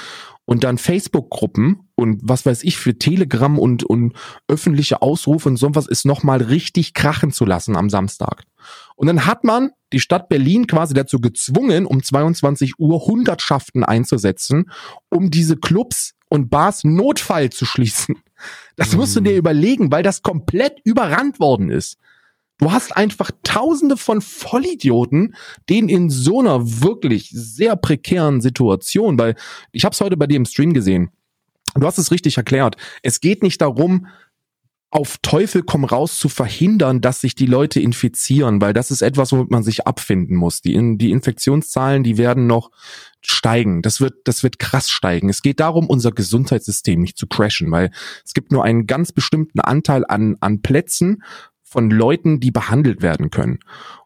und 0.46 0.64
dann 0.64 0.78
Facebook-Gruppen 0.78 1.87
und 1.98 2.22
was 2.24 2.46
weiß 2.46 2.64
ich 2.64 2.78
für 2.78 2.98
Telegram 2.98 3.58
und, 3.58 3.84
und 3.84 4.14
öffentliche 4.48 5.02
Ausrufe 5.02 5.50
und 5.50 5.58
so 5.58 5.74
was 5.74 5.88
ist 5.88 6.06
nochmal 6.06 6.42
richtig 6.44 6.94
krachen 6.94 7.32
zu 7.32 7.44
lassen 7.44 7.76
am 7.76 7.90
Samstag. 7.90 8.44
Und 8.96 9.08
dann 9.08 9.26
hat 9.26 9.44
man 9.44 9.72
die 9.92 10.00
Stadt 10.00 10.30
Berlin 10.30 10.68
quasi 10.68 10.94
dazu 10.94 11.20
gezwungen, 11.20 11.86
um 11.86 12.04
22 12.04 12.80
Uhr 12.80 13.06
Hundertschaften 13.06 13.84
einzusetzen, 13.84 14.70
um 15.10 15.32
diese 15.32 15.58
Clubs 15.58 16.14
und 16.30 16.50
Bars 16.50 16.84
Notfall 16.84 17.50
zu 17.50 17.66
schließen. 17.66 18.16
Das 18.76 18.96
musst 18.96 19.16
du 19.16 19.22
dir 19.22 19.32
mhm. 19.32 19.40
überlegen, 19.40 19.92
weil 19.92 20.04
das 20.04 20.22
komplett 20.22 20.80
überrannt 20.84 21.40
worden 21.40 21.72
ist. 21.72 21.98
Du 22.60 22.72
hast 22.72 22.96
einfach 22.96 23.32
tausende 23.44 23.98
von 23.98 24.22
Vollidioten, 24.22 25.36
denen 25.70 25.90
in 25.90 26.10
so 26.12 26.40
einer 26.40 26.60
wirklich 26.82 27.30
sehr 27.32 27.76
prekären 27.76 28.42
Situation, 28.42 29.18
weil 29.18 29.36
ich 29.72 29.86
habe 29.86 29.94
es 29.94 30.02
heute 30.02 30.18
bei 30.18 30.28
dir 30.28 30.38
im 30.38 30.46
Stream 30.46 30.74
gesehen, 30.74 31.10
du 31.80 31.88
hast 31.88 31.98
es 31.98 32.12
richtig 32.12 32.38
erklärt, 32.38 32.76
es 33.04 33.20
geht 33.20 33.44
nicht 33.44 33.62
darum, 33.62 34.08
auf 34.90 35.18
Teufel 35.22 35.64
komm 35.64 35.84
raus 35.84 36.18
zu 36.18 36.30
verhindern, 36.30 37.02
dass 37.02 37.20
sich 37.20 37.36
die 37.36 37.46
Leute 37.46 37.82
infizieren, 37.82 38.62
weil 38.62 38.72
das 38.72 38.90
ist 38.90 39.02
etwas, 39.02 39.34
womit 39.34 39.52
man 39.52 39.62
sich 39.62 39.86
abfinden 39.86 40.38
muss. 40.38 40.62
Die, 40.62 40.98
die 40.98 41.12
Infektionszahlen, 41.12 42.04
die 42.04 42.18
werden 42.18 42.48
noch 42.48 42.72
steigen. 43.20 43.82
Das 43.82 44.00
wird, 44.00 44.16
das 44.24 44.44
wird 44.44 44.60
krass 44.60 44.90
steigen. 44.90 45.28
Es 45.28 45.42
geht 45.42 45.60
darum, 45.60 45.88
unser 45.88 46.12
Gesundheitssystem 46.12 47.02
nicht 47.02 47.18
zu 47.18 47.28
crashen, 47.28 47.70
weil 47.70 47.92
es 48.24 48.34
gibt 48.34 48.54
nur 48.54 48.64
einen 48.64 48.88
ganz 48.88 49.12
bestimmten 49.12 49.60
Anteil 49.60 50.06
an, 50.08 50.38
an 50.40 50.62
Plätzen, 50.62 51.22
von 51.68 51.92
Leuten, 51.92 52.40
die 52.40 52.52
behandelt 52.52 53.02
werden 53.02 53.30
können. 53.30 53.60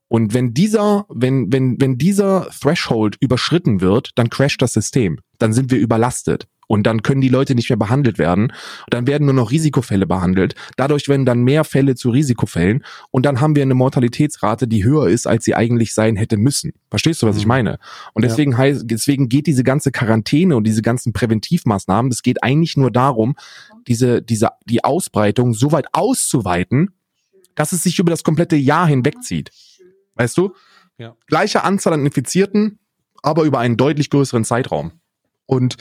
Und 0.08 0.34
wenn 0.34 0.54
dieser, 0.54 1.06
wenn, 1.10 1.54
wenn, 1.54 1.80
wenn 1.80 1.98
dieser 1.98 2.50
Threshold 2.60 3.16
überschritten 3.22 3.80
wird, 3.80 4.12
dann 4.16 4.30
crasht 4.30 4.62
das 4.62 4.74
System. 4.74 5.20
Dann 5.38 5.54
sind 5.54 5.72
wir 5.72 5.80
überlastet. 5.80 6.48
Und 6.72 6.84
dann 6.84 7.04
können 7.04 7.20
die 7.20 7.28
Leute 7.28 7.54
nicht 7.54 7.70
mehr 7.70 7.76
behandelt 7.76 8.18
werden. 8.18 8.54
Dann 8.90 9.06
werden 9.06 9.26
nur 9.26 9.34
noch 9.34 9.52
Risikofälle 9.52 10.08
behandelt. 10.08 10.56
Dadurch 10.78 11.10
werden 11.10 11.26
dann 11.26 11.42
mehr 11.42 11.66
Fälle 11.66 11.96
zu 11.96 12.12
Risikofällen. 12.12 12.86
Und 13.10 13.26
dann 13.26 13.42
haben 13.42 13.58
wir 13.58 13.64
eine 13.64 13.74
Mortalitätsrate, 13.74 14.70
die 14.70 14.86
höher 14.86 15.10
ist, 15.10 15.28
als 15.28 15.44
sie 15.44 15.54
eigentlich 15.54 15.94
sein 15.94 16.16
hätte 16.16 16.38
müssen. 16.38 16.72
Verstehst 16.90 17.22
du, 17.22 17.28
was 17.28 17.36
ich 17.36 17.44
mhm. 17.44 17.50
meine? 17.50 17.80
Und 18.14 18.24
deswegen 18.24 18.54
ja. 18.54 18.60
heißt, 18.60 18.84
deswegen 18.86 19.28
geht 19.28 19.48
diese 19.48 19.66
ganze 19.66 19.92
Quarantäne 19.92 20.56
und 20.56 20.64
diese 20.64 20.82
ganzen 20.82 21.12
Präventivmaßnahmen, 21.12 22.10
das 22.10 22.24
geht 22.24 22.42
eigentlich 22.42 22.78
nur 22.78 22.90
darum, 22.90 23.36
diese, 23.90 24.22
diese, 24.22 24.52
die 24.64 24.82
Ausbreitung 24.86 25.54
so 25.54 25.74
weit 25.74 25.88
auszuweiten, 25.92 26.92
dass 27.54 27.74
es 27.74 27.84
sich 27.84 28.00
über 28.00 28.12
das 28.12 28.24
komplette 28.24 28.56
Jahr 28.56 28.88
hinwegzieht. 28.88 29.52
Weißt 30.16 30.38
du? 30.38 30.54
Ja. 30.98 31.18
Gleiche 31.28 31.66
Anzahl 31.66 31.92
an 31.92 32.06
Infizierten, 32.06 32.80
aber 33.24 33.44
über 33.44 33.60
einen 33.60 33.76
deutlich 33.76 34.10
größeren 34.10 34.46
Zeitraum. 34.46 34.94
Und 35.48 35.76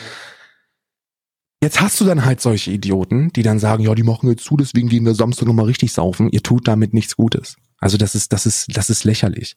jetzt 1.63 1.81
hast 1.81 2.01
du 2.01 2.05
dann 2.05 2.25
halt 2.25 2.41
solche 2.41 2.71
Idioten, 2.71 3.31
die 3.33 3.43
dann 3.43 3.59
sagen, 3.59 3.83
ja, 3.83 3.95
die 3.95 4.03
machen 4.03 4.29
jetzt 4.31 4.45
zu, 4.45 4.57
deswegen 4.57 4.89
gehen 4.89 5.05
wir 5.05 5.15
Samstag 5.15 5.47
nochmal 5.47 5.67
richtig 5.67 5.93
saufen. 5.93 6.31
Ihr 6.31 6.43
tut 6.43 6.67
damit 6.67 6.95
nichts 6.95 7.17
Gutes. 7.17 7.57
Also 7.79 7.97
das 7.97 8.15
ist, 8.15 8.33
das 8.33 8.47
ist, 8.47 8.77
das 8.77 8.91
ist 8.91 9.05
lächerlich. 9.05 9.57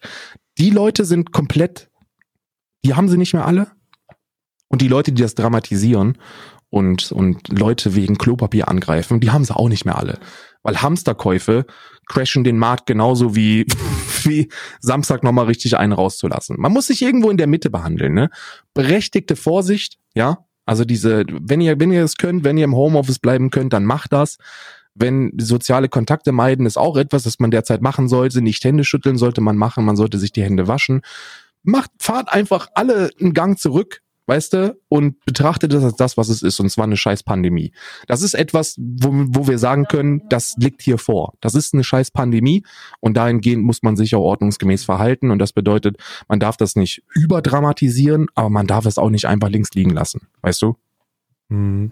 Die 0.57 0.69
Leute 0.69 1.05
sind 1.05 1.31
komplett, 1.31 1.89
die 2.85 2.93
haben 2.93 3.09
sie 3.09 3.17
nicht 3.17 3.33
mehr 3.33 3.45
alle. 3.45 3.71
Und 4.67 4.81
die 4.81 4.87
Leute, 4.87 5.11
die 5.11 5.21
das 5.21 5.35
dramatisieren 5.35 6.17
und, 6.69 7.11
und 7.11 7.47
Leute 7.49 7.95
wegen 7.95 8.17
Klopapier 8.17 8.67
angreifen, 8.69 9.19
die 9.19 9.29
haben 9.29 9.45
sie 9.45 9.55
auch 9.55 9.69
nicht 9.69 9.85
mehr 9.85 9.97
alle. 9.97 10.19
Weil 10.63 10.81
Hamsterkäufe 10.81 11.65
crashen 12.07 12.43
den 12.43 12.57
Markt 12.57 12.87
genauso 12.87 13.35
wie, 13.35 13.65
wie 14.23 14.49
Samstag 14.79 15.23
nochmal 15.23 15.45
richtig 15.45 15.77
einen 15.77 15.93
rauszulassen. 15.93 16.55
Man 16.59 16.73
muss 16.73 16.87
sich 16.87 17.01
irgendwo 17.01 17.29
in 17.29 17.37
der 17.37 17.47
Mitte 17.47 17.69
behandeln, 17.69 18.13
ne? 18.13 18.29
Berechtigte 18.73 19.35
Vorsicht, 19.35 19.99
ja. 20.15 20.45
Also 20.65 20.85
diese, 20.85 21.25
wenn 21.29 21.61
ihr, 21.61 21.79
wenn 21.79 21.91
ihr 21.91 22.03
es 22.03 22.17
könnt, 22.17 22.43
wenn 22.43 22.57
ihr 22.57 22.65
im 22.65 22.75
Homeoffice 22.75 23.19
bleiben 23.19 23.49
könnt, 23.49 23.73
dann 23.73 23.85
macht 23.85 24.13
das. 24.13 24.37
Wenn 24.95 25.33
soziale 25.37 25.89
Kontakte 25.89 26.31
meiden, 26.31 26.65
ist 26.65 26.77
auch 26.77 26.97
etwas, 26.97 27.23
das 27.23 27.39
man 27.39 27.51
derzeit 27.51 27.81
machen 27.81 28.07
sollte. 28.07 28.41
Nicht 28.41 28.63
Hände 28.63 28.83
schütteln 28.83 29.17
sollte 29.17 29.41
man 29.41 29.57
machen, 29.57 29.85
man 29.85 29.95
sollte 29.95 30.19
sich 30.19 30.31
die 30.31 30.43
Hände 30.43 30.67
waschen. 30.67 31.01
Macht, 31.63 31.91
fahrt 31.99 32.31
einfach 32.31 32.67
alle 32.75 33.09
einen 33.19 33.33
Gang 33.33 33.57
zurück, 33.57 34.01
weißt 34.25 34.53
du, 34.53 34.77
und 34.89 35.23
betrachtet 35.25 35.73
das 35.73 35.83
als 35.83 35.95
das, 35.95 36.17
was 36.17 36.29
es 36.29 36.41
ist, 36.41 36.59
und 36.59 36.69
zwar 36.69 36.85
eine 36.85 36.97
scheiß 36.97 37.23
Pandemie. 37.23 37.73
Das 38.07 38.21
ist 38.21 38.33
etwas, 38.33 38.75
wo, 38.77 39.09
wo 39.11 39.47
wir 39.47 39.57
sagen 39.57 39.85
können, 39.85 40.21
das 40.29 40.55
liegt 40.57 40.81
hier 40.81 40.97
vor. 40.97 41.33
Das 41.41 41.55
ist 41.55 41.73
eine 41.73 41.83
scheiß 41.83 42.11
Pandemie 42.11 42.63
und 42.99 43.17
dahingehend 43.17 43.63
muss 43.63 43.83
man 43.83 43.95
sich 43.95 44.15
auch 44.15 44.21
ordnungsgemäß 44.21 44.85
verhalten 44.85 45.31
und 45.31 45.39
das 45.39 45.53
bedeutet, 45.53 45.97
man 46.27 46.39
darf 46.39 46.57
das 46.57 46.75
nicht 46.75 47.03
überdramatisieren, 47.13 48.27
aber 48.35 48.49
man 48.49 48.67
darf 48.67 48.85
es 48.85 48.97
auch 48.97 49.09
nicht 49.09 49.25
einfach 49.25 49.49
links 49.49 49.71
liegen 49.73 49.91
lassen, 49.91 50.27
weißt 50.41 50.61
du? 50.61 50.75
Hm. 51.49 51.91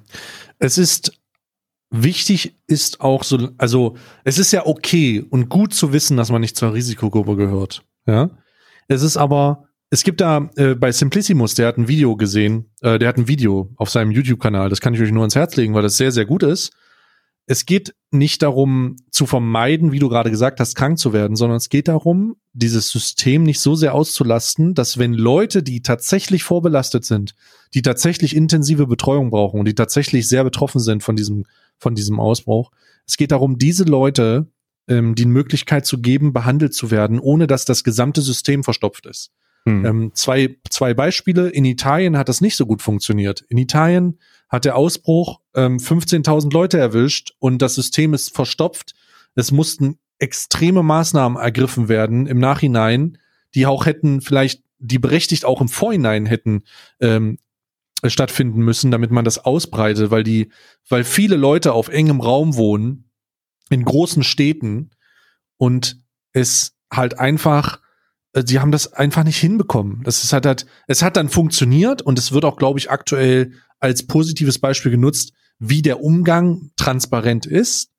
Es 0.59 0.77
ist 0.77 1.19
wichtig 1.89 2.55
ist 2.67 3.01
auch 3.01 3.23
so, 3.23 3.49
also 3.57 3.97
es 4.23 4.37
ist 4.37 4.53
ja 4.53 4.65
okay 4.65 5.25
und 5.29 5.49
gut 5.49 5.73
zu 5.73 5.91
wissen, 5.91 6.15
dass 6.15 6.31
man 6.31 6.39
nicht 6.39 6.55
zur 6.55 6.73
Risikogruppe 6.73 7.35
gehört, 7.35 7.83
ja. 8.05 8.29
Es 8.87 9.03
ist 9.03 9.15
aber 9.15 9.67
es 9.93 10.05
gibt 10.05 10.21
da 10.21 10.49
äh, 10.55 10.73
bei 10.73 10.91
Simplicimus, 10.93 11.53
der 11.53 11.67
hat 11.67 11.77
ein 11.77 11.89
Video 11.89 12.15
gesehen, 12.15 12.71
äh, 12.81 12.97
der 12.97 13.09
hat 13.09 13.17
ein 13.17 13.27
Video 13.27 13.69
auf 13.75 13.89
seinem 13.89 14.11
YouTube-Kanal, 14.11 14.69
das 14.69 14.79
kann 14.79 14.93
ich 14.93 15.01
euch 15.01 15.11
nur 15.11 15.21
ans 15.21 15.35
Herz 15.35 15.57
legen, 15.57 15.73
weil 15.73 15.83
das 15.83 15.97
sehr, 15.97 16.13
sehr 16.13 16.25
gut 16.25 16.43
ist. 16.43 16.71
Es 17.45 17.65
geht 17.65 17.93
nicht 18.09 18.41
darum 18.41 18.95
zu 19.09 19.25
vermeiden, 19.25 19.91
wie 19.91 19.99
du 19.99 20.07
gerade 20.07 20.31
gesagt 20.31 20.61
hast, 20.61 20.75
krank 20.75 20.97
zu 20.97 21.11
werden, 21.11 21.35
sondern 21.35 21.57
es 21.57 21.67
geht 21.67 21.89
darum, 21.89 22.37
dieses 22.53 22.89
System 22.89 23.43
nicht 23.43 23.59
so 23.59 23.75
sehr 23.75 23.93
auszulasten, 23.93 24.75
dass 24.75 24.97
wenn 24.97 25.13
Leute, 25.13 25.61
die 25.61 25.81
tatsächlich 25.81 26.43
vorbelastet 26.43 27.03
sind, 27.03 27.35
die 27.73 27.81
tatsächlich 27.81 28.33
intensive 28.33 28.87
Betreuung 28.87 29.29
brauchen 29.29 29.59
und 29.59 29.67
die 29.67 29.75
tatsächlich 29.75 30.29
sehr 30.29 30.45
betroffen 30.45 30.79
sind 30.79 31.03
von 31.03 31.17
diesem, 31.17 31.45
von 31.77 31.95
diesem 31.95 32.17
Ausbruch, 32.17 32.71
es 33.05 33.17
geht 33.17 33.33
darum, 33.33 33.57
diese 33.57 33.83
Leute 33.83 34.47
ähm, 34.87 35.15
die 35.15 35.25
Möglichkeit 35.25 35.85
zu 35.85 35.99
geben, 35.99 36.31
behandelt 36.31 36.73
zu 36.73 36.91
werden, 36.91 37.19
ohne 37.19 37.47
dass 37.47 37.65
das 37.65 37.83
gesamte 37.83 38.21
System 38.21 38.63
verstopft 38.63 39.05
ist. 39.05 39.31
Mhm. 39.65 39.85
Ähm, 39.85 40.11
zwei, 40.13 40.57
zwei 40.69 40.93
Beispiele. 40.93 41.49
In 41.49 41.65
Italien 41.65 42.17
hat 42.17 42.29
das 42.29 42.41
nicht 42.41 42.55
so 42.55 42.65
gut 42.65 42.81
funktioniert. 42.81 43.41
In 43.41 43.57
Italien 43.57 44.19
hat 44.49 44.65
der 44.65 44.75
Ausbruch 44.75 45.39
ähm, 45.55 45.77
15.000 45.77 46.51
Leute 46.51 46.77
erwischt 46.77 47.33
und 47.39 47.61
das 47.61 47.75
System 47.75 48.13
ist 48.13 48.33
verstopft. 48.33 48.93
Es 49.35 49.51
mussten 49.51 49.97
extreme 50.19 50.83
Maßnahmen 50.83 51.37
ergriffen 51.37 51.89
werden 51.89 52.27
im 52.27 52.39
Nachhinein, 52.39 53.17
die 53.55 53.65
auch 53.65 53.85
hätten 53.85 54.21
vielleicht, 54.21 54.63
die 54.79 54.99
berechtigt 54.99 55.45
auch 55.45 55.61
im 55.61 55.69
Vorhinein 55.69 56.25
hätten 56.25 56.63
ähm, 56.99 57.37
stattfinden 58.05 58.61
müssen, 58.61 58.91
damit 58.91 59.11
man 59.11 59.25
das 59.25 59.39
ausbreitet, 59.39 60.11
weil 60.11 60.23
die, 60.23 60.51
weil 60.89 61.03
viele 61.03 61.35
Leute 61.35 61.73
auf 61.73 61.87
engem 61.89 62.19
Raum 62.19 62.55
wohnen, 62.55 63.09
in 63.69 63.85
großen 63.85 64.23
Städten 64.23 64.91
und 65.57 66.01
es 66.33 66.75
halt 66.91 67.17
einfach 67.19 67.79
sie 68.33 68.59
haben 68.59 68.71
das 68.71 68.93
einfach 68.93 69.23
nicht 69.23 69.37
hinbekommen. 69.37 70.01
Das 70.03 70.23
ist 70.23 70.33
halt, 70.33 70.45
halt, 70.45 70.65
es 70.87 71.01
hat 71.01 71.17
dann 71.17 71.29
funktioniert 71.29 72.01
und 72.01 72.17
es 72.17 72.31
wird 72.31 72.45
auch, 72.45 72.57
glaube 72.57 72.79
ich, 72.79 72.89
aktuell 72.89 73.53
als 73.79 74.07
positives 74.07 74.59
Beispiel 74.59 74.91
genutzt, 74.91 75.33
wie 75.59 75.81
der 75.81 76.01
Umgang 76.01 76.71
transparent 76.75 77.45
ist. 77.45 77.89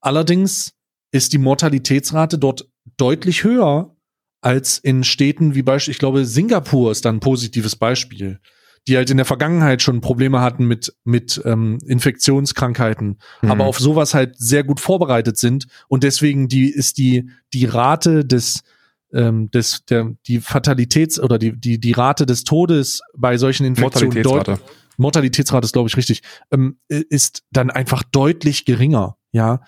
Allerdings 0.00 0.72
ist 1.10 1.32
die 1.32 1.38
Mortalitätsrate 1.38 2.38
dort 2.38 2.68
deutlich 2.96 3.44
höher 3.44 3.94
als 4.40 4.78
in 4.78 5.04
Städten 5.04 5.54
wie 5.54 5.62
Beispiel, 5.62 5.92
ich 5.92 5.98
glaube, 5.98 6.24
Singapur 6.24 6.90
ist 6.90 7.04
dann 7.04 7.16
ein 7.16 7.20
positives 7.20 7.76
Beispiel, 7.76 8.40
die 8.88 8.96
halt 8.96 9.08
in 9.10 9.16
der 9.16 9.26
Vergangenheit 9.26 9.82
schon 9.82 10.00
Probleme 10.00 10.40
hatten 10.40 10.66
mit, 10.66 10.94
mit 11.04 11.40
ähm, 11.44 11.78
Infektionskrankheiten, 11.86 13.18
mhm. 13.40 13.50
aber 13.50 13.64
auf 13.64 13.78
sowas 13.78 14.14
halt 14.14 14.36
sehr 14.36 14.64
gut 14.64 14.80
vorbereitet 14.80 15.38
sind 15.38 15.68
und 15.86 16.02
deswegen 16.02 16.48
die 16.48 16.70
ist 16.70 16.98
die, 16.98 17.30
die 17.52 17.66
Rate 17.66 18.24
des, 18.24 18.64
ähm, 19.12 19.50
des, 19.50 19.84
der, 19.84 20.14
die 20.26 20.40
Fatalitäts- 20.40 21.20
oder 21.20 21.38
die, 21.38 21.58
die, 21.58 21.78
die 21.78 21.92
Rate 21.92 22.26
des 22.26 22.44
Todes 22.44 23.00
bei 23.16 23.36
solchen 23.36 23.66
Infektionen 23.66 24.12
Mortalitätsrate. 24.14 24.62
Mortalitätsrate 24.98 25.64
ist, 25.64 25.72
glaube 25.72 25.88
ich, 25.88 25.96
richtig, 25.96 26.22
ähm, 26.50 26.78
ist 26.88 27.44
dann 27.50 27.70
einfach 27.70 28.02
deutlich 28.02 28.64
geringer. 28.64 29.16
Ja, 29.32 29.62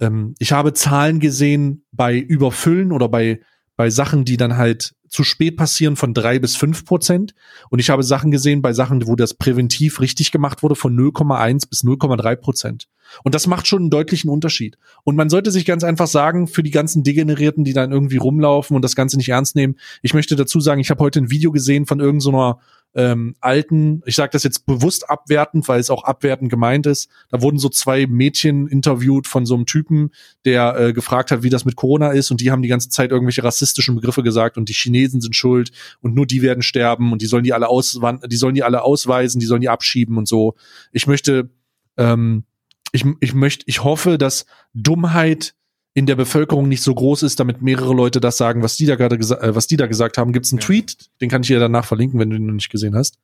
ähm, 0.00 0.34
ich 0.38 0.52
habe 0.52 0.72
Zahlen 0.72 1.20
gesehen 1.20 1.84
bei 1.92 2.16
Überfüllen 2.16 2.92
oder 2.92 3.08
bei 3.08 3.40
bei 3.80 3.88
Sachen, 3.88 4.26
die 4.26 4.36
dann 4.36 4.58
halt 4.58 4.92
zu 5.10 5.24
spät 5.24 5.56
passieren 5.56 5.96
von 5.96 6.14
drei 6.14 6.38
bis 6.38 6.56
fünf 6.56 6.84
Prozent. 6.84 7.34
Und 7.68 7.80
ich 7.80 7.90
habe 7.90 8.02
Sachen 8.02 8.30
gesehen 8.30 8.62
bei 8.62 8.72
Sachen, 8.72 9.06
wo 9.06 9.16
das 9.16 9.34
präventiv 9.34 10.00
richtig 10.00 10.30
gemacht 10.30 10.62
wurde, 10.62 10.76
von 10.76 10.96
0,1 10.96 11.68
bis 11.68 11.84
0,3 11.84 12.36
Prozent. 12.36 12.88
Und 13.24 13.34
das 13.34 13.48
macht 13.48 13.66
schon 13.66 13.82
einen 13.82 13.90
deutlichen 13.90 14.30
Unterschied. 14.30 14.78
Und 15.02 15.16
man 15.16 15.28
sollte 15.28 15.50
sich 15.50 15.64
ganz 15.64 15.82
einfach 15.82 16.06
sagen, 16.06 16.46
für 16.46 16.62
die 16.62 16.70
ganzen 16.70 17.02
Degenerierten, 17.02 17.64
die 17.64 17.72
dann 17.72 17.90
irgendwie 17.90 18.18
rumlaufen 18.18 18.76
und 18.76 18.82
das 18.82 18.94
Ganze 18.94 19.16
nicht 19.16 19.30
ernst 19.30 19.56
nehmen, 19.56 19.76
ich 20.00 20.14
möchte 20.14 20.36
dazu 20.36 20.60
sagen, 20.60 20.80
ich 20.80 20.90
habe 20.90 21.02
heute 21.02 21.20
ein 21.20 21.30
Video 21.30 21.50
gesehen 21.50 21.86
von 21.86 21.98
irgendeiner 21.98 22.20
so 22.20 22.60
ähm, 22.94 23.36
alten, 23.40 24.02
ich 24.04 24.16
sage 24.16 24.30
das 24.32 24.42
jetzt 24.42 24.66
bewusst 24.66 25.08
abwertend, 25.08 25.68
weil 25.68 25.78
es 25.78 25.90
auch 25.90 26.04
abwertend 26.04 26.50
gemeint 26.50 26.86
ist. 26.86 27.08
Da 27.30 27.40
wurden 27.40 27.58
so 27.58 27.68
zwei 27.68 28.06
Mädchen 28.06 28.66
interviewt 28.66 29.26
von 29.26 29.46
so 29.46 29.54
einem 29.54 29.66
Typen, 29.66 30.10
der 30.44 30.76
äh, 30.76 30.92
gefragt 30.92 31.30
hat, 31.30 31.42
wie 31.42 31.50
das 31.50 31.64
mit 31.64 31.76
Corona 31.76 32.10
ist 32.10 32.30
und 32.30 32.40
die 32.40 32.50
haben 32.50 32.62
die 32.62 32.68
ganze 32.68 32.88
Zeit 32.88 33.10
irgendwelche 33.10 33.44
rassistischen 33.44 33.94
Begriffe 33.94 34.22
gesagt 34.22 34.56
und 34.56 34.68
die 34.68 34.74
Chinesen 34.74 35.20
sind 35.20 35.36
schuld 35.36 35.70
und 36.00 36.14
nur 36.14 36.26
die 36.26 36.42
werden 36.42 36.62
sterben 36.62 37.12
und 37.12 37.22
die 37.22 37.26
sollen 37.26 37.44
die 37.44 37.52
alle 37.52 37.68
auswand 37.68 38.24
die 38.30 38.36
sollen 38.36 38.54
die 38.54 38.64
alle 38.64 38.82
ausweisen, 38.82 39.40
die 39.40 39.46
sollen 39.46 39.60
die 39.60 39.68
abschieben 39.68 40.18
und 40.18 40.26
so. 40.26 40.54
Ich 40.92 41.06
möchte 41.06 41.50
ähm, 41.96 42.44
ich, 42.92 43.04
ich 43.20 43.34
möchte, 43.34 43.64
ich 43.68 43.84
hoffe, 43.84 44.18
dass 44.18 44.46
Dummheit 44.74 45.54
in 45.92 46.06
der 46.06 46.16
Bevölkerung 46.16 46.68
nicht 46.68 46.82
so 46.82 46.94
groß 46.94 47.24
ist, 47.24 47.40
damit 47.40 47.62
mehrere 47.62 47.92
Leute 47.92 48.20
das 48.20 48.36
sagen, 48.36 48.62
was 48.62 48.76
die 48.76 48.86
da 48.86 48.94
gerade 48.96 49.18
gesagt, 49.18 49.42
äh, 49.42 49.54
was 49.54 49.66
die 49.66 49.76
da 49.76 49.86
gesagt 49.86 50.18
haben. 50.18 50.32
Gibt 50.32 50.46
es 50.46 50.52
einen 50.52 50.60
ja. 50.60 50.66
Tweet, 50.66 51.10
den 51.20 51.28
kann 51.28 51.42
ich 51.42 51.48
dir 51.48 51.58
danach 51.58 51.84
verlinken, 51.84 52.20
wenn 52.20 52.30
du 52.30 52.36
ihn 52.36 52.46
noch 52.46 52.54
nicht 52.54 52.70
gesehen 52.70 52.94
hast. 52.94 53.18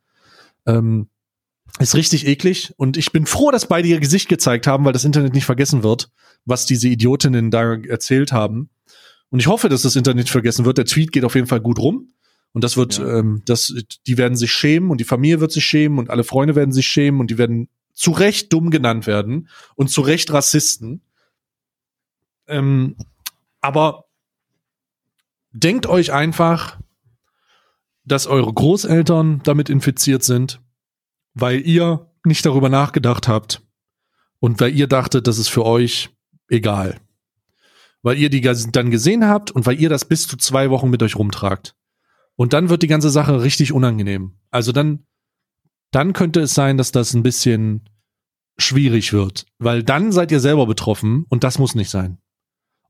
Ähm, 0.66 1.08
ist 1.78 1.94
richtig 1.94 2.26
eklig 2.26 2.72
und 2.76 2.96
ich 2.96 3.12
bin 3.12 3.26
froh, 3.26 3.50
dass 3.50 3.66
beide 3.66 3.88
ihr 3.88 4.00
Gesicht 4.00 4.28
gezeigt 4.28 4.66
haben, 4.66 4.84
weil 4.84 4.92
das 4.92 5.04
Internet 5.04 5.34
nicht 5.34 5.44
vergessen 5.44 5.82
wird, 5.82 6.10
was 6.44 6.64
diese 6.64 6.88
Idiotinnen 6.88 7.50
da 7.50 7.74
erzählt 7.74 8.32
haben. 8.32 8.70
Und 9.30 9.40
ich 9.40 9.46
hoffe, 9.46 9.68
dass 9.68 9.82
das 9.82 9.96
Internet 9.96 10.28
vergessen 10.28 10.64
wird. 10.64 10.78
Der 10.78 10.84
Tweet 10.84 11.12
geht 11.12 11.24
auf 11.24 11.34
jeden 11.34 11.48
Fall 11.48 11.60
gut 11.60 11.78
rum. 11.78 12.12
Und 12.52 12.64
das 12.64 12.76
wird, 12.76 12.98
ja. 12.98 13.18
ähm, 13.18 13.42
das, 13.44 13.74
die 14.06 14.16
werden 14.16 14.36
sich 14.36 14.50
schämen 14.50 14.90
und 14.90 14.98
die 14.98 15.04
Familie 15.04 15.40
wird 15.40 15.52
sich 15.52 15.64
schämen 15.64 15.98
und 15.98 16.08
alle 16.08 16.24
Freunde 16.24 16.54
werden 16.54 16.72
sich 16.72 16.86
schämen 16.86 17.20
und 17.20 17.30
die 17.30 17.36
werden 17.36 17.68
zu 17.92 18.12
Recht 18.12 18.52
dumm 18.52 18.70
genannt 18.70 19.06
werden 19.06 19.48
und 19.74 19.90
zu 19.90 20.00
Recht 20.00 20.32
Rassisten. 20.32 21.02
Ähm, 22.48 22.96
aber 23.60 24.04
denkt 25.52 25.86
euch 25.86 26.12
einfach, 26.12 26.78
dass 28.04 28.26
eure 28.26 28.52
Großeltern 28.52 29.40
damit 29.42 29.68
infiziert 29.68 30.22
sind, 30.22 30.60
weil 31.34 31.66
ihr 31.66 32.12
nicht 32.24 32.46
darüber 32.46 32.68
nachgedacht 32.68 33.26
habt 33.28 33.62
und 34.38 34.60
weil 34.60 34.74
ihr 34.74 34.86
dachtet, 34.86 35.26
das 35.26 35.38
ist 35.38 35.48
für 35.48 35.64
euch 35.64 36.10
egal. 36.48 37.00
weil 38.02 38.18
ihr 38.18 38.30
die 38.30 38.40
dann 38.40 38.92
gesehen 38.92 39.26
habt 39.26 39.50
und 39.50 39.66
weil 39.66 39.80
ihr 39.80 39.88
das 39.88 40.04
bis 40.04 40.28
zu 40.28 40.36
zwei 40.36 40.70
Wochen 40.70 40.90
mit 40.90 41.02
euch 41.02 41.16
rumtragt. 41.16 41.74
Und 42.36 42.52
dann 42.52 42.68
wird 42.68 42.82
die 42.82 42.86
ganze 42.86 43.10
Sache 43.10 43.42
richtig 43.42 43.72
unangenehm. 43.72 44.38
Also 44.50 44.70
dann, 44.70 45.06
dann 45.90 46.12
könnte 46.12 46.40
es 46.40 46.54
sein, 46.54 46.76
dass 46.76 46.92
das 46.92 47.14
ein 47.14 47.24
bisschen 47.24 47.88
schwierig 48.58 49.12
wird, 49.12 49.46
weil 49.58 49.82
dann 49.82 50.12
seid 50.12 50.30
ihr 50.30 50.38
selber 50.38 50.66
betroffen 50.66 51.24
und 51.28 51.42
das 51.42 51.58
muss 51.58 51.74
nicht 51.74 51.90
sein. 51.90 52.18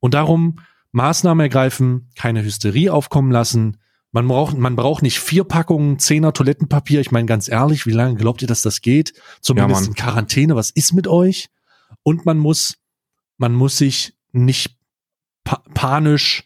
Und 0.07 0.15
darum 0.15 0.61
Maßnahmen 0.93 1.43
ergreifen, 1.43 2.11
keine 2.15 2.45
Hysterie 2.45 2.93
aufkommen 2.93 3.33
lassen. 3.33 3.79
Man 4.13 4.29
braucht, 4.29 4.57
man 4.57 4.77
braucht 4.77 5.03
nicht 5.03 5.19
vier 5.19 5.43
Packungen 5.43 5.99
Zehner 5.99 6.33
Toilettenpapier. 6.33 7.01
Ich 7.01 7.11
meine 7.11 7.27
ganz 7.27 7.49
ehrlich, 7.49 7.87
wie 7.87 7.91
lange 7.91 8.15
glaubt 8.15 8.41
ihr, 8.41 8.47
dass 8.47 8.61
das 8.61 8.83
geht? 8.83 9.15
Zumindest 9.41 9.83
ja, 9.83 9.89
in 9.89 9.95
Quarantäne. 9.95 10.55
Was 10.55 10.71
ist 10.71 10.93
mit 10.93 11.09
euch? 11.09 11.49
Und 12.05 12.25
man 12.25 12.39
muss, 12.39 12.77
man 13.37 13.53
muss 13.53 13.79
sich 13.79 14.15
nicht 14.31 14.79
pa 15.43 15.61
panisch 15.75 16.45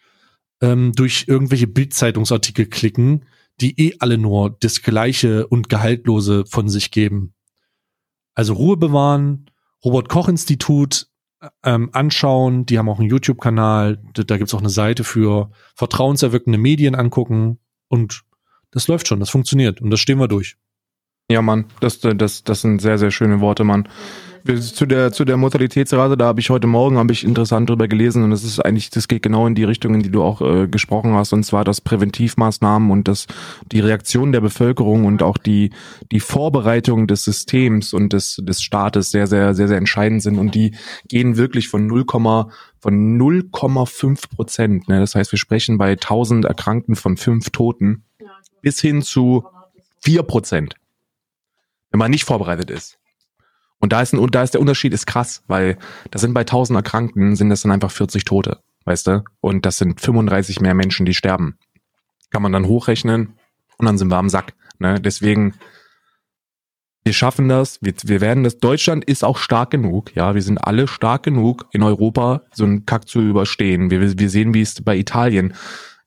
ähm, 0.63 0.95
durch 0.95 1.27
irgendwelche 1.29 1.67
Bildzeitungsartikel 1.67 2.65
klicken, 2.65 3.27
die 3.61 3.79
eh 3.79 3.97
alle 3.99 4.17
nur 4.17 4.57
das 4.59 4.81
Gleiche 4.81 5.47
und 5.49 5.69
Gehaltlose 5.69 6.47
von 6.47 6.71
sich 6.71 6.91
geben. 6.91 7.35
Also 8.33 8.55
Ruhe 8.55 8.79
bewahren, 8.79 9.51
Robert 9.85 10.09
Koch 10.09 10.31
Institut 10.31 11.10
ähm, 11.65 11.91
anschauen, 11.93 12.67
die 12.67 12.79
haben 12.79 12.89
auch 12.89 12.99
einen 12.99 13.09
YouTube-Kanal, 13.09 13.99
da, 14.15 14.23
da 14.23 14.37
gibt's 14.37 14.55
auch 14.55 14.61
eine 14.61 14.71
Seite 14.71 15.05
für 15.05 15.51
vertrauenserweckende 15.75 16.59
Medien 16.59 16.95
angucken. 16.95 17.59
Und 17.89 18.23
das 18.71 18.89
läuft 18.89 19.09
schon, 19.09 19.21
das 19.21 19.31
funktioniert. 19.31 19.81
Und 19.81 19.91
das 19.91 20.01
stehen 20.01 20.19
wir 20.19 20.29
durch. 20.29 20.57
Ja, 21.31 21.43
Mann, 21.43 21.67
das, 21.81 22.01
das, 22.01 22.45
das 22.45 22.61
sind 22.61 22.81
sehr, 22.81 22.99
sehr 22.99 23.11
schöne 23.11 23.41
Worte, 23.41 23.65
Mann 23.65 23.89
zu 24.45 24.87
der 24.87 25.13
zu 25.13 25.25
der 25.25 25.37
Mortalitätsrate, 25.37 26.17
da 26.17 26.27
habe 26.27 26.41
ich 26.41 26.51
heute 26.51 26.67
Morgen 26.67 26.99
habe 26.99 27.13
ich 27.13 27.25
interessant 27.25 27.69
drüber 27.69 27.89
gelesen 27.89 28.23
und 28.23 28.31
das 28.31 28.45
ist 28.45 28.59
eigentlich, 28.61 28.91
das 28.91 29.09
geht 29.09 29.23
genau 29.23 29.47
in 29.47 29.55
die 29.55 29.65
Richtung, 29.65 29.95
in 29.95 30.03
die 30.03 30.11
du 30.11 30.23
auch 30.23 30.41
äh, 30.41 30.69
gesprochen 30.69 31.15
hast, 31.15 31.33
und 31.33 31.45
zwar 31.45 31.65
dass 31.65 31.81
Präventivmaßnahmen 31.81 32.91
und 32.91 33.09
das 33.09 33.27
die 33.71 33.81
Reaktion 33.81 34.33
der 34.33 34.41
Bevölkerung 34.41 35.05
und 35.05 35.23
auch 35.23 35.39
die 35.39 35.71
die 36.11 36.21
Vorbereitung 36.21 37.07
des 37.07 37.25
Systems 37.25 37.93
und 37.93 38.13
des 38.13 38.37
des 38.43 38.63
Staates 38.63 39.11
sehr 39.11 39.27
sehr 39.27 39.55
sehr 39.55 39.69
sehr 39.69 39.79
entscheidend 39.79 40.23
sind 40.23 40.39
und 40.39 40.55
die 40.55 40.75
gehen 41.09 41.37
wirklich 41.37 41.69
von 41.69 41.87
0, 41.87 42.05
von 42.07 43.19
0,5 43.19 44.31
Prozent. 44.35 44.89
Ne? 44.89 45.01
Das 45.01 45.15
heißt, 45.15 45.33
wir 45.33 45.39
sprechen 45.39 45.79
bei 45.79 45.93
1000 45.93 46.45
Erkrankten 46.45 46.97
von 46.97 47.17
fünf 47.17 47.51
Toten 47.51 48.05
bis 48.63 48.81
hin 48.81 49.03
zu 49.03 49.45
4 50.03 50.23
Prozent, 50.23 50.75
wenn 51.91 51.99
man 51.99 52.11
nicht 52.11 52.25
vorbereitet 52.25 52.71
ist. 52.71 53.00
Und 53.81 53.93
da 53.93 54.03
ist, 54.03 54.13
ein, 54.13 54.27
da 54.31 54.43
ist 54.43 54.55
der 54.55 54.61
Unterschied 54.61 54.93
ist 54.93 55.07
krass, 55.07 55.43
weil 55.47 55.79
das 56.11 56.21
sind 56.21 56.35
bei 56.35 56.41
1000 56.41 56.77
Erkrankten 56.77 57.35
sind 57.35 57.49
das 57.49 57.63
dann 57.63 57.73
einfach 57.73 57.91
40 57.91 58.25
Tote, 58.25 58.59
weißt 58.85 59.07
du? 59.07 59.25
Und 59.41 59.67
das 59.67 59.79
sind 59.79 60.01
35 60.01 60.61
mehr 60.61 60.75
Menschen, 60.75 61.07
die 61.07 61.15
sterben. 61.15 61.59
Kann 62.31 62.43
man 62.43 62.53
dann 62.53 62.67
hochrechnen 62.67 63.35
und 63.79 63.87
dann 63.87 63.99
sind 63.99 64.09
wir 64.09 64.19
am 64.19 64.29
Sack. 64.29 64.53
Ne? 64.79 65.01
Deswegen, 65.01 65.55
wir 67.05 67.15
schaffen 67.15 67.49
das, 67.49 67.79
wir, 67.81 67.95
wir 68.05 68.21
werden 68.21 68.45
das. 68.45 68.59
Deutschland 68.59 69.05
ist 69.07 69.25
auch 69.25 69.39
stark 69.39 69.71
genug, 69.71 70.15
ja, 70.15 70.35
wir 70.35 70.43
sind 70.43 70.59
alle 70.59 70.87
stark 70.87 71.23
genug 71.23 71.67
in 71.73 71.83
Europa, 71.83 72.43
so 72.53 72.65
einen 72.65 72.85
Kack 72.85 73.09
zu 73.09 73.21
überstehen. 73.21 73.91
Wir, 73.91 74.19
wir 74.19 74.31
sehen, 74.31 74.53
wie 74.53 74.61
es 74.61 74.83
bei 74.83 74.97
Italien 74.97 75.55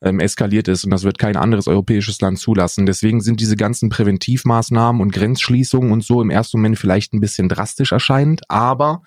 ähm, 0.04 0.20
eskaliert 0.20 0.68
ist 0.68 0.84
und 0.84 0.92
das 0.92 1.04
wird 1.04 1.18
kein 1.18 1.38
anderes 1.38 1.68
europäisches 1.68 2.20
Land 2.22 2.38
zulassen. 2.38 2.86
Deswegen 2.86 3.22
sind 3.22 3.40
diese 3.40 3.56
ganzen 3.56 3.90
Präventivmaßnahmen 3.90 5.02
und 5.02 5.14
Grenzschließungen 5.14 5.92
und 5.92 6.04
so 6.04 6.22
im 6.22 6.30
ersten 6.30 6.58
Moment 6.58 6.78
vielleicht 6.78 7.14
ein 7.14 7.22
bisschen 7.22 7.50
drastisch 7.50 7.92
erscheinend, 7.92 8.42
aber 8.50 9.02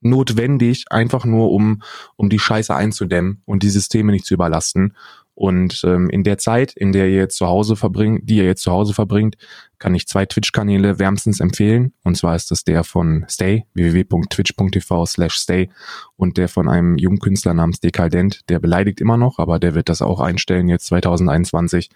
notwendig, 0.00 0.84
einfach 0.90 1.24
nur 1.24 1.50
um, 1.50 1.82
um 2.16 2.28
die 2.28 2.38
Scheiße 2.38 2.74
einzudämmen 2.74 3.42
und 3.46 3.62
die 3.62 3.70
Systeme 3.70 4.12
nicht 4.12 4.26
zu 4.26 4.34
überlasten. 4.34 4.94
Und 5.34 5.82
ähm, 5.84 6.08
in 6.10 6.22
der 6.22 6.38
Zeit, 6.38 6.72
in 6.72 6.92
der 6.92 7.08
ihr 7.08 7.16
jetzt 7.16 7.36
zu 7.36 7.46
Hause 7.46 7.74
verbringt, 7.74 8.28
die 8.28 8.36
ihr 8.36 8.44
jetzt 8.44 8.62
zu 8.62 8.70
Hause 8.70 8.94
verbringt, 8.94 9.36
kann 9.78 9.94
ich 9.94 10.06
zwei 10.06 10.26
Twitch-Kanäle 10.26 10.98
wärmstens 10.98 11.40
empfehlen. 11.40 11.92
Und 12.04 12.16
zwar 12.16 12.36
ist 12.36 12.50
das 12.50 12.62
der 12.62 12.84
von 12.84 13.24
Stay, 13.28 13.66
www.twitch.tv 13.74 15.06
slash 15.06 15.34
Stay 15.34 15.70
und 16.16 16.36
der 16.36 16.48
von 16.48 16.68
einem 16.68 16.96
jungen 16.98 17.18
Künstler 17.18 17.52
namens 17.52 17.80
Dekadent, 17.80 18.48
der 18.48 18.60
beleidigt 18.60 19.00
immer 19.00 19.16
noch, 19.16 19.38
aber 19.38 19.58
der 19.58 19.74
wird 19.74 19.88
das 19.88 20.02
auch 20.02 20.20
einstellen 20.20 20.68
jetzt 20.68 20.86
2021. 20.86 21.90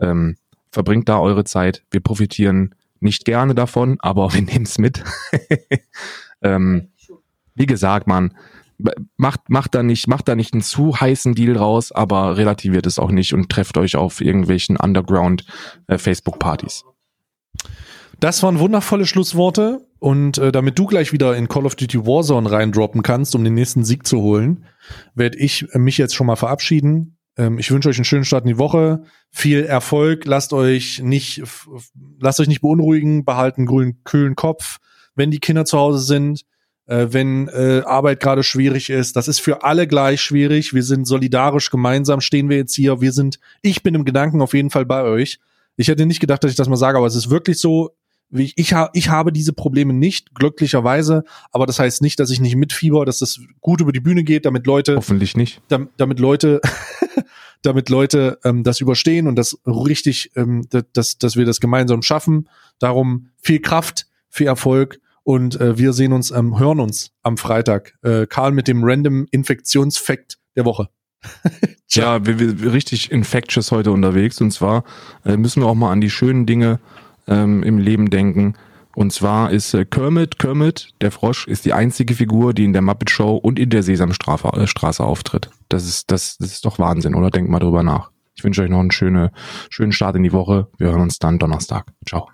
Ähm, 0.00 0.36
verbringt 0.70 1.08
da 1.08 1.20
eure 1.20 1.44
Zeit. 1.44 1.82
Wir 1.90 2.00
profitieren 2.00 2.74
nicht 3.00 3.24
gerne 3.24 3.54
davon, 3.54 3.98
aber 4.00 4.32
wir 4.32 4.42
nehmen 4.42 4.64
es 4.64 4.78
mit. 4.78 5.04
ähm, 6.42 6.88
wie 7.54 7.66
gesagt, 7.66 8.06
man, 8.06 8.34
macht, 9.16 9.48
macht 9.48 9.74
da 9.74 9.82
nicht, 9.82 10.06
macht 10.06 10.28
da 10.28 10.34
nicht 10.34 10.54
einen 10.54 10.62
zu 10.62 11.00
heißen 11.00 11.34
Deal 11.34 11.56
raus, 11.56 11.92
aber 11.92 12.36
relativiert 12.36 12.86
es 12.86 12.98
auch 12.98 13.10
nicht 13.10 13.34
und 13.34 13.50
trefft 13.50 13.76
euch 13.76 13.96
auf 13.96 14.20
irgendwelchen 14.20 14.76
Underground 14.76 15.44
äh, 15.86 15.98
Facebook-Partys. 15.98 16.84
Das 18.20 18.42
waren 18.42 18.58
wundervolle 18.58 19.06
Schlussworte 19.06 19.86
und 19.98 20.38
äh, 20.38 20.52
damit 20.52 20.78
du 20.78 20.86
gleich 20.86 21.12
wieder 21.12 21.36
in 21.36 21.48
Call 21.48 21.66
of 21.66 21.76
Duty 21.76 22.06
Warzone 22.06 22.50
reindroppen 22.50 23.02
kannst, 23.02 23.34
um 23.34 23.44
den 23.44 23.54
nächsten 23.54 23.84
Sieg 23.84 24.06
zu 24.06 24.20
holen, 24.20 24.64
werde 25.14 25.38
ich 25.38 25.66
mich 25.74 25.98
jetzt 25.98 26.14
schon 26.14 26.26
mal 26.26 26.36
verabschieden. 26.36 27.18
Ähm, 27.36 27.58
ich 27.58 27.70
wünsche 27.70 27.88
euch 27.88 27.96
einen 27.96 28.04
schönen 28.04 28.24
Start 28.24 28.44
in 28.44 28.48
die 28.48 28.58
Woche, 28.58 29.04
viel 29.30 29.64
Erfolg, 29.64 30.24
lasst 30.24 30.52
euch 30.52 31.00
nicht, 31.02 31.42
lasst 32.18 32.40
euch 32.40 32.48
nicht 32.48 32.60
beunruhigen, 32.60 33.24
behalten 33.24 33.66
grünen, 33.66 34.02
kühlen 34.04 34.34
Kopf, 34.34 34.78
wenn 35.14 35.30
die 35.30 35.40
Kinder 35.40 35.64
zu 35.64 35.78
Hause 35.78 35.98
sind 35.98 36.40
äh, 36.40 36.44
wenn 36.88 37.48
äh, 37.48 37.82
Arbeit 37.84 38.20
gerade 38.20 38.42
schwierig 38.42 38.88
ist. 38.88 39.14
Das 39.14 39.28
ist 39.28 39.40
für 39.40 39.62
alle 39.62 39.86
gleich 39.86 40.22
schwierig. 40.22 40.72
Wir 40.72 40.82
sind 40.82 41.06
solidarisch, 41.06 41.70
gemeinsam 41.70 42.20
stehen 42.22 42.48
wir 42.48 42.56
jetzt 42.56 42.74
hier. 42.74 43.00
Wir 43.00 43.12
sind, 43.12 43.38
ich 43.60 43.82
bin 43.82 43.94
im 43.94 44.06
Gedanken 44.06 44.40
auf 44.40 44.54
jeden 44.54 44.70
Fall 44.70 44.86
bei 44.86 45.02
euch. 45.02 45.38
Ich 45.76 45.88
hätte 45.88 46.06
nicht 46.06 46.20
gedacht, 46.20 46.42
dass 46.42 46.50
ich 46.50 46.56
das 46.56 46.68
mal 46.68 46.76
sage, 46.76 46.96
aber 46.96 47.06
es 47.06 47.14
ist 47.14 47.30
wirklich 47.30 47.60
so, 47.60 47.90
wie 48.30 48.44
ich, 48.44 48.54
ich, 48.56 48.72
ha, 48.72 48.90
ich 48.94 49.10
habe 49.10 49.32
diese 49.32 49.52
Probleme 49.52 49.92
nicht, 49.92 50.34
glücklicherweise, 50.34 51.24
aber 51.52 51.66
das 51.66 51.78
heißt 51.78 52.02
nicht, 52.02 52.18
dass 52.20 52.30
ich 52.30 52.40
nicht 52.40 52.56
mitfieber, 52.56 53.04
dass 53.04 53.18
das 53.18 53.40
gut 53.60 53.80
über 53.80 53.92
die 53.92 54.00
Bühne 54.00 54.24
geht, 54.24 54.44
damit 54.44 54.66
Leute. 54.66 54.96
Hoffentlich 54.96 55.36
nicht. 55.36 55.60
Damit, 55.68 55.90
damit 55.98 56.18
Leute, 56.18 56.60
damit 57.62 57.90
Leute 57.90 58.38
ähm, 58.44 58.64
das 58.64 58.80
überstehen 58.80 59.26
und 59.28 59.36
das 59.36 59.58
richtig, 59.66 60.32
ähm, 60.36 60.66
dass, 60.92 61.18
dass 61.18 61.36
wir 61.36 61.44
das 61.44 61.60
gemeinsam 61.60 62.02
schaffen. 62.02 62.48
Darum 62.78 63.28
viel 63.40 63.60
Kraft, 63.60 64.06
viel 64.30 64.46
Erfolg 64.46 65.00
und 65.28 65.60
äh, 65.60 65.76
wir 65.76 65.92
sehen 65.92 66.14
uns, 66.14 66.30
ähm, 66.30 66.58
hören 66.58 66.80
uns 66.80 67.10
am 67.22 67.36
Freitag. 67.36 67.98
Äh, 68.02 68.26
Karl 68.26 68.50
mit 68.50 68.66
dem 68.66 68.82
Random 68.82 69.26
Infektionsfact 69.30 70.38
der 70.56 70.64
Woche. 70.64 70.88
ja, 71.90 72.24
wir, 72.24 72.40
wir 72.62 72.72
richtig 72.72 73.12
infectious 73.12 73.70
heute 73.70 73.92
unterwegs. 73.92 74.40
Und 74.40 74.52
zwar 74.52 74.84
äh, 75.26 75.36
müssen 75.36 75.62
wir 75.62 75.66
auch 75.66 75.74
mal 75.74 75.92
an 75.92 76.00
die 76.00 76.08
schönen 76.08 76.46
Dinge 76.46 76.80
ähm, 77.26 77.62
im 77.62 77.76
Leben 77.76 78.08
denken. 78.08 78.54
Und 78.96 79.12
zwar 79.12 79.50
ist 79.50 79.74
äh, 79.74 79.84
Kermit, 79.84 80.38
Kermit, 80.38 80.94
der 81.02 81.10
Frosch, 81.10 81.46
ist 81.46 81.66
die 81.66 81.74
einzige 81.74 82.14
Figur, 82.14 82.54
die 82.54 82.64
in 82.64 82.72
der 82.72 82.80
Muppet 82.80 83.10
Show 83.10 83.36
und 83.36 83.58
in 83.58 83.68
der 83.68 83.82
Sesamstraße 83.82 85.02
äh, 85.02 85.04
auftritt. 85.04 85.50
Das 85.68 85.84
ist, 85.84 86.10
das, 86.10 86.38
das 86.38 86.52
ist 86.52 86.64
doch 86.64 86.78
Wahnsinn, 86.78 87.14
oder? 87.14 87.28
Denkt 87.28 87.50
mal 87.50 87.58
drüber 87.58 87.82
nach. 87.82 88.12
Ich 88.34 88.44
wünsche 88.44 88.62
euch 88.62 88.70
noch 88.70 88.80
einen 88.80 88.92
schönen, 88.92 89.28
schönen 89.68 89.92
Start 89.92 90.16
in 90.16 90.22
die 90.22 90.32
Woche. 90.32 90.68
Wir 90.78 90.86
hören 90.86 91.02
uns 91.02 91.18
dann 91.18 91.38
Donnerstag. 91.38 91.84
Ciao. 92.08 92.30